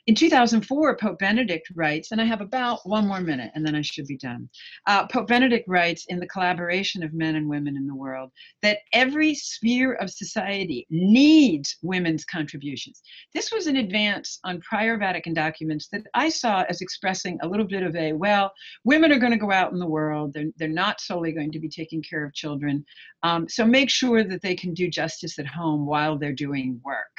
In 0.07 0.15
2004, 0.15 0.99
Pope 0.99 1.19
Benedict 1.19 1.71
writes, 1.75 2.13
and 2.13 2.21
I 2.21 2.25
have 2.25 2.43
about 2.43 2.87
one 2.87 3.09
more 3.09 3.23
minute 3.23 3.51
and 3.55 3.65
then 3.65 3.75
I 3.75 3.81
should 3.81 4.07
be 4.07 4.19
done. 4.19 4.51
Uh, 4.87 5.07
Pope 5.07 5.27
Benedict 5.27 5.67
writes 5.67 6.05
in 6.11 6.21
the 6.21 6.27
collaboration 6.27 7.03
of 7.03 7.15
men 7.15 7.37
and 7.37 7.49
women 7.49 7.75
in 7.75 7.87
the 7.87 7.95
world 7.95 8.31
that 8.61 8.81
every 8.93 9.35
sphere 9.35 9.95
of 9.95 10.11
society 10.11 10.87
needs 10.91 11.79
women's 11.81 12.27
contributions. 12.27 13.01
This 13.33 13.51
was 13.51 13.67
an 13.67 13.77
advance 13.77 14.41
on 14.45 14.61
prior 14.61 14.99
Vatican 14.99 15.33
documents 15.33 15.89
that 15.89 16.03
I 16.13 16.29
saw 16.29 16.65
as 16.69 16.83
expressing 16.83 17.39
a 17.41 17.49
little 17.49 17.67
bit 17.67 17.83
of 17.83 17.97
a, 17.97 18.13
well, 18.13 18.53
women 18.85 19.11
are 19.11 19.19
going 19.19 19.33
to 19.33 19.39
go 19.39 19.53
out 19.53 19.73
in 19.73 19.79
the 19.79 19.87
world, 19.87 20.35
they're, 20.35 20.51
they're 20.59 20.69
not 20.69 21.01
solely 21.01 21.33
going 21.33 21.53
to 21.53 21.59
be 21.59 21.69
taking 21.71 22.03
care 22.03 22.27
of 22.27 22.35
children. 22.35 22.85
Um, 23.23 23.49
so 23.49 23.65
make 23.65 23.89
sure 23.89 24.23
that 24.23 24.43
they 24.43 24.55
can 24.55 24.75
do 24.75 24.91
justice 24.91 25.39
at 25.39 25.47
home 25.47 25.87
while 25.87 26.19
they're 26.19 26.33
doing 26.33 26.79
work. 26.85 27.17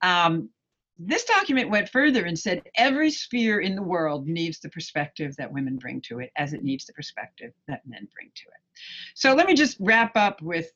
Um, 0.00 0.48
this 0.98 1.24
document 1.24 1.70
went 1.70 1.88
further 1.88 2.24
and 2.24 2.38
said 2.38 2.62
every 2.76 3.10
sphere 3.10 3.60
in 3.60 3.74
the 3.74 3.82
world 3.82 4.26
needs 4.26 4.60
the 4.60 4.68
perspective 4.70 5.34
that 5.36 5.52
women 5.52 5.76
bring 5.76 6.00
to 6.02 6.20
it 6.20 6.30
as 6.36 6.52
it 6.52 6.62
needs 6.62 6.84
the 6.84 6.92
perspective 6.92 7.52
that 7.68 7.86
men 7.86 8.08
bring 8.14 8.30
to 8.34 8.48
it. 8.48 8.80
So 9.14 9.34
let 9.34 9.46
me 9.46 9.54
just 9.54 9.76
wrap 9.80 10.16
up 10.16 10.40
with 10.42 10.70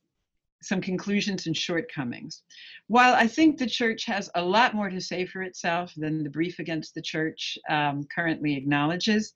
some 0.63 0.81
conclusions 0.81 1.47
and 1.47 1.57
shortcomings. 1.57 2.43
While 2.89 3.15
I 3.15 3.27
think 3.27 3.59
the 3.59 3.67
church 3.67 4.05
has 4.07 4.31
a 4.35 4.43
lot 4.43 4.75
more 4.75 4.89
to 4.89 5.01
say 5.01 5.27
for 5.27 5.43
itself 5.43 5.93
than 5.97 6.25
the 6.25 6.31
brief 6.31 6.59
against 6.59 6.95
the 6.95 7.03
church 7.03 7.59
um, 7.69 8.07
currently 8.15 8.57
acknowledges, 8.57 9.33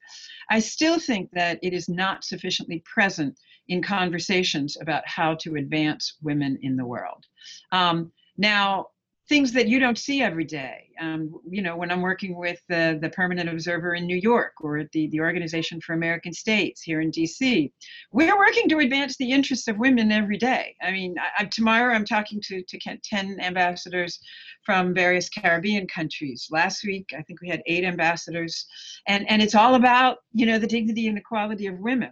I 0.50 0.58
still 0.60 0.98
think 0.98 1.30
that 1.32 1.58
it 1.62 1.72
is 1.72 1.88
not 1.88 2.24
sufficiently 2.24 2.82
present 2.84 3.38
in 3.68 3.82
conversations 3.82 4.76
about 4.80 5.06
how 5.06 5.34
to 5.36 5.56
advance 5.56 6.16
women 6.22 6.58
in 6.62 6.76
the 6.76 6.86
world. 6.86 7.26
Um, 7.70 8.10
now, 8.36 8.86
things 9.30 9.52
that 9.52 9.68
you 9.68 9.78
don't 9.78 9.96
see 9.96 10.22
every 10.22 10.44
day. 10.44 10.88
Um, 11.00 11.32
you 11.48 11.62
know, 11.62 11.76
when 11.76 11.92
I'm 11.92 12.02
working 12.02 12.36
with 12.36 12.60
the, 12.68 12.98
the 13.00 13.10
permanent 13.10 13.48
observer 13.48 13.94
in 13.94 14.04
New 14.04 14.16
York 14.16 14.54
or 14.60 14.78
at 14.78 14.90
the, 14.90 15.06
the 15.10 15.20
Organization 15.20 15.80
for 15.80 15.92
American 15.92 16.32
States 16.32 16.82
here 16.82 17.00
in 17.00 17.12
DC, 17.12 17.70
we're 18.10 18.36
working 18.36 18.68
to 18.68 18.78
advance 18.78 19.16
the 19.16 19.30
interests 19.30 19.68
of 19.68 19.78
women 19.78 20.10
every 20.10 20.36
day. 20.36 20.74
I 20.82 20.90
mean, 20.90 21.14
I, 21.38 21.44
tomorrow 21.44 21.94
I'm 21.94 22.04
talking 22.04 22.40
to, 22.48 22.60
to 22.64 22.98
10 23.04 23.38
ambassadors 23.40 24.18
from 24.64 24.92
various 24.92 25.28
Caribbean 25.28 25.86
countries. 25.86 26.48
Last 26.50 26.82
week, 26.84 27.10
I 27.16 27.22
think 27.22 27.40
we 27.40 27.48
had 27.48 27.62
eight 27.66 27.84
ambassadors. 27.84 28.66
And, 29.06 29.30
and 29.30 29.40
it's 29.40 29.54
all 29.54 29.76
about, 29.76 30.18
you 30.32 30.44
know, 30.44 30.58
the 30.58 30.66
dignity 30.66 31.06
and 31.06 31.16
equality 31.16 31.68
of 31.68 31.78
women. 31.78 32.10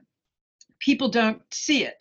People 0.78 1.08
don't 1.08 1.42
see 1.52 1.84
it 1.84 2.00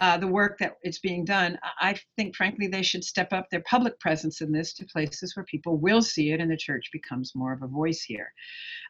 uh, 0.00 0.16
the 0.16 0.26
work 0.26 0.58
that 0.58 0.74
is 0.84 0.98
being 0.98 1.24
done, 1.24 1.58
I 1.80 1.98
think, 2.16 2.36
frankly, 2.36 2.68
they 2.68 2.82
should 2.82 3.04
step 3.04 3.32
up 3.32 3.48
their 3.50 3.62
public 3.62 3.98
presence 3.98 4.40
in 4.40 4.52
this 4.52 4.72
to 4.74 4.86
places 4.86 5.34
where 5.34 5.44
people 5.44 5.76
will 5.76 6.02
see 6.02 6.32
it 6.32 6.40
and 6.40 6.50
the 6.50 6.56
church 6.56 6.90
becomes 6.92 7.34
more 7.34 7.52
of 7.52 7.62
a 7.62 7.66
voice 7.66 8.02
here. 8.02 8.32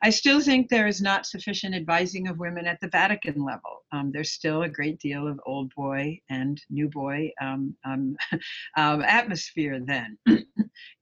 I 0.03 0.11
still 0.11 0.40
think 0.40 0.68
there 0.68 0.87
is 0.87 1.01
not 1.01 1.27
sufficient 1.27 1.75
advising 1.75 2.29
of 2.29 2.38
women 2.38 2.66
at 2.66 2.81
the 2.81 2.88
Vatican 2.88 3.44
level. 3.44 3.85
Um, 3.92 4.11
there's 4.12 4.33
still 4.33 4.62
a 4.62 4.68
great 4.68 4.99
deal 4.99 5.27
of 5.27 5.40
old 5.47 5.73
boy 5.75 6.21
and 6.31 6.61
new 6.71 6.88
boy 6.88 7.31
um, 7.40 7.75
um, 7.85 8.16
um 8.77 9.03
atmosphere 9.03 9.81
then. 9.85 10.18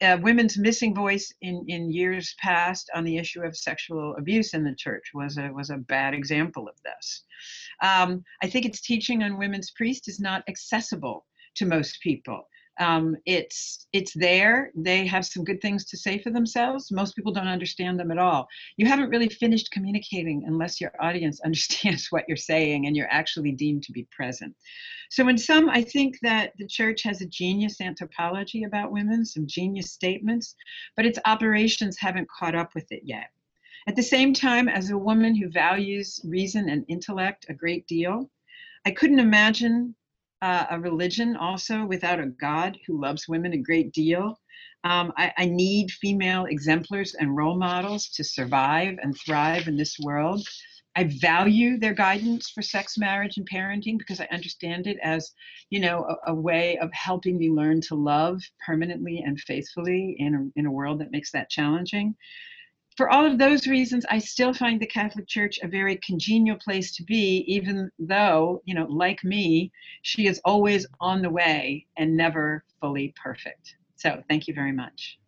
uh, 0.03 0.19
women's 0.21 0.59
missing 0.59 0.95
voice 0.95 1.33
in, 1.41 1.65
in 1.69 1.91
years 1.93 2.35
past 2.39 2.91
on 2.95 3.05
the 3.05 3.17
issue 3.17 3.43
of 3.43 3.57
sexual 3.57 4.15
abuse 4.17 4.53
in 4.55 4.65
the 4.65 4.75
church 4.75 5.11
was 5.15 5.39
a, 5.39 5.49
was 5.53 5.71
a 5.71 5.79
bad 5.79 6.15
example 6.15 6.69
of 6.69 6.75
this. 6.83 7.25
Um, 7.83 8.23
I 8.43 8.49
think 8.49 8.67
its 8.67 8.81
teaching 8.81 9.23
on 9.23 9.39
women's 9.39 9.71
priest 9.71 10.09
is 10.09 10.21
not 10.21 10.45
accessible 10.49 11.25
to 11.57 11.67
most 11.67 12.01
people. 12.03 12.47
Um, 12.79 13.17
it's 13.25 13.87
it's 13.93 14.13
there. 14.15 14.71
They 14.75 15.07
have 15.07 15.25
some 15.25 15.45
good 15.45 15.63
things 15.63 15.85
to 15.87 15.97
say 15.97 16.19
for 16.19 16.31
themselves. 16.31 16.93
Most 16.93 17.17
people 17.17 17.33
don't 17.33 17.49
understand 17.49 17.99
them 17.99 18.11
at 18.11 18.19
all. 18.19 18.47
You 18.77 18.87
haven't 18.87 19.09
really 19.09 19.29
finished 19.29 19.71
communicating 19.71 20.45
unless 20.47 20.81
your 20.81 20.93
audience 21.01 21.41
understands 21.45 22.09
what 22.11 22.25
you're 22.29 22.37
saying 22.37 22.87
and 22.87 22.97
you're 22.97 23.11
actually 23.11 23.53
deemed 23.53 23.83
to 23.85 23.93
be 23.93 24.07
present. 24.11 24.55
So 25.11 25.29
in 25.29 25.39
some, 25.39 25.71
I 25.71 25.83
think 25.83 26.19
that 26.23 26.53
the 26.59 26.67
church 26.67 27.03
has 27.05 27.21
a 27.21 27.27
genius 27.27 27.81
anthropology 27.81 28.65
about 28.65 28.93
women, 28.93 29.25
some 29.25 29.47
genius 29.47 29.93
statements, 29.93 30.55
but 30.97 31.07
its 31.07 31.19
operations 31.25 31.97
haven't 31.99 32.29
caught 32.29 32.55
up 32.55 32.75
with 32.75 32.91
it 32.91 33.03
yet. 33.05 33.31
At 33.89 33.95
the 33.95 34.03
same 34.03 34.35
time, 34.35 34.69
as 34.69 34.91
a 34.91 34.99
woman 34.99 35.37
who 35.37 35.49
values 35.49 36.21
reason 36.25 36.69
and 36.69 36.85
intellect 36.89 37.47
a 37.49 37.55
great 37.55 37.87
deal, 37.87 38.29
I 38.85 38.91
couldn't 38.91 39.21
imagine 39.21 39.95
uh, 40.47 40.65
a 40.71 40.79
religion 40.79 41.35
also 41.35 41.85
without 41.85 42.21
a 42.21 42.27
God 42.27 42.79
who 42.87 43.01
loves 43.01 43.27
women 43.27 43.53
a 43.53 43.59
great 43.59 43.93
deal. 43.93 44.39
Um, 44.85 45.13
I, 45.17 45.33
I, 45.37 45.47
need 45.47 45.91
female 45.91 46.45
exemplars 46.45 47.15
and 47.15 47.37
role 47.37 47.59
models 47.59 48.11
to 48.11 48.23
survive 48.23 48.97
and 49.03 49.19
thrive 49.19 49.67
in 49.67 49.77
this 49.77 49.97
world. 50.01 50.47
I 50.95 51.11
value 51.21 51.79
their 51.79 51.95
guidance 51.95 52.51
for 52.51 52.63
sex, 52.63 52.97
marriage, 52.97 53.39
and 53.39 53.51
parenting 53.51 53.99
because 53.99 54.21
I 54.21 54.29
understand 54.31 54.87
it 54.87 54.99
as, 55.03 55.33
you 55.71 55.81
know, 55.81 56.05
a, 56.05 56.31
a 56.31 56.35
way 56.35 56.79
of 56.79 56.93
helping 56.93 57.37
me 57.39 57.51
learn 57.51 57.81
to 57.89 57.97
love 57.97 58.41
permanently 58.65 59.25
and 59.27 59.41
faithfully 59.41 60.15
in 60.21 60.33
a, 60.37 60.61
in 60.61 60.67
a 60.67 60.71
world 60.71 61.01
that 61.01 61.11
makes 61.11 61.33
that 61.33 61.51
challenging. 61.51 62.15
For 62.97 63.11
all 63.11 63.27
of 63.27 63.37
those 63.37 63.67
reasons, 63.67 64.07
I 64.11 64.19
still 64.19 64.55
find 64.55 64.81
the 64.81 64.87
Catholic 64.87 65.29
Church 65.29 65.59
a 65.63 65.69
very 65.69 65.97
congenial 65.99 66.57
place 66.57 66.97
to 66.97 67.03
be, 67.05 67.45
even 67.47 67.91
though, 67.99 68.63
you 68.65 68.75
know, 68.75 68.87
like 68.89 69.23
me, 69.23 69.71
she 70.01 70.27
is 70.27 70.41
always 70.47 70.87
on 70.99 71.21
the 71.21 71.29
way 71.29 71.85
and 71.99 72.17
never 72.17 72.65
fully 72.81 73.13
perfect. 73.23 73.77
So 73.97 74.23
thank 74.31 74.49
you 74.49 74.55
very 74.55 74.73
much. 74.73 75.19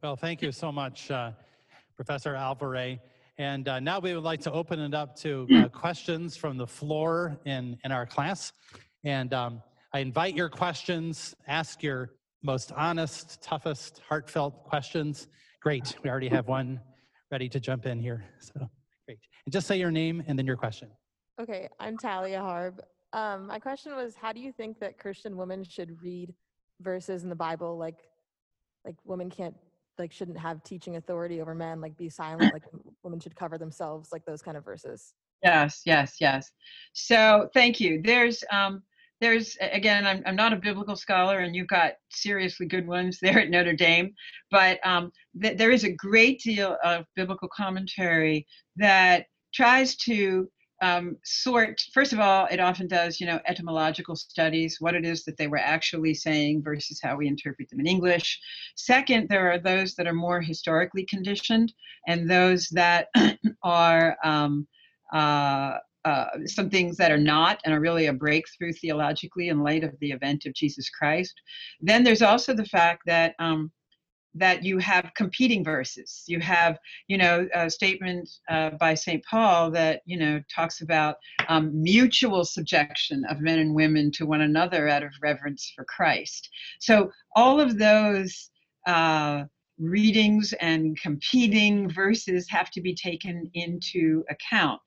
Well, 0.00 0.14
thank 0.14 0.42
you 0.42 0.52
so 0.52 0.70
much, 0.70 1.10
uh, 1.10 1.32
Professor 1.96 2.34
Alvaré. 2.34 3.00
And 3.36 3.66
uh, 3.66 3.80
now 3.80 3.98
we 3.98 4.14
would 4.14 4.22
like 4.22 4.40
to 4.42 4.52
open 4.52 4.78
it 4.78 4.94
up 4.94 5.16
to 5.16 5.48
uh, 5.52 5.68
questions 5.68 6.36
from 6.36 6.56
the 6.56 6.66
floor 6.66 7.36
in, 7.46 7.76
in 7.84 7.90
our 7.90 8.06
class. 8.06 8.52
And 9.02 9.34
um, 9.34 9.62
I 9.92 9.98
invite 9.98 10.36
your 10.36 10.48
questions, 10.48 11.34
ask 11.48 11.82
your 11.82 12.12
most 12.44 12.70
honest, 12.72 13.42
toughest, 13.42 14.00
heartfelt 14.08 14.62
questions. 14.62 15.26
Great, 15.60 15.96
we 16.04 16.10
already 16.10 16.28
have 16.28 16.46
one 16.46 16.80
ready 17.32 17.48
to 17.48 17.58
jump 17.58 17.86
in 17.86 17.98
here. 17.98 18.24
So 18.38 18.70
great. 19.04 19.18
And 19.44 19.52
just 19.52 19.66
say 19.66 19.78
your 19.78 19.90
name 19.90 20.22
and 20.28 20.38
then 20.38 20.46
your 20.46 20.56
question. 20.56 20.90
Okay, 21.40 21.68
I'm 21.80 21.98
Talia 21.98 22.40
Harb. 22.40 22.80
Um, 23.12 23.48
my 23.48 23.58
question 23.58 23.96
was, 23.96 24.14
how 24.14 24.32
do 24.32 24.38
you 24.38 24.52
think 24.52 24.78
that 24.78 24.96
Christian 24.96 25.36
women 25.36 25.64
should 25.64 26.00
read 26.00 26.32
verses 26.80 27.24
in 27.24 27.28
the 27.28 27.34
Bible, 27.34 27.76
like, 27.76 27.98
like 28.84 28.94
women 29.04 29.28
can't, 29.28 29.56
like, 29.98 30.12
shouldn't 30.12 30.38
have 30.38 30.62
teaching 30.62 30.96
authority 30.96 31.40
over 31.40 31.52
men, 31.52 31.80
like, 31.80 31.96
be 31.96 32.08
silent, 32.08 32.52
like, 32.52 32.62
women 33.02 33.18
should 33.18 33.34
cover 33.34 33.58
themselves, 33.58 34.10
like 34.12 34.24
those 34.24 34.40
kind 34.40 34.56
of 34.56 34.64
verses. 34.64 35.14
Yes, 35.42 35.82
yes, 35.84 36.16
yes. 36.20 36.52
So 36.92 37.48
thank 37.54 37.80
you. 37.80 38.00
There's 38.04 38.44
um, 38.52 38.82
there's 39.20 39.56
again 39.60 40.06
I'm, 40.06 40.22
I'm 40.26 40.36
not 40.36 40.52
a 40.52 40.56
biblical 40.56 40.96
scholar 40.96 41.40
and 41.40 41.54
you've 41.54 41.68
got 41.68 41.92
seriously 42.10 42.66
good 42.66 42.86
ones 42.86 43.18
there 43.22 43.38
at 43.40 43.50
notre 43.50 43.74
dame 43.74 44.14
but 44.50 44.78
um, 44.84 45.12
th- 45.40 45.58
there 45.58 45.70
is 45.70 45.84
a 45.84 45.92
great 45.92 46.40
deal 46.40 46.76
of 46.82 47.04
biblical 47.16 47.48
commentary 47.54 48.46
that 48.76 49.26
tries 49.52 49.96
to 49.96 50.48
um, 50.82 51.16
sort 51.24 51.80
first 51.92 52.14
of 52.14 52.20
all 52.20 52.46
it 52.50 52.58
often 52.58 52.88
does 52.88 53.20
you 53.20 53.26
know 53.26 53.38
etymological 53.46 54.16
studies 54.16 54.78
what 54.80 54.94
it 54.94 55.04
is 55.04 55.24
that 55.24 55.36
they 55.36 55.46
were 55.46 55.58
actually 55.58 56.14
saying 56.14 56.62
versus 56.62 57.00
how 57.02 57.16
we 57.16 57.28
interpret 57.28 57.68
them 57.68 57.80
in 57.80 57.86
english. 57.86 58.40
Second 58.76 59.28
there 59.28 59.50
are 59.50 59.58
those 59.58 59.94
that 59.96 60.06
are 60.06 60.14
more 60.14 60.40
historically 60.40 61.04
conditioned 61.04 61.72
and 62.08 62.30
those 62.30 62.68
that 62.70 63.08
are 63.62 64.16
um, 64.24 64.66
uh, 65.12 65.76
uh, 66.04 66.26
some 66.46 66.70
things 66.70 66.96
that 66.96 67.12
are 67.12 67.18
not 67.18 67.60
and 67.64 67.74
are 67.74 67.80
really 67.80 68.06
a 68.06 68.12
breakthrough 68.12 68.72
theologically 68.72 69.48
in 69.48 69.62
light 69.62 69.84
of 69.84 69.94
the 70.00 70.10
event 70.10 70.46
of 70.46 70.54
Jesus 70.54 70.88
Christ. 70.88 71.34
Then 71.80 72.04
there's 72.04 72.22
also 72.22 72.54
the 72.54 72.64
fact 72.64 73.02
that 73.06 73.34
um, 73.38 73.70
that 74.34 74.64
you 74.64 74.78
have 74.78 75.10
competing 75.16 75.64
verses. 75.64 76.22
You 76.26 76.40
have, 76.40 76.78
you 77.08 77.18
know, 77.18 77.48
a 77.54 77.68
statement 77.68 78.28
uh, 78.48 78.70
by 78.78 78.94
St. 78.94 79.24
Paul 79.24 79.70
that, 79.72 80.02
you 80.04 80.18
know, 80.18 80.40
talks 80.54 80.82
about 80.82 81.16
um, 81.48 81.70
mutual 81.82 82.44
subjection 82.44 83.24
of 83.28 83.40
men 83.40 83.58
and 83.58 83.74
women 83.74 84.12
to 84.12 84.26
one 84.26 84.42
another 84.42 84.88
out 84.88 85.02
of 85.02 85.10
reverence 85.20 85.72
for 85.74 85.84
Christ. 85.84 86.48
So 86.78 87.10
all 87.34 87.60
of 87.60 87.78
those 87.78 88.50
uh, 88.86 89.44
readings 89.78 90.52
and 90.60 91.00
competing 91.00 91.90
verses 91.90 92.48
have 92.50 92.70
to 92.70 92.80
be 92.80 92.94
taken 92.94 93.50
into 93.54 94.24
account. 94.30 94.80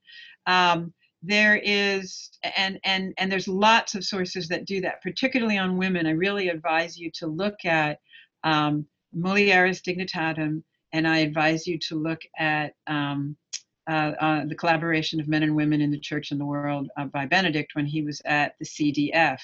Um, 0.45 0.93
there 1.23 1.55
is 1.63 2.29
and 2.57 2.79
and 2.83 3.13
and 3.17 3.31
there's 3.31 3.47
lots 3.47 3.95
of 3.95 4.03
sources 4.03 4.47
that 4.49 4.65
do 4.65 4.81
that 4.81 5.01
particularly 5.01 5.57
on 5.57 5.77
women. 5.77 6.05
I 6.05 6.11
really 6.11 6.49
advise 6.49 6.97
you 6.97 7.09
to 7.15 7.27
look 7.27 7.65
at 7.65 7.99
um, 8.43 8.85
mulieris 9.15 9.81
dignitatem 9.81 10.63
and 10.91 11.07
i 11.07 11.19
advise 11.19 11.67
you 11.67 11.77
to 11.79 11.95
look 11.95 12.21
at 12.37 12.73
um, 12.87 13.35
uh, 13.89 14.13
uh, 14.21 14.45
the 14.45 14.55
collaboration 14.55 15.19
of 15.19 15.27
men 15.27 15.43
and 15.43 15.55
women 15.55 15.81
in 15.81 15.91
the 15.91 15.99
church 15.99 16.31
and 16.31 16.39
the 16.39 16.45
world 16.45 16.89
uh, 16.97 17.05
by 17.05 17.25
benedict 17.25 17.75
when 17.75 17.85
he 17.85 18.01
was 18.01 18.21
at 18.25 18.55
the 18.59 18.65
cdf 18.65 19.39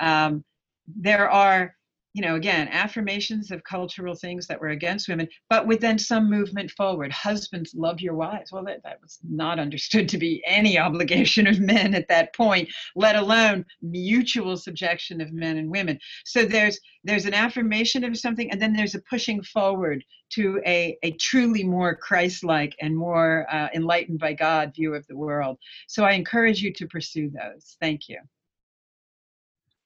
um, 0.00 0.44
there 0.86 1.30
are 1.30 1.74
you 2.14 2.22
know, 2.22 2.36
again, 2.36 2.68
affirmations 2.68 3.50
of 3.50 3.62
cultural 3.64 4.14
things 4.14 4.46
that 4.46 4.60
were 4.60 4.68
against 4.68 5.08
women, 5.08 5.28
but 5.50 5.66
with 5.66 5.80
then 5.80 5.98
some 5.98 6.30
movement 6.30 6.70
forward. 6.70 7.12
Husbands, 7.12 7.74
love 7.76 8.00
your 8.00 8.14
wives. 8.14 8.50
Well, 8.50 8.64
that, 8.64 8.82
that 8.82 9.00
was 9.02 9.18
not 9.22 9.58
understood 9.58 10.08
to 10.08 10.18
be 10.18 10.42
any 10.46 10.78
obligation 10.88 11.46
of 11.46 11.60
men 11.60 11.94
at 11.94 12.08
that 12.08 12.34
point, 12.34 12.68
let 12.96 13.16
alone 13.16 13.64
mutual 13.82 14.56
subjection 14.56 15.20
of 15.20 15.32
men 15.32 15.58
and 15.58 15.70
women. 15.70 15.98
So 16.24 16.44
there's 16.44 16.80
there's 17.04 17.26
an 17.26 17.34
affirmation 17.34 18.04
of 18.04 18.18
something, 18.18 18.50
and 18.50 18.60
then 18.60 18.72
there's 18.72 18.94
a 18.94 19.02
pushing 19.02 19.42
forward 19.42 20.04
to 20.30 20.60
a, 20.66 20.98
a 21.02 21.12
truly 21.12 21.64
more 21.64 21.94
Christ-like 21.94 22.76
and 22.80 22.96
more 22.96 23.46
uh, 23.50 23.68
enlightened 23.74 24.18
by 24.18 24.34
God 24.34 24.74
view 24.74 24.94
of 24.94 25.06
the 25.06 25.16
world. 25.16 25.58
So 25.86 26.04
I 26.04 26.12
encourage 26.12 26.60
you 26.60 26.72
to 26.74 26.86
pursue 26.86 27.30
those. 27.30 27.76
Thank 27.80 28.08
you. 28.08 28.18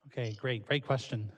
Okay, 0.09 0.33
great, 0.33 0.67
great 0.67 0.85
question. 0.85 1.31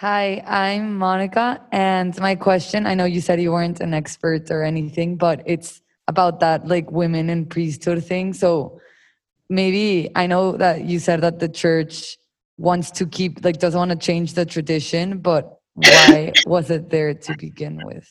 Hi, 0.00 0.42
I'm 0.46 0.96
Monica, 0.96 1.60
and 1.72 2.18
my 2.18 2.34
question 2.34 2.86
I 2.86 2.94
know 2.94 3.04
you 3.04 3.20
said 3.20 3.38
you 3.38 3.52
weren't 3.52 3.80
an 3.80 3.92
expert 3.92 4.50
or 4.50 4.62
anything, 4.62 5.16
but 5.16 5.42
it's 5.44 5.82
about 6.08 6.40
that 6.40 6.66
like 6.66 6.90
women 6.90 7.28
and 7.28 7.50
priesthood 7.50 8.02
thing. 8.02 8.32
So 8.32 8.80
maybe 9.50 10.10
I 10.16 10.26
know 10.26 10.56
that 10.56 10.84
you 10.86 11.00
said 11.00 11.20
that 11.20 11.38
the 11.38 11.50
church 11.50 12.16
wants 12.56 12.90
to 12.92 13.04
keep, 13.04 13.44
like, 13.44 13.58
doesn't 13.58 13.78
want 13.78 13.90
to 13.90 13.96
change 13.98 14.32
the 14.32 14.46
tradition, 14.46 15.18
but 15.18 15.58
why 15.74 16.32
was 16.46 16.70
it 16.70 16.88
there 16.88 17.12
to 17.12 17.36
begin 17.36 17.78
with? 17.84 18.08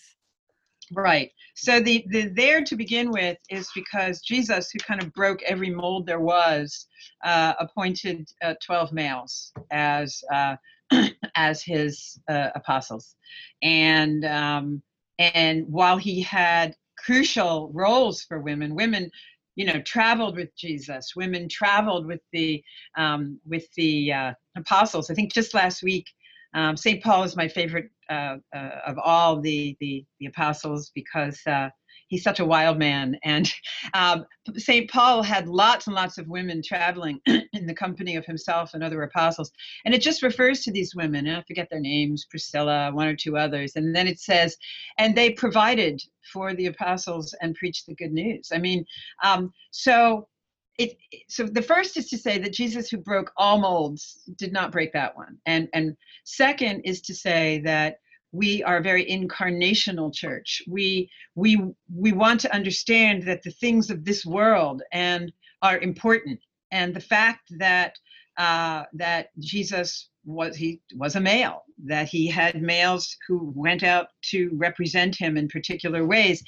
Right. 0.91 1.31
So 1.55 1.79
the, 1.79 2.05
the 2.09 2.27
there 2.35 2.63
to 2.65 2.75
begin 2.75 3.09
with 3.09 3.39
is 3.49 3.67
because 3.73 4.21
Jesus, 4.21 4.69
who 4.71 4.77
kind 4.77 5.01
of 5.01 5.11
broke 5.13 5.41
every 5.41 5.71
mold 5.71 6.05
there 6.05 6.19
was, 6.19 6.85
uh, 7.23 7.53
appointed 7.59 8.29
uh, 8.43 8.53
12 8.63 8.93
males 8.93 9.51
as 9.71 10.21
uh, 10.31 10.55
as 11.35 11.63
his 11.63 12.19
uh, 12.29 12.49
apostles, 12.55 13.15
and 13.61 14.25
um, 14.25 14.81
and 15.17 15.65
while 15.67 15.97
he 15.97 16.21
had 16.21 16.75
crucial 16.97 17.71
roles 17.73 18.23
for 18.23 18.39
women, 18.39 18.75
women 18.75 19.09
you 19.55 19.65
know 19.65 19.81
traveled 19.81 20.37
with 20.37 20.55
jesus 20.55 21.13
women 21.17 21.49
traveled 21.49 22.05
with 22.05 22.21
the 22.31 22.63
um, 22.97 23.39
with 23.45 23.67
the 23.75 24.11
uh, 24.13 24.33
apostles. 24.57 25.09
I 25.09 25.13
think 25.13 25.33
just 25.33 25.53
last 25.53 25.83
week 25.83 26.07
um, 26.53 26.77
st 26.77 27.03
paul 27.03 27.23
is 27.23 27.35
my 27.35 27.47
favorite 27.47 27.89
uh, 28.09 28.37
uh, 28.55 28.69
of 28.87 28.97
all 29.03 29.39
the, 29.41 29.75
the 29.81 30.05
the 30.19 30.27
apostles 30.27 30.91
because 30.95 31.39
uh, 31.45 31.69
he's 32.10 32.24
such 32.24 32.39
a 32.39 32.45
wild 32.45 32.78
man. 32.78 33.18
And 33.24 33.51
um, 33.93 34.26
St. 34.57 34.89
Paul 34.89 35.24
had 35.24 35.47
lots 35.47 35.88
and 35.88 35.95
lots 35.95 36.18
of 36.18 36.28
women 36.28 36.62
traveling 36.62 37.22
in 37.26 37.66
the 37.66 37.74
company 37.74 38.18
of 38.18 38.26
himself 38.26 38.74
and 38.74 38.84
other 38.84 39.01
apostles. 39.03 39.51
And 39.86 39.93
it 39.93 40.01
just 40.01 40.22
refers 40.22 40.62
to 40.64 40.72
these 40.72 40.95
women, 40.95 41.28
and 41.28 41.38
I 41.38 41.43
forget 41.43 41.70
their 41.70 41.80
names, 41.80 42.26
Priscilla, 42.30 42.91
one 42.91 43.07
or 43.07 43.16
two 43.16 43.38
others. 43.38 43.76
And 43.76 43.95
then 43.95 44.07
it 44.07 44.20
says, 44.20 44.57
and 44.97 45.16
they 45.16 45.32
provided 45.32 46.01
for 46.34 46.53
the 46.53 46.66
apostles 46.66 47.34
and 47.41 47.55
preached 47.55 47.86
the 47.86 47.95
good 47.95 48.12
news. 48.12 48.49
I 48.53 48.57
mean, 48.57 48.86
um, 49.24 49.53
so 49.72 50.28
it, 50.78 50.97
so 51.28 51.43
the 51.43 51.62
first 51.62 51.97
is 51.97 52.10
to 52.10 52.18
say 52.18 52.38
that 52.39 52.53
Jesus, 52.53 52.89
who 52.89 52.97
broke 52.97 53.32
all 53.38 53.60
molds, 53.60 54.24
did 54.38 54.53
not 54.53 54.72
break 54.72 54.93
that 54.93 55.16
one. 55.16 55.38
And 55.45 55.68
and 55.74 55.95
second 56.24 56.82
is 56.86 57.01
to 57.01 57.14
say 57.14 57.62
that 57.66 57.99
we 58.32 58.63
are 58.63 58.77
a 58.77 58.84
very 58.84 59.05
incarnational 59.05 60.13
church. 60.13 60.61
We 60.67 61.09
we 61.36 61.61
we 61.93 62.11
want 62.11 62.39
to 62.41 62.53
understand 62.53 63.23
that 63.23 63.43
the 63.43 63.51
things 63.51 63.89
of 63.89 64.05
this 64.05 64.25
world 64.25 64.82
and 64.91 65.32
are 65.61 65.80
important, 65.80 66.39
and 66.71 66.95
the 66.95 67.01
fact 67.01 67.49
that 67.57 67.95
uh, 68.38 68.84
that 68.93 69.30
Jesus 69.39 70.09
was 70.25 70.55
he 70.55 70.82
was 70.95 71.15
a 71.15 71.21
male, 71.21 71.63
that 71.86 72.07
he 72.07 72.27
had 72.27 72.61
males 72.61 73.17
who 73.27 73.51
went 73.55 73.84
out 73.84 74.07
to 74.32 74.51
represent 74.53 75.15
him 75.15 75.38
in 75.38 75.47
particular 75.47 76.05
ways. 76.05 76.43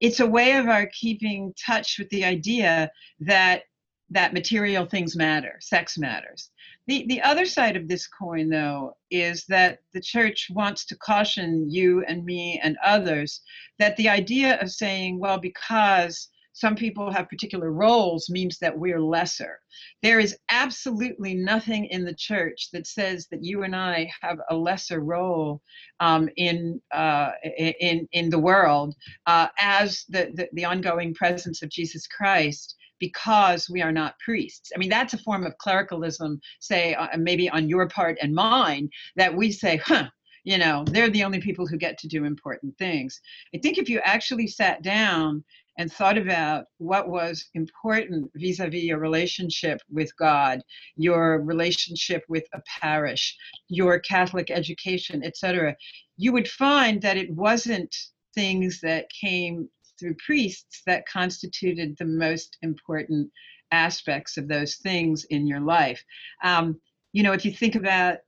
It's 0.00 0.20
a 0.20 0.26
way 0.26 0.52
of 0.52 0.68
our 0.68 0.86
keeping 0.86 1.54
touch 1.64 1.98
with 1.98 2.08
the 2.10 2.24
idea 2.24 2.90
that 3.20 3.62
that 4.10 4.32
material 4.32 4.86
things 4.86 5.16
matter, 5.16 5.56
sex 5.60 5.98
matters. 5.98 6.50
The, 6.86 7.04
the 7.08 7.20
other 7.22 7.44
side 7.46 7.76
of 7.76 7.88
this 7.88 8.06
coin, 8.06 8.48
though, 8.48 8.96
is 9.10 9.44
that 9.48 9.80
the 9.92 10.00
church 10.00 10.48
wants 10.50 10.86
to 10.86 10.96
caution 10.96 11.68
you 11.68 12.04
and 12.04 12.24
me 12.24 12.60
and 12.62 12.76
others 12.84 13.40
that 13.78 13.96
the 13.96 14.08
idea 14.08 14.60
of 14.60 14.70
saying, 14.70 15.18
well, 15.18 15.38
because 15.38 16.28
some 16.52 16.74
people 16.74 17.12
have 17.12 17.28
particular 17.28 17.70
roles 17.70 18.30
means 18.30 18.58
that 18.60 18.78
we're 18.78 19.00
lesser. 19.00 19.58
There 20.02 20.18
is 20.18 20.38
absolutely 20.50 21.34
nothing 21.34 21.84
in 21.86 22.02
the 22.02 22.14
church 22.14 22.70
that 22.72 22.86
says 22.86 23.26
that 23.30 23.44
you 23.44 23.64
and 23.64 23.76
I 23.76 24.10
have 24.22 24.38
a 24.48 24.56
lesser 24.56 25.00
role 25.00 25.60
um, 26.00 26.30
in, 26.36 26.80
uh, 26.92 27.32
in, 27.58 28.08
in 28.12 28.30
the 28.30 28.38
world 28.38 28.94
uh, 29.26 29.48
as 29.58 30.04
the, 30.08 30.30
the, 30.32 30.48
the 30.54 30.64
ongoing 30.64 31.12
presence 31.12 31.60
of 31.60 31.68
Jesus 31.68 32.06
Christ 32.06 32.75
because 32.98 33.68
we 33.68 33.82
are 33.82 33.92
not 33.92 34.18
priests. 34.18 34.72
I 34.74 34.78
mean, 34.78 34.90
that's 34.90 35.14
a 35.14 35.18
form 35.18 35.44
of 35.44 35.56
clericalism, 35.58 36.40
say, 36.60 36.94
uh, 36.94 37.16
maybe 37.18 37.48
on 37.50 37.68
your 37.68 37.88
part 37.88 38.18
and 38.20 38.34
mine, 38.34 38.88
that 39.16 39.34
we 39.34 39.52
say, 39.52 39.76
huh, 39.76 40.08
you 40.44 40.58
know, 40.58 40.84
they're 40.86 41.10
the 41.10 41.24
only 41.24 41.40
people 41.40 41.66
who 41.66 41.76
get 41.76 41.98
to 41.98 42.08
do 42.08 42.24
important 42.24 42.78
things. 42.78 43.20
I 43.54 43.58
think 43.58 43.78
if 43.78 43.88
you 43.88 43.98
actually 44.04 44.46
sat 44.46 44.82
down 44.82 45.44
and 45.78 45.92
thought 45.92 46.16
about 46.16 46.66
what 46.78 47.08
was 47.08 47.48
important 47.54 48.30
vis-a-vis 48.34 48.84
your 48.84 48.98
relationship 48.98 49.80
with 49.90 50.16
God, 50.16 50.62
your 50.96 51.42
relationship 51.42 52.22
with 52.28 52.44
a 52.54 52.62
parish, 52.80 53.36
your 53.68 53.98
Catholic 53.98 54.50
education, 54.50 55.22
etc., 55.24 55.76
you 56.16 56.32
would 56.32 56.48
find 56.48 57.02
that 57.02 57.16
it 57.16 57.30
wasn't 57.30 57.94
things 58.34 58.80
that 58.80 59.10
came 59.10 59.68
through 59.98 60.14
priests 60.24 60.82
that 60.86 61.08
constituted 61.08 61.96
the 61.98 62.04
most 62.04 62.56
important 62.62 63.30
aspects 63.72 64.36
of 64.36 64.48
those 64.48 64.76
things 64.76 65.24
in 65.30 65.46
your 65.46 65.60
life. 65.60 66.02
Um, 66.42 66.80
you 67.12 67.22
know, 67.22 67.32
if 67.32 67.44
you 67.44 67.52
think 67.52 67.74
about 67.74 68.18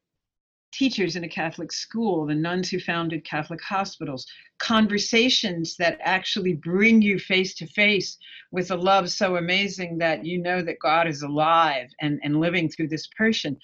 teachers 0.73 1.17
in 1.17 1.25
a 1.25 1.29
Catholic 1.29 1.73
school, 1.73 2.27
the 2.27 2.35
nuns 2.35 2.69
who 2.69 2.79
founded 2.79 3.25
Catholic 3.25 3.61
hospitals, 3.63 4.27
conversations 4.59 5.77
that 5.79 5.99
actually 6.03 6.55
bring 6.55 7.01
you 7.01 7.19
face 7.19 7.55
to 7.55 7.67
face 7.69 8.19
with 8.53 8.71
a 8.71 8.77
love 8.77 9.11
so 9.11 9.37
amazing 9.37 9.99
that 9.99 10.25
you 10.25 10.41
know 10.41 10.63
that 10.63 10.81
God 10.81 11.07
is 11.07 11.23
alive 11.23 11.89
and, 12.01 12.21
and 12.23 12.41
living 12.41 12.69
through 12.69 12.89
this 12.89 13.09
person. 13.17 13.57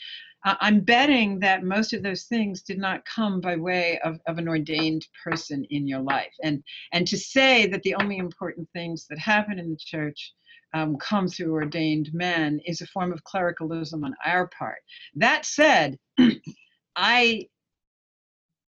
I'm 0.44 0.80
betting 0.80 1.38
that 1.40 1.64
most 1.64 1.92
of 1.92 2.02
those 2.02 2.24
things 2.24 2.62
did 2.62 2.78
not 2.78 3.04
come 3.06 3.40
by 3.40 3.56
way 3.56 3.98
of, 4.04 4.20
of 4.26 4.38
an 4.38 4.48
ordained 4.48 5.06
person 5.22 5.64
in 5.70 5.88
your 5.88 6.00
life. 6.00 6.32
And, 6.42 6.62
and 6.92 7.06
to 7.06 7.16
say 7.16 7.66
that 7.66 7.82
the 7.82 7.94
only 7.94 8.18
important 8.18 8.68
things 8.72 9.06
that 9.08 9.18
happen 9.18 9.58
in 9.58 9.70
the 9.70 9.78
church 9.78 10.34
um, 10.74 10.96
come 10.96 11.28
through 11.28 11.52
ordained 11.52 12.10
men 12.12 12.60
is 12.66 12.80
a 12.80 12.86
form 12.88 13.12
of 13.12 13.24
clericalism 13.24 14.04
on 14.04 14.14
our 14.24 14.48
part. 14.48 14.80
That 15.14 15.46
said, 15.46 15.98
I 16.96 17.48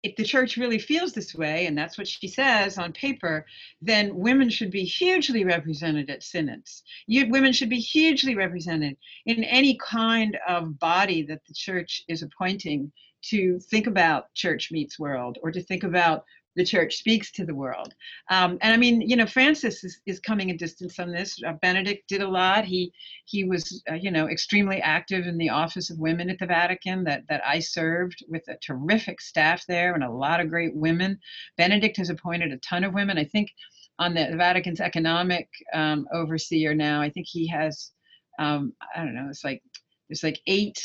if 0.02 0.16
the 0.16 0.24
church 0.24 0.56
really 0.56 0.78
feels 0.78 1.12
this 1.12 1.34
way, 1.34 1.66
and 1.66 1.76
that's 1.76 1.98
what 1.98 2.08
she 2.08 2.26
says 2.26 2.78
on 2.78 2.92
paper, 2.92 3.44
then 3.82 4.16
women 4.16 4.48
should 4.48 4.70
be 4.70 4.84
hugely 4.84 5.44
represented 5.44 6.08
at 6.08 6.22
synods. 6.22 6.82
You, 7.06 7.28
women 7.28 7.52
should 7.52 7.68
be 7.68 7.80
hugely 7.80 8.34
represented 8.34 8.96
in 9.26 9.44
any 9.44 9.76
kind 9.76 10.38
of 10.48 10.78
body 10.78 11.22
that 11.24 11.44
the 11.46 11.54
church 11.54 12.02
is 12.08 12.22
appointing 12.22 12.92
to 13.22 13.58
think 13.58 13.86
about 13.86 14.32
church 14.34 14.70
meets 14.72 14.98
world 14.98 15.38
or 15.42 15.52
to 15.52 15.62
think 15.62 15.82
about 15.84 16.24
the 16.56 16.64
church 16.64 16.96
speaks 16.96 17.30
to 17.32 17.46
the 17.46 17.54
world. 17.54 17.94
Um, 18.30 18.58
and 18.60 18.74
I 18.74 18.76
mean, 18.76 19.00
you 19.00 19.16
know, 19.16 19.26
Francis 19.26 19.84
is, 19.84 20.00
is 20.06 20.18
coming 20.18 20.50
a 20.50 20.56
distance 20.56 20.98
on 20.98 21.12
this. 21.12 21.40
Uh, 21.46 21.52
Benedict 21.62 22.08
did 22.08 22.22
a 22.22 22.28
lot. 22.28 22.64
He 22.64 22.92
he 23.26 23.44
was, 23.44 23.82
uh, 23.90 23.94
you 23.94 24.10
know, 24.10 24.28
extremely 24.28 24.80
active 24.80 25.26
in 25.26 25.38
the 25.38 25.50
Office 25.50 25.90
of 25.90 25.98
Women 25.98 26.28
at 26.28 26.38
the 26.38 26.46
Vatican 26.46 27.04
that 27.04 27.22
that 27.28 27.42
I 27.46 27.60
served 27.60 28.24
with 28.28 28.42
a 28.48 28.56
terrific 28.56 29.20
staff 29.20 29.64
there 29.68 29.94
and 29.94 30.04
a 30.04 30.10
lot 30.10 30.40
of 30.40 30.50
great 30.50 30.74
women. 30.74 31.18
Benedict 31.56 31.96
has 31.98 32.10
appointed 32.10 32.52
a 32.52 32.58
ton 32.58 32.84
of 32.84 32.94
women. 32.94 33.16
I 33.18 33.24
think 33.24 33.50
on 33.98 34.14
the 34.14 34.34
Vatican's 34.36 34.80
economic 34.80 35.48
um, 35.74 36.08
overseer 36.12 36.74
now, 36.74 37.02
I 37.02 37.10
think 37.10 37.26
he 37.28 37.46
has, 37.48 37.92
um, 38.38 38.72
I 38.96 39.04
don't 39.04 39.14
know, 39.14 39.28
it's 39.28 39.44
like 39.44 39.62
there's 40.08 40.24
like 40.24 40.40
eight. 40.46 40.82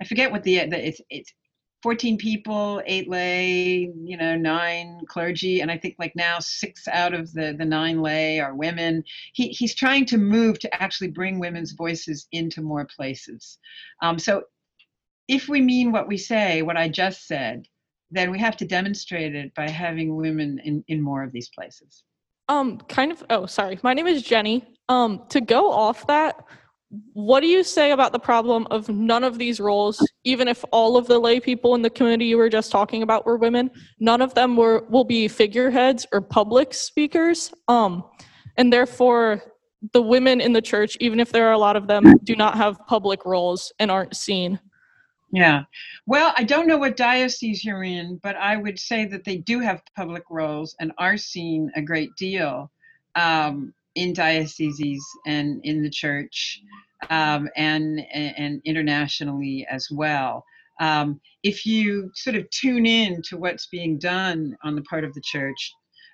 I 0.00 0.04
forget 0.06 0.32
what 0.32 0.42
the, 0.44 0.66
the 0.66 0.88
it's 0.88 1.00
it's 1.10 1.32
14 1.84 2.16
people, 2.16 2.82
eight 2.86 3.10
lay, 3.10 3.92
you 4.04 4.16
know, 4.16 4.34
nine 4.38 5.02
clergy, 5.06 5.60
and 5.60 5.70
I 5.70 5.76
think 5.76 5.96
like 5.98 6.16
now 6.16 6.38
six 6.38 6.88
out 6.88 7.12
of 7.12 7.30
the 7.34 7.54
the 7.58 7.66
nine 7.66 8.00
lay 8.00 8.40
are 8.40 8.54
women. 8.54 9.04
He 9.34 9.48
he's 9.48 9.74
trying 9.74 10.06
to 10.06 10.16
move 10.16 10.58
to 10.60 10.82
actually 10.82 11.08
bring 11.08 11.38
women's 11.38 11.72
voices 11.72 12.26
into 12.32 12.62
more 12.62 12.86
places. 12.86 13.58
Um, 14.00 14.18
so, 14.18 14.44
if 15.28 15.46
we 15.46 15.60
mean 15.60 15.92
what 15.92 16.08
we 16.08 16.16
say, 16.16 16.62
what 16.62 16.78
I 16.78 16.88
just 16.88 17.26
said, 17.28 17.68
then 18.10 18.30
we 18.30 18.38
have 18.38 18.56
to 18.56 18.64
demonstrate 18.64 19.34
it 19.34 19.54
by 19.54 19.68
having 19.68 20.16
women 20.16 20.62
in 20.64 20.82
in 20.88 21.02
more 21.02 21.22
of 21.22 21.32
these 21.32 21.50
places. 21.50 22.02
Um, 22.48 22.78
kind 22.88 23.12
of. 23.12 23.22
Oh, 23.28 23.44
sorry. 23.44 23.78
My 23.82 23.92
name 23.92 24.06
is 24.06 24.22
Jenny. 24.22 24.64
Um, 24.88 25.22
to 25.28 25.42
go 25.42 25.70
off 25.70 26.06
that 26.06 26.46
what 27.12 27.40
do 27.40 27.46
you 27.46 27.62
say 27.62 27.92
about 27.92 28.12
the 28.12 28.18
problem 28.18 28.66
of 28.70 28.88
none 28.88 29.24
of 29.24 29.38
these 29.38 29.60
roles 29.60 30.06
even 30.24 30.48
if 30.48 30.64
all 30.72 30.96
of 30.96 31.06
the 31.06 31.18
lay 31.18 31.40
people 31.40 31.74
in 31.74 31.82
the 31.82 31.90
community 31.90 32.26
you 32.26 32.36
were 32.36 32.48
just 32.48 32.70
talking 32.70 33.02
about 33.02 33.24
were 33.26 33.36
women 33.36 33.70
none 34.00 34.20
of 34.20 34.34
them 34.34 34.56
were 34.56 34.84
will 34.88 35.04
be 35.04 35.28
figureheads 35.28 36.06
or 36.12 36.20
public 36.20 36.74
speakers? 36.74 37.52
Um 37.68 38.04
and 38.56 38.72
therefore 38.72 39.42
the 39.92 40.02
women 40.02 40.40
in 40.40 40.52
the 40.52 40.62
church 40.62 40.96
even 41.00 41.20
if 41.20 41.32
there 41.32 41.48
are 41.48 41.52
a 41.52 41.58
lot 41.58 41.76
of 41.76 41.86
them 41.86 42.04
do 42.24 42.36
not 42.36 42.56
have 42.56 42.78
public 42.86 43.24
roles 43.24 43.72
and 43.78 43.90
aren't 43.90 44.16
seen. 44.16 44.58
Yeah. 45.32 45.62
Well 46.06 46.32
i 46.36 46.44
don't 46.44 46.66
know 46.66 46.78
what 46.78 46.96
diocese 46.96 47.64
you're 47.64 47.84
in 47.84 48.18
but 48.22 48.36
i 48.36 48.56
would 48.56 48.78
say 48.78 49.04
that 49.06 49.24
they 49.24 49.38
do 49.38 49.60
have 49.60 49.82
public 49.96 50.24
roles 50.30 50.76
and 50.80 50.92
are 50.98 51.16
seen 51.16 51.70
a 51.76 51.82
great 51.82 52.14
deal. 52.16 52.70
Um, 53.16 53.72
in 53.94 54.12
dioceses 54.12 55.04
and 55.26 55.60
in 55.64 55.82
the 55.82 55.90
church 55.90 56.60
um, 57.10 57.48
and, 57.56 58.00
and 58.12 58.60
internationally 58.64 59.66
as 59.70 59.88
well. 59.90 60.44
Um, 60.80 61.20
if 61.42 61.64
you 61.64 62.10
sort 62.14 62.36
of 62.36 62.48
tune 62.50 62.86
in 62.86 63.22
to 63.28 63.36
what's 63.36 63.66
being 63.66 63.98
done 63.98 64.56
on 64.64 64.74
the 64.74 64.82
part 64.82 65.04
of 65.04 65.14
the 65.14 65.22
church, 65.24 65.72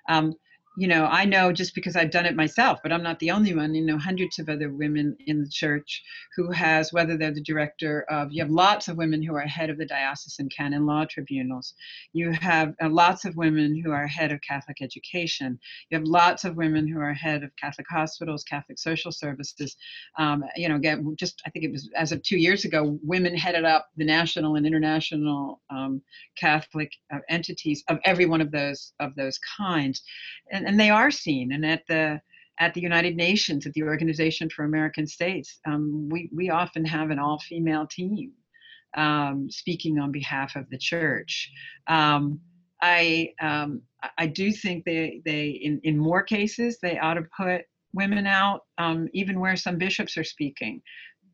um, 0.09 0.33
you 0.77 0.87
know, 0.87 1.05
I 1.05 1.25
know 1.25 1.51
just 1.51 1.75
because 1.75 1.97
I've 1.97 2.11
done 2.11 2.25
it 2.25 2.35
myself, 2.35 2.79
but 2.81 2.93
I'm 2.93 3.03
not 3.03 3.19
the 3.19 3.31
only 3.31 3.53
one. 3.53 3.75
You 3.75 3.85
know, 3.85 3.97
hundreds 3.97 4.39
of 4.39 4.47
other 4.47 4.71
women 4.71 5.17
in 5.27 5.43
the 5.43 5.49
church 5.49 6.01
who 6.35 6.49
has, 6.51 6.93
whether 6.93 7.17
they're 7.17 7.33
the 7.33 7.41
director 7.41 8.05
of, 8.09 8.31
you 8.31 8.41
have 8.41 8.49
lots 8.49 8.87
of 8.87 8.95
women 8.95 9.21
who 9.21 9.35
are 9.35 9.41
head 9.41 9.69
of 9.69 9.77
the 9.77 9.85
diocesan 9.85 10.47
canon 10.47 10.85
law 10.85 11.03
tribunals. 11.03 11.73
You 12.13 12.31
have 12.31 12.73
uh, 12.81 12.89
lots 12.89 13.25
of 13.25 13.35
women 13.35 13.81
who 13.83 13.91
are 13.91 14.07
head 14.07 14.31
of 14.31 14.39
Catholic 14.47 14.77
education. 14.81 15.59
You 15.89 15.97
have 15.97 16.07
lots 16.07 16.45
of 16.45 16.55
women 16.55 16.87
who 16.87 17.01
are 17.01 17.13
head 17.13 17.43
of 17.43 17.53
Catholic 17.57 17.87
hospitals, 17.89 18.43
Catholic 18.43 18.79
social 18.79 19.11
services. 19.11 19.75
Um, 20.17 20.43
you 20.55 20.69
know, 20.69 20.75
again, 20.75 21.15
just 21.19 21.41
I 21.45 21.49
think 21.49 21.65
it 21.65 21.71
was 21.71 21.89
as 21.97 22.13
of 22.13 22.23
two 22.23 22.37
years 22.37 22.63
ago, 22.63 22.97
women 23.03 23.35
headed 23.35 23.65
up 23.65 23.89
the 23.97 24.05
national 24.05 24.55
and 24.55 24.65
international 24.65 25.59
um, 25.69 26.01
Catholic 26.37 26.93
uh, 27.13 27.19
entities 27.29 27.83
of 27.89 27.99
every 28.05 28.25
one 28.25 28.39
of 28.39 28.51
those 28.51 28.93
of 29.01 29.13
those 29.15 29.37
kinds. 29.57 30.01
And 30.51 30.60
and, 30.61 30.67
and 30.67 30.79
they 30.79 30.89
are 30.89 31.11
seen. 31.11 31.51
And 31.53 31.65
at 31.65 31.83
the 31.87 32.21
at 32.59 32.73
the 32.73 32.81
United 32.81 33.15
Nations, 33.15 33.65
at 33.65 33.73
the 33.73 33.83
Organization 33.83 34.49
for 34.49 34.65
American 34.65 35.07
States, 35.07 35.59
um, 35.65 36.09
we 36.09 36.29
we 36.33 36.49
often 36.49 36.85
have 36.85 37.09
an 37.09 37.19
all-female 37.19 37.87
team 37.87 38.31
um, 38.95 39.49
speaking 39.49 39.99
on 39.99 40.11
behalf 40.11 40.55
of 40.55 40.69
the 40.69 40.77
church. 40.77 41.51
Um, 41.87 42.39
I 42.81 43.33
um, 43.41 43.81
I 44.17 44.27
do 44.27 44.51
think 44.51 44.85
they 44.85 45.21
they 45.25 45.47
in 45.49 45.79
in 45.83 45.97
more 45.97 46.23
cases 46.23 46.77
they 46.81 46.97
ought 46.99 47.15
to 47.15 47.25
put 47.35 47.61
women 47.93 48.25
out, 48.25 48.61
um, 48.77 49.07
even 49.13 49.39
where 49.39 49.55
some 49.55 49.77
bishops 49.77 50.17
are 50.17 50.23
speaking 50.23 50.81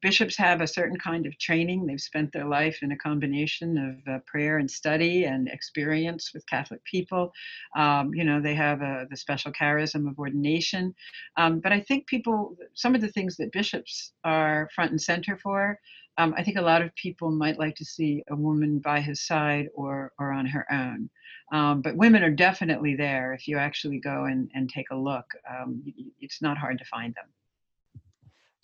bishops 0.01 0.37
have 0.37 0.61
a 0.61 0.67
certain 0.67 0.97
kind 0.97 1.25
of 1.25 1.37
training. 1.37 1.85
They've 1.85 1.99
spent 1.99 2.31
their 2.31 2.45
life 2.45 2.79
in 2.81 2.91
a 2.91 2.97
combination 2.97 3.77
of 3.77 4.13
uh, 4.13 4.19
prayer 4.25 4.57
and 4.57 4.69
study 4.69 5.25
and 5.25 5.47
experience 5.47 6.31
with 6.33 6.45
Catholic 6.47 6.83
people. 6.83 7.31
Um, 7.75 8.13
you 8.13 8.23
know, 8.23 8.41
they 8.41 8.55
have 8.55 8.81
uh, 8.81 9.05
the 9.09 9.17
special 9.17 9.51
charism 9.51 10.09
of 10.09 10.19
ordination. 10.19 10.93
Um, 11.37 11.59
but 11.59 11.71
I 11.71 11.79
think 11.79 12.07
people, 12.07 12.55
some 12.73 12.95
of 12.95 13.01
the 13.01 13.11
things 13.11 13.37
that 13.37 13.51
bishops 13.51 14.13
are 14.23 14.69
front 14.73 14.91
and 14.91 15.01
center 15.01 15.37
for, 15.37 15.79
um, 16.19 16.33
I 16.35 16.43
think 16.43 16.57
a 16.57 16.61
lot 16.61 16.81
of 16.81 16.95
people 16.95 17.29
might 17.29 17.59
like 17.59 17.75
to 17.75 17.85
see 17.85 18.23
a 18.29 18.35
woman 18.35 18.79
by 18.79 19.01
his 19.01 19.25
side 19.25 19.67
or, 19.75 20.13
or 20.17 20.31
on 20.31 20.47
her 20.47 20.65
own. 20.71 21.09
Um, 21.51 21.81
but 21.81 21.95
women 21.95 22.23
are 22.23 22.31
definitely 22.31 22.95
there 22.95 23.33
if 23.33 23.47
you 23.47 23.57
actually 23.57 23.99
go 23.99 24.25
and, 24.25 24.49
and 24.53 24.69
take 24.69 24.87
a 24.91 24.95
look. 24.95 25.25
Um, 25.49 25.83
it's 26.19 26.41
not 26.41 26.57
hard 26.57 26.79
to 26.79 26.85
find 26.85 27.13
them. 27.13 27.25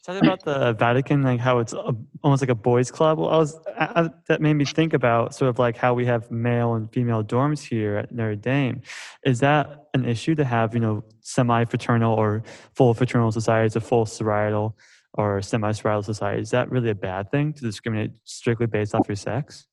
Something 0.06 0.26
about 0.26 0.44
the 0.44 0.74
Vatican, 0.74 1.24
like 1.24 1.40
how 1.40 1.60
it's 1.60 1.72
a, 1.72 1.96
almost 2.24 2.42
like 2.42 2.50
a 2.50 2.56
boys' 2.56 2.92
club. 2.92 3.20
Well, 3.20 3.30
I 3.30 3.38
was 3.38 3.58
I, 3.80 4.10
that 4.28 4.42
made 4.42 4.56
me 4.56 4.66
think 4.66 4.94
about 4.94 5.34
sort 5.34 5.48
of 5.48 5.60
like 5.60 5.78
how 5.78 5.94
we 5.94 6.06
have 6.06 6.30
male 6.30 6.74
and 6.74 6.92
female 6.92 7.24
dorms 7.24 7.62
here 7.62 7.96
at 7.96 8.12
Notre 8.12 8.36
Dame. 8.36 8.82
Is 9.24 9.40
that 9.40 9.86
an 9.94 10.04
issue 10.04 10.36
to 10.36 10.44
have, 10.44 10.74
you 10.74 10.82
know, 10.82 11.06
semi-fraternal 11.22 12.14
or 12.14 12.44
full 12.76 12.94
fraternal 12.94 13.32
societies, 13.32 13.78
a 13.78 13.80
full 13.80 14.04
sorietal 14.04 14.74
or 15.14 15.42
semi-sorietal 15.42 16.04
society? 16.04 16.42
Is 16.42 16.50
that 16.50 16.70
really 16.70 16.90
a 16.90 16.96
bad 16.96 17.32
thing 17.32 17.54
to 17.54 17.62
discriminate 17.62 18.12
strictly 18.26 18.66
based 18.66 18.94
off 18.94 19.08
your 19.08 19.16
sex? 19.16 19.68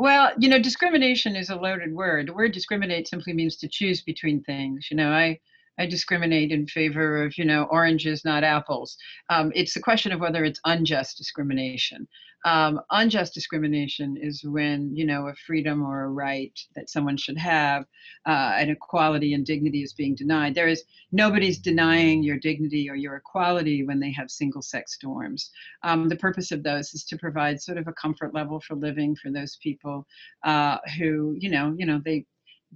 Well, 0.00 0.32
you 0.36 0.48
know, 0.48 0.58
discrimination 0.58 1.36
is 1.36 1.48
a 1.48 1.54
loaded 1.54 1.94
word. 1.94 2.26
The 2.26 2.32
word 2.32 2.50
discriminate 2.50 3.06
simply 3.06 3.34
means 3.34 3.54
to 3.58 3.68
choose 3.68 4.02
between 4.02 4.42
things. 4.42 4.88
You 4.90 4.96
know, 4.96 5.12
I 5.12 5.38
I 5.78 5.86
discriminate 5.86 6.52
in 6.52 6.66
favor 6.66 7.24
of, 7.24 7.36
you 7.38 7.44
know, 7.44 7.64
oranges, 7.64 8.24
not 8.24 8.44
apples. 8.44 8.96
Um, 9.30 9.52
it's 9.54 9.76
a 9.76 9.80
question 9.80 10.12
of 10.12 10.20
whether 10.20 10.44
it's 10.44 10.60
unjust 10.64 11.16
discrimination. 11.18 12.06
Um, 12.44 12.80
unjust 12.90 13.34
discrimination 13.34 14.16
is 14.20 14.42
when 14.42 14.94
you 14.96 15.06
know 15.06 15.28
a 15.28 15.34
freedom 15.46 15.84
or 15.84 16.04
a 16.04 16.08
right 16.08 16.58
that 16.74 16.90
someone 16.90 17.16
should 17.16 17.38
have, 17.38 17.84
uh, 18.26 18.54
an 18.56 18.70
equality 18.70 19.34
and 19.34 19.46
dignity 19.46 19.82
is 19.82 19.92
being 19.92 20.16
denied. 20.16 20.54
There 20.54 20.66
is 20.66 20.82
nobody's 21.12 21.58
denying 21.58 22.22
your 22.22 22.38
dignity 22.38 22.90
or 22.90 22.96
your 22.96 23.16
equality 23.16 23.84
when 23.84 24.00
they 24.00 24.12
have 24.12 24.30
single-sex 24.30 24.98
dorms. 25.02 25.50
Um, 25.84 26.08
the 26.08 26.16
purpose 26.16 26.50
of 26.50 26.64
those 26.64 26.92
is 26.94 27.04
to 27.04 27.16
provide 27.16 27.62
sort 27.62 27.78
of 27.78 27.86
a 27.86 27.92
comfort 27.92 28.34
level 28.34 28.60
for 28.60 28.74
living 28.74 29.14
for 29.14 29.30
those 29.30 29.56
people 29.62 30.06
uh, 30.44 30.78
who 30.98 31.36
you 31.38 31.48
know 31.48 31.74
you 31.78 31.86
know 31.86 32.00
they 32.04 32.26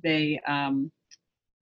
they 0.03 0.39
um, 0.47 0.93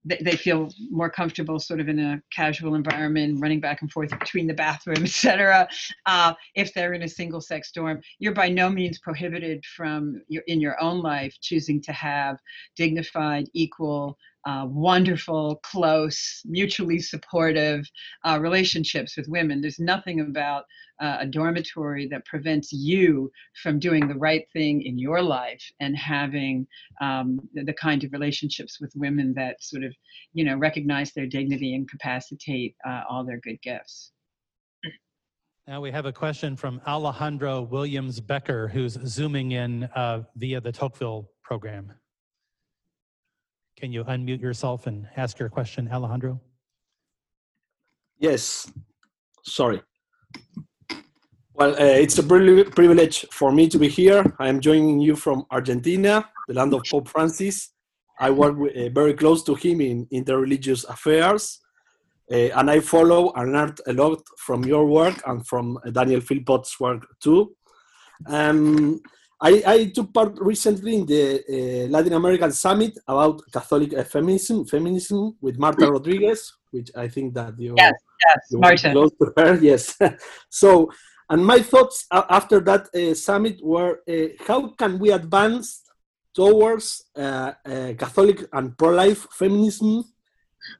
they, 0.05 0.17
they 0.21 0.35
feel 0.35 0.69
more 0.89 1.09
comfortable 1.09 1.59
sort 1.59 1.79
of 1.79 1.89
in 1.89 1.99
a 1.99 2.21
casual 2.31 2.75
environment, 2.75 3.39
running 3.41 3.59
back 3.59 3.81
and 3.81 3.91
forth 3.91 4.11
between 4.19 4.47
the 4.47 4.53
bathroom, 4.53 5.03
etc. 5.03 5.67
Uh, 6.05 6.33
if 6.53 6.73
they're 6.73 6.93
in 6.93 7.01
a 7.01 7.09
single 7.09 7.41
sex 7.41 7.71
dorm, 7.71 7.99
you're 8.19 8.33
by 8.33 8.47
no 8.47 8.69
means 8.69 8.99
prohibited 8.99 9.63
from 9.65 10.21
your, 10.27 10.43
in 10.47 10.61
your 10.61 10.81
own 10.81 11.01
life 11.01 11.35
choosing 11.41 11.81
to 11.81 11.91
have 11.91 12.37
dignified, 12.75 13.49
equal, 13.53 14.17
uh, 14.45 14.65
wonderful, 14.67 15.59
close, 15.63 16.41
mutually 16.45 16.99
supportive 16.99 17.83
uh, 18.23 18.37
relationships 18.39 19.17
with 19.17 19.27
women. 19.27 19.61
There's 19.61 19.79
nothing 19.79 20.21
about 20.21 20.65
uh, 21.01 21.17
a 21.21 21.25
dormitory 21.25 22.07
that 22.07 22.25
prevents 22.25 22.71
you 22.71 23.31
from 23.61 23.79
doing 23.79 24.07
the 24.07 24.15
right 24.15 24.45
thing 24.53 24.83
in 24.83 24.97
your 24.97 25.21
life 25.21 25.63
and 25.79 25.97
having 25.97 26.67
um, 27.01 27.39
the, 27.53 27.63
the, 27.63 27.73
kind 27.73 28.03
of 28.03 28.13
relationships 28.13 28.79
with 28.79 28.93
women 28.95 29.33
that 29.33 29.61
sort 29.61 29.83
of, 29.83 29.93
you 30.33 30.45
know, 30.45 30.55
recognize 30.55 31.11
their 31.11 31.27
dignity 31.27 31.75
and 31.75 31.89
capacitate 31.89 32.75
uh, 32.87 33.01
all 33.09 33.25
their 33.25 33.39
good 33.39 33.61
gifts. 33.61 34.11
Now 35.67 35.81
we 35.81 35.89
have 35.89 36.05
a 36.05 36.13
question 36.13 36.55
from 36.55 36.79
Alejandro 36.85 37.63
Williams 37.63 38.19
Becker, 38.19 38.67
who's 38.67 38.99
zooming 39.07 39.53
in 39.53 39.85
uh, 39.95 40.21
via 40.35 40.61
the 40.61 40.71
Tocqueville 40.71 41.27
program. 41.43 41.91
Can 43.85 43.93
you 43.93 44.03
unmute 44.05 44.41
yourself 44.41 44.87
and 44.87 45.07
ask 45.15 45.37
your 45.37 45.47
question, 45.47 45.87
Alejandro? 45.93 46.41
Yes, 48.17 48.67
sorry. 49.43 49.79
Well, 51.53 51.73
uh, 51.73 52.01
it's 52.03 52.17
a 52.17 52.23
privilege 52.23 53.27
for 53.31 53.51
me 53.51 53.69
to 53.69 53.77
be 53.77 53.87
here. 53.87 54.25
I 54.39 54.47
am 54.47 54.59
joining 54.59 55.01
you 55.01 55.15
from 55.15 55.45
Argentina, 55.51 56.27
the 56.47 56.55
land 56.55 56.73
of 56.73 56.81
Pope 56.89 57.09
Francis. 57.09 57.73
I 58.19 58.31
work 58.31 58.57
with, 58.57 58.75
uh, 58.75 58.89
very 58.89 59.13
close 59.13 59.43
to 59.43 59.53
him 59.53 59.81
in 59.81 60.07
interreligious 60.07 60.83
affairs, 60.89 61.59
uh, 62.31 62.57
and 62.57 62.71
I 62.71 62.79
follow 62.79 63.33
and 63.35 63.79
a 63.85 63.93
lot 63.93 64.23
from 64.39 64.65
your 64.65 64.87
work 64.87 65.21
and 65.27 65.45
from 65.45 65.77
Daniel 65.91 66.21
Philpott's 66.21 66.79
work 66.79 67.05
too. 67.19 67.55
Um, 68.25 68.99
I, 69.45 69.63
I, 69.67 69.85
took 69.95 70.11
part 70.11 70.39
recently 70.39 70.95
in 70.95 71.05
the 71.05 71.23
uh, 71.47 71.87
Latin 71.89 72.13
American 72.13 72.51
Summit 72.51 72.97
about 73.07 73.41
Catholic 73.53 73.93
uh, 73.93 74.03
feminism, 74.03 74.65
feminism 74.65 75.35
with 75.39 75.59
Marta 75.59 75.85
Rodriguez, 75.91 76.51
which 76.71 76.89
I 76.95 77.07
think 77.07 77.35
that 77.35 77.53
you, 77.59 77.75
yes, 77.77 77.93
yes, 78.25 78.39
you 78.49 78.57
Marta. 78.59 78.91
close 78.91 79.11
to 79.21 79.33
her. 79.37 79.53
Yes. 79.61 79.95
so, 80.49 80.89
and 81.29 81.45
my 81.45 81.59
thoughts 81.59 82.07
after 82.11 82.59
that 82.61 82.83
uh, 82.95 83.13
summit 83.13 83.59
were: 83.63 84.01
uh, 84.09 84.29
how 84.47 84.69
can 84.79 84.97
we 84.97 85.11
advance 85.11 85.83
towards 86.33 87.05
uh, 87.15 87.51
uh, 87.65 87.93
Catholic 87.99 88.47
and 88.51 88.75
pro-life 88.75 89.27
feminism 89.31 90.05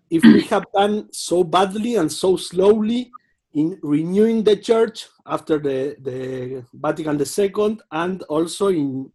if 0.10 0.24
we 0.24 0.42
have 0.54 0.66
done 0.74 1.08
so 1.12 1.44
badly 1.44 1.98
and 1.98 2.12
so 2.12 2.36
slowly 2.36 3.12
in 3.54 3.78
renewing 3.84 4.44
the 4.44 4.58
church 4.58 5.06
after 5.26 5.60
the, 5.60 5.96
the 6.02 6.66
Vatican 6.74 7.20
II 7.20 7.78
and 7.92 8.24
also 8.24 8.68
in, 8.68 9.12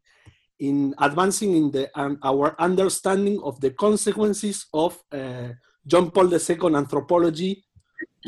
in 0.59 0.95
advancing 0.99 1.57
in 1.57 1.71
the, 1.71 1.91
um, 1.99 2.19
our 2.23 2.55
understanding 2.61 3.41
of 3.43 3.61
the 3.61 3.71
consequences 3.71 4.67
of 4.75 4.99
uh, 5.13 5.49
John 5.87 6.11
Paul 6.11 6.33
II 6.33 6.75
anthropology 6.75 7.65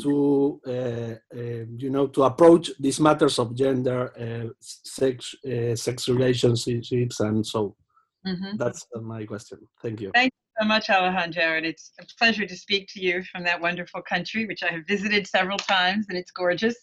to, 0.01 0.59
uh, 0.65 0.71
uh, 0.71 1.65
you 1.77 1.89
know, 1.89 2.07
to 2.07 2.23
approach 2.23 2.71
these 2.79 2.99
matters 2.99 3.37
of 3.37 3.55
gender, 3.55 4.11
uh, 4.19 4.49
sex, 4.59 5.35
uh, 5.45 5.75
sex 5.75 6.07
relationships, 6.07 7.19
and 7.19 7.45
so. 7.45 7.75
Mm 8.25 8.35
-hmm. 8.35 8.57
That's 8.57 8.87
my 9.01 9.25
question. 9.25 9.59
Thank 9.81 9.99
you. 9.99 10.11
Thank 10.13 10.33
so 10.59 10.67
much, 10.67 10.89
Alejandro, 10.89 11.57
and 11.57 11.65
it's 11.65 11.91
a 11.99 12.05
pleasure 12.17 12.45
to 12.45 12.55
speak 12.55 12.87
to 12.93 13.01
you 13.01 13.23
from 13.23 13.43
that 13.43 13.61
wonderful 13.61 14.01
country, 14.01 14.45
which 14.45 14.63
I 14.63 14.71
have 14.71 14.85
visited 14.87 15.27
several 15.27 15.57
times, 15.57 16.05
and 16.09 16.17
it's 16.17 16.31
gorgeous. 16.31 16.75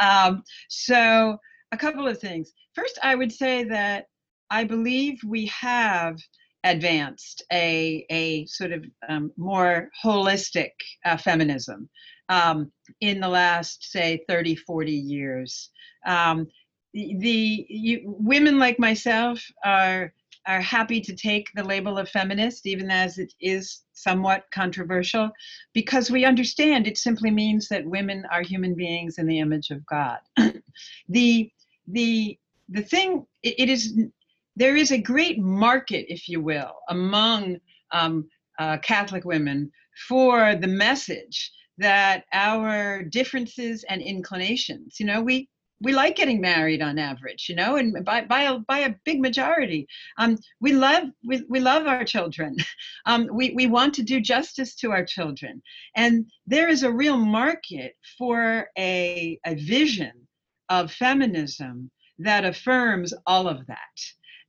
Um, 0.00 0.42
so, 0.68 1.38
a 1.72 1.76
couple 1.76 2.06
of 2.06 2.18
things. 2.18 2.52
First, 2.74 2.98
I 3.02 3.14
would 3.14 3.32
say 3.32 3.64
that 3.64 4.06
I 4.50 4.64
believe 4.64 5.18
we 5.24 5.46
have 5.46 6.18
advanced 6.64 7.42
a, 7.52 8.04
a 8.10 8.44
sort 8.46 8.72
of 8.72 8.84
um, 9.08 9.32
more 9.36 9.88
holistic 10.04 10.72
uh, 11.04 11.16
feminism 11.16 11.88
um, 12.28 12.72
in 13.00 13.20
the 13.20 13.28
last, 13.28 13.90
say, 13.90 14.24
30, 14.28 14.56
40 14.56 14.92
years. 14.92 15.70
Um, 16.06 16.48
the, 16.92 17.16
the 17.18 17.66
you, 17.68 18.00
women 18.04 18.58
like 18.58 18.78
myself 18.78 19.44
are 19.64 20.12
are 20.46 20.60
happy 20.60 21.00
to 21.00 21.14
take 21.14 21.50
the 21.54 21.64
label 21.64 21.98
of 21.98 22.08
feminist, 22.08 22.66
even 22.66 22.90
as 22.90 23.18
it 23.18 23.32
is 23.40 23.82
somewhat 23.92 24.44
controversial, 24.52 25.30
because 25.72 26.10
we 26.10 26.24
understand 26.24 26.86
it 26.86 26.98
simply 26.98 27.30
means 27.30 27.68
that 27.68 27.86
women 27.86 28.24
are 28.30 28.42
human 28.42 28.74
beings 28.74 29.18
in 29.18 29.26
the 29.26 29.40
image 29.40 29.70
of 29.70 29.84
God. 29.86 30.18
the 31.08 31.50
the 31.88 32.38
the 32.68 32.82
thing 32.82 33.26
it, 33.42 33.54
it 33.58 33.68
is 33.68 33.98
there 34.56 34.76
is 34.76 34.90
a 34.90 34.98
great 34.98 35.38
market, 35.38 36.06
if 36.08 36.28
you 36.28 36.40
will, 36.40 36.72
among 36.88 37.58
um, 37.92 38.26
uh, 38.58 38.78
Catholic 38.78 39.24
women 39.24 39.70
for 40.08 40.54
the 40.54 40.66
message 40.66 41.52
that 41.78 42.24
our 42.32 43.02
differences 43.02 43.84
and 43.88 44.00
inclinations, 44.00 44.98
you 44.98 45.04
know, 45.04 45.20
we 45.20 45.48
we 45.80 45.92
like 45.92 46.16
getting 46.16 46.40
married 46.40 46.80
on 46.80 46.98
average, 46.98 47.46
you 47.48 47.54
know, 47.54 47.76
and 47.76 48.04
by 48.04 48.22
by 48.22 48.42
a, 48.42 48.58
by 48.60 48.78
a 48.80 48.94
big 49.04 49.20
majority. 49.20 49.86
Um, 50.18 50.38
we 50.60 50.72
love 50.72 51.04
we, 51.24 51.44
we 51.48 51.60
love 51.60 51.86
our 51.86 52.04
children. 52.04 52.56
Um, 53.08 53.28
we 53.32 53.52
we 53.54 53.68
want 53.68 53.94
to 53.94 54.02
do 54.02 54.20
justice 54.20 54.74
to 54.76 54.90
our 54.90 55.04
children, 55.04 55.62
and 55.94 56.26
there 56.44 56.68
is 56.68 56.82
a 56.82 56.90
real 56.90 57.16
market 57.16 57.94
for 58.18 58.68
a 58.76 59.38
a 59.46 59.54
vision 59.54 60.26
of 60.68 60.90
feminism 60.92 61.90
that 62.18 62.44
affirms 62.44 63.14
all 63.26 63.46
of 63.46 63.64
that. 63.66 63.98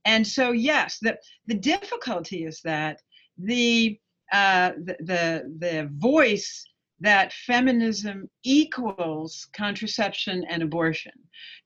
And 0.04 0.26
so, 0.26 0.52
yes, 0.52 0.98
the 1.00 1.18
the 1.46 1.54
difficulty 1.54 2.44
is 2.44 2.60
that 2.64 3.00
the 3.36 3.98
uh, 4.32 4.72
the, 4.84 4.96
the 5.00 5.56
the 5.58 5.90
voice 5.96 6.64
that 7.00 7.32
feminism 7.32 8.28
equals 8.42 9.48
contraception 9.52 10.44
and 10.48 10.62
abortion, 10.62 11.12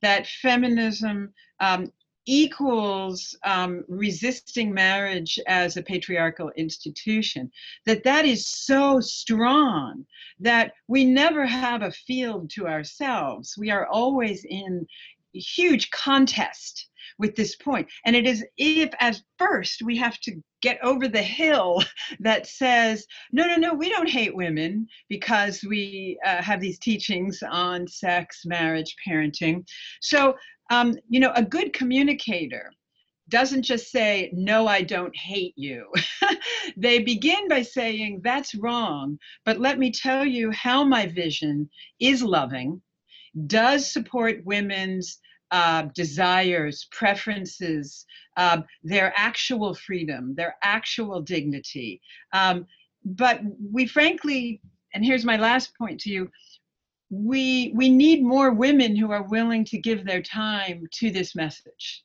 that 0.02 0.26
feminism 0.26 1.32
um, 1.60 1.90
equals 2.26 3.36
um, 3.44 3.84
resisting 3.88 4.72
marriage 4.72 5.38
as 5.46 5.76
a 5.76 5.82
patriarchal 5.82 6.50
institution 6.56 7.50
that 7.84 8.04
that 8.04 8.24
is 8.24 8.46
so 8.46 9.00
strong 9.00 10.04
that 10.38 10.72
we 10.86 11.04
never 11.04 11.44
have 11.44 11.82
a 11.82 11.90
field 11.90 12.48
to 12.50 12.68
ourselves. 12.68 13.56
We 13.58 13.70
are 13.70 13.86
always 13.86 14.44
in 14.44 14.86
huge 15.32 15.90
contest 15.90 16.88
with 17.22 17.34
this 17.36 17.56
point. 17.56 17.88
And 18.04 18.14
it 18.14 18.26
is 18.26 18.44
if, 18.58 18.90
as 19.00 19.22
first, 19.38 19.80
we 19.82 19.96
have 19.96 20.18
to 20.20 20.34
get 20.60 20.78
over 20.82 21.08
the 21.08 21.22
hill 21.22 21.82
that 22.20 22.46
says, 22.46 23.06
no, 23.32 23.46
no, 23.46 23.56
no, 23.56 23.72
we 23.72 23.88
don't 23.88 24.08
hate 24.08 24.36
women 24.36 24.86
because 25.08 25.64
we 25.66 26.18
uh, 26.26 26.42
have 26.42 26.60
these 26.60 26.78
teachings 26.78 27.42
on 27.48 27.86
sex, 27.86 28.42
marriage, 28.44 28.94
parenting. 29.08 29.64
So, 30.02 30.34
um, 30.70 30.94
you 31.08 31.20
know, 31.20 31.32
a 31.34 31.44
good 31.44 31.72
communicator 31.72 32.70
doesn't 33.28 33.62
just 33.62 33.90
say, 33.90 34.30
No, 34.34 34.66
I 34.66 34.82
don't 34.82 35.16
hate 35.16 35.54
you. 35.56 35.86
they 36.76 36.98
begin 36.98 37.48
by 37.48 37.62
saying, 37.62 38.20
That's 38.22 38.54
wrong, 38.54 39.18
but 39.46 39.60
let 39.60 39.78
me 39.78 39.90
tell 39.90 40.24
you 40.24 40.50
how 40.50 40.84
my 40.84 41.06
vision 41.06 41.70
is 42.00 42.22
loving, 42.22 42.82
does 43.46 43.90
support 43.90 44.44
women's 44.44 45.18
uh, 45.52 45.82
desires, 45.94 46.88
preferences, 46.90 48.06
uh, 48.36 48.62
their 48.82 49.12
actual 49.16 49.74
freedom, 49.74 50.34
their 50.34 50.56
actual 50.62 51.20
dignity. 51.20 52.00
Um, 52.32 52.66
but 53.04 53.40
we 53.70 53.86
frankly, 53.86 54.60
and 54.94 55.04
here's 55.04 55.24
my 55.24 55.36
last 55.36 55.76
point 55.76 56.00
to 56.00 56.10
you, 56.10 56.30
we 57.10 57.72
we 57.74 57.90
need 57.90 58.24
more 58.24 58.50
women 58.52 58.96
who 58.96 59.12
are 59.12 59.24
willing 59.24 59.64
to 59.66 59.78
give 59.78 60.06
their 60.06 60.22
time 60.22 60.86
to 60.92 61.10
this 61.10 61.34
message. 61.34 62.02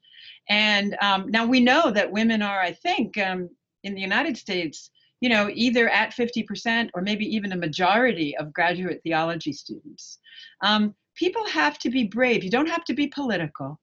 And 0.50 0.98
um, 1.02 1.32
now 1.32 1.46
we 1.46 1.62
know 1.62 1.92
that 1.92 2.12
women 2.12 2.42
are, 2.42 2.60
I 2.60 2.74
think, 2.74 3.18
um, 3.18 3.50
in 3.84 3.96
the 3.96 4.02
United 4.02 4.38
States, 4.38 4.90
you 5.22 5.30
know, 5.30 5.50
either 5.54 5.90
at 5.90 6.14
50% 6.14 6.90
or 6.94 7.02
maybe 7.02 7.26
even 7.26 7.52
a 7.52 7.58
majority 7.58 8.36
of 8.38 8.54
graduate 8.54 9.02
theology 9.04 9.54
students. 9.54 10.20
Um, 10.62 10.94
people 11.18 11.46
have 11.48 11.78
to 11.80 11.90
be 11.90 12.06
brave. 12.06 12.44
You 12.44 12.52
don't 12.52 12.70
have 12.70 12.86
to 12.86 12.94
be 12.94 13.08
political. 13.08 13.80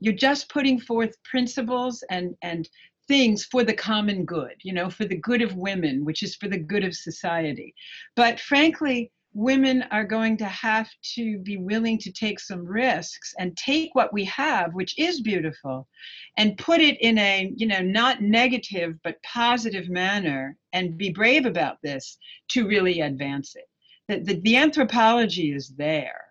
you're 0.00 0.14
just 0.14 0.48
putting 0.48 0.80
forth 0.80 1.14
principles 1.24 2.02
and 2.10 2.34
and 2.42 2.68
things 3.08 3.44
for 3.44 3.64
the 3.64 3.74
common 3.74 4.24
good, 4.24 4.54
you 4.62 4.72
know, 4.72 4.88
for 4.88 5.04
the 5.04 5.16
good 5.16 5.42
of 5.42 5.56
women, 5.56 6.04
which 6.04 6.22
is 6.22 6.36
for 6.36 6.48
the 6.48 6.58
good 6.58 6.84
of 6.84 6.94
society. 6.94 7.74
But 8.16 8.38
frankly, 8.38 9.10
women 9.34 9.82
are 9.90 10.04
going 10.04 10.36
to 10.36 10.44
have 10.46 10.88
to 11.14 11.38
be 11.38 11.56
willing 11.56 11.98
to 11.98 12.12
take 12.12 12.38
some 12.38 12.64
risks 12.64 13.34
and 13.38 13.56
take 13.56 13.94
what 13.94 14.12
we 14.12 14.24
have, 14.24 14.74
which 14.74 14.96
is 14.98 15.20
beautiful, 15.22 15.88
and 16.36 16.56
put 16.56 16.80
it 16.80 17.00
in 17.00 17.18
a, 17.18 17.52
you 17.56 17.66
know, 17.66 17.80
not 17.80 18.22
negative 18.22 18.94
but 19.02 19.22
positive 19.24 19.88
manner 19.88 20.56
and 20.72 20.96
be 20.96 21.10
brave 21.10 21.46
about 21.46 21.78
this 21.82 22.16
to 22.48 22.68
really 22.68 23.00
advance 23.00 23.56
it. 23.56 23.66
The, 24.08 24.34
the, 24.34 24.40
the 24.42 24.56
anthropology 24.56 25.52
is 25.52 25.74
there. 25.76 26.29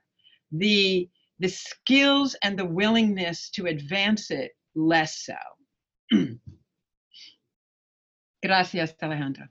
The 0.51 1.09
the 1.39 1.47
skills 1.47 2.35
and 2.43 2.59
the 2.59 2.65
willingness 2.65 3.49
to 3.51 3.67
advance 3.67 4.29
it 4.29 4.51
less 4.75 5.25
so. 5.25 5.35
Gracias, 8.43 8.93
Alejandro. 9.01 9.45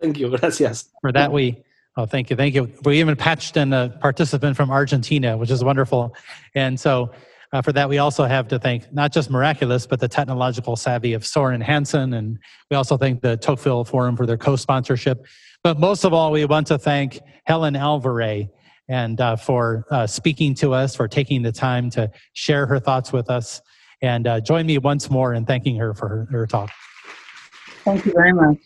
Thank 0.00 0.18
you. 0.18 0.28
Gracias. 0.36 0.90
For 1.00 1.12
that, 1.12 1.32
we, 1.32 1.62
oh, 1.96 2.06
thank 2.06 2.30
you, 2.30 2.36
thank 2.36 2.54
you. 2.54 2.70
We 2.84 3.00
even 3.00 3.16
patched 3.16 3.56
in 3.56 3.72
a 3.72 3.96
participant 4.00 4.56
from 4.56 4.70
Argentina, 4.70 5.36
which 5.36 5.50
is 5.50 5.64
wonderful. 5.64 6.14
And 6.54 6.78
so 6.78 7.10
uh, 7.52 7.62
for 7.62 7.72
that, 7.72 7.88
we 7.88 7.98
also 7.98 8.24
have 8.24 8.48
to 8.48 8.58
thank 8.58 8.92
not 8.92 9.12
just 9.12 9.30
Miraculous, 9.30 9.86
but 9.86 10.00
the 10.00 10.08
technological 10.08 10.76
savvy 10.76 11.12
of 11.12 11.26
Soren 11.26 11.60
Hansen. 11.60 12.14
And 12.14 12.38
we 12.70 12.76
also 12.76 12.96
thank 12.96 13.20
the 13.20 13.36
Tocqueville 13.36 13.84
Forum 13.84 14.16
for 14.16 14.26
their 14.26 14.38
co-sponsorship. 14.38 15.26
But 15.62 15.78
most 15.78 16.04
of 16.04 16.12
all, 16.12 16.32
we 16.32 16.44
want 16.44 16.66
to 16.68 16.78
thank 16.78 17.20
Helen 17.44 17.74
Alvaré 17.74 18.48
and 18.92 19.22
uh, 19.22 19.34
for 19.34 19.86
uh, 19.90 20.06
speaking 20.06 20.54
to 20.54 20.74
us, 20.74 20.94
for 20.94 21.08
taking 21.08 21.40
the 21.40 21.50
time 21.50 21.88
to 21.88 22.10
share 22.34 22.66
her 22.66 22.78
thoughts 22.78 23.10
with 23.10 23.30
us. 23.30 23.62
And 24.02 24.26
uh, 24.26 24.40
join 24.40 24.66
me 24.66 24.76
once 24.76 25.10
more 25.10 25.32
in 25.32 25.46
thanking 25.46 25.76
her 25.76 25.94
for 25.94 26.08
her, 26.08 26.28
her 26.30 26.46
talk. 26.46 26.70
Thank 27.84 28.04
you 28.04 28.12
very 28.12 28.34
much. 28.34 28.58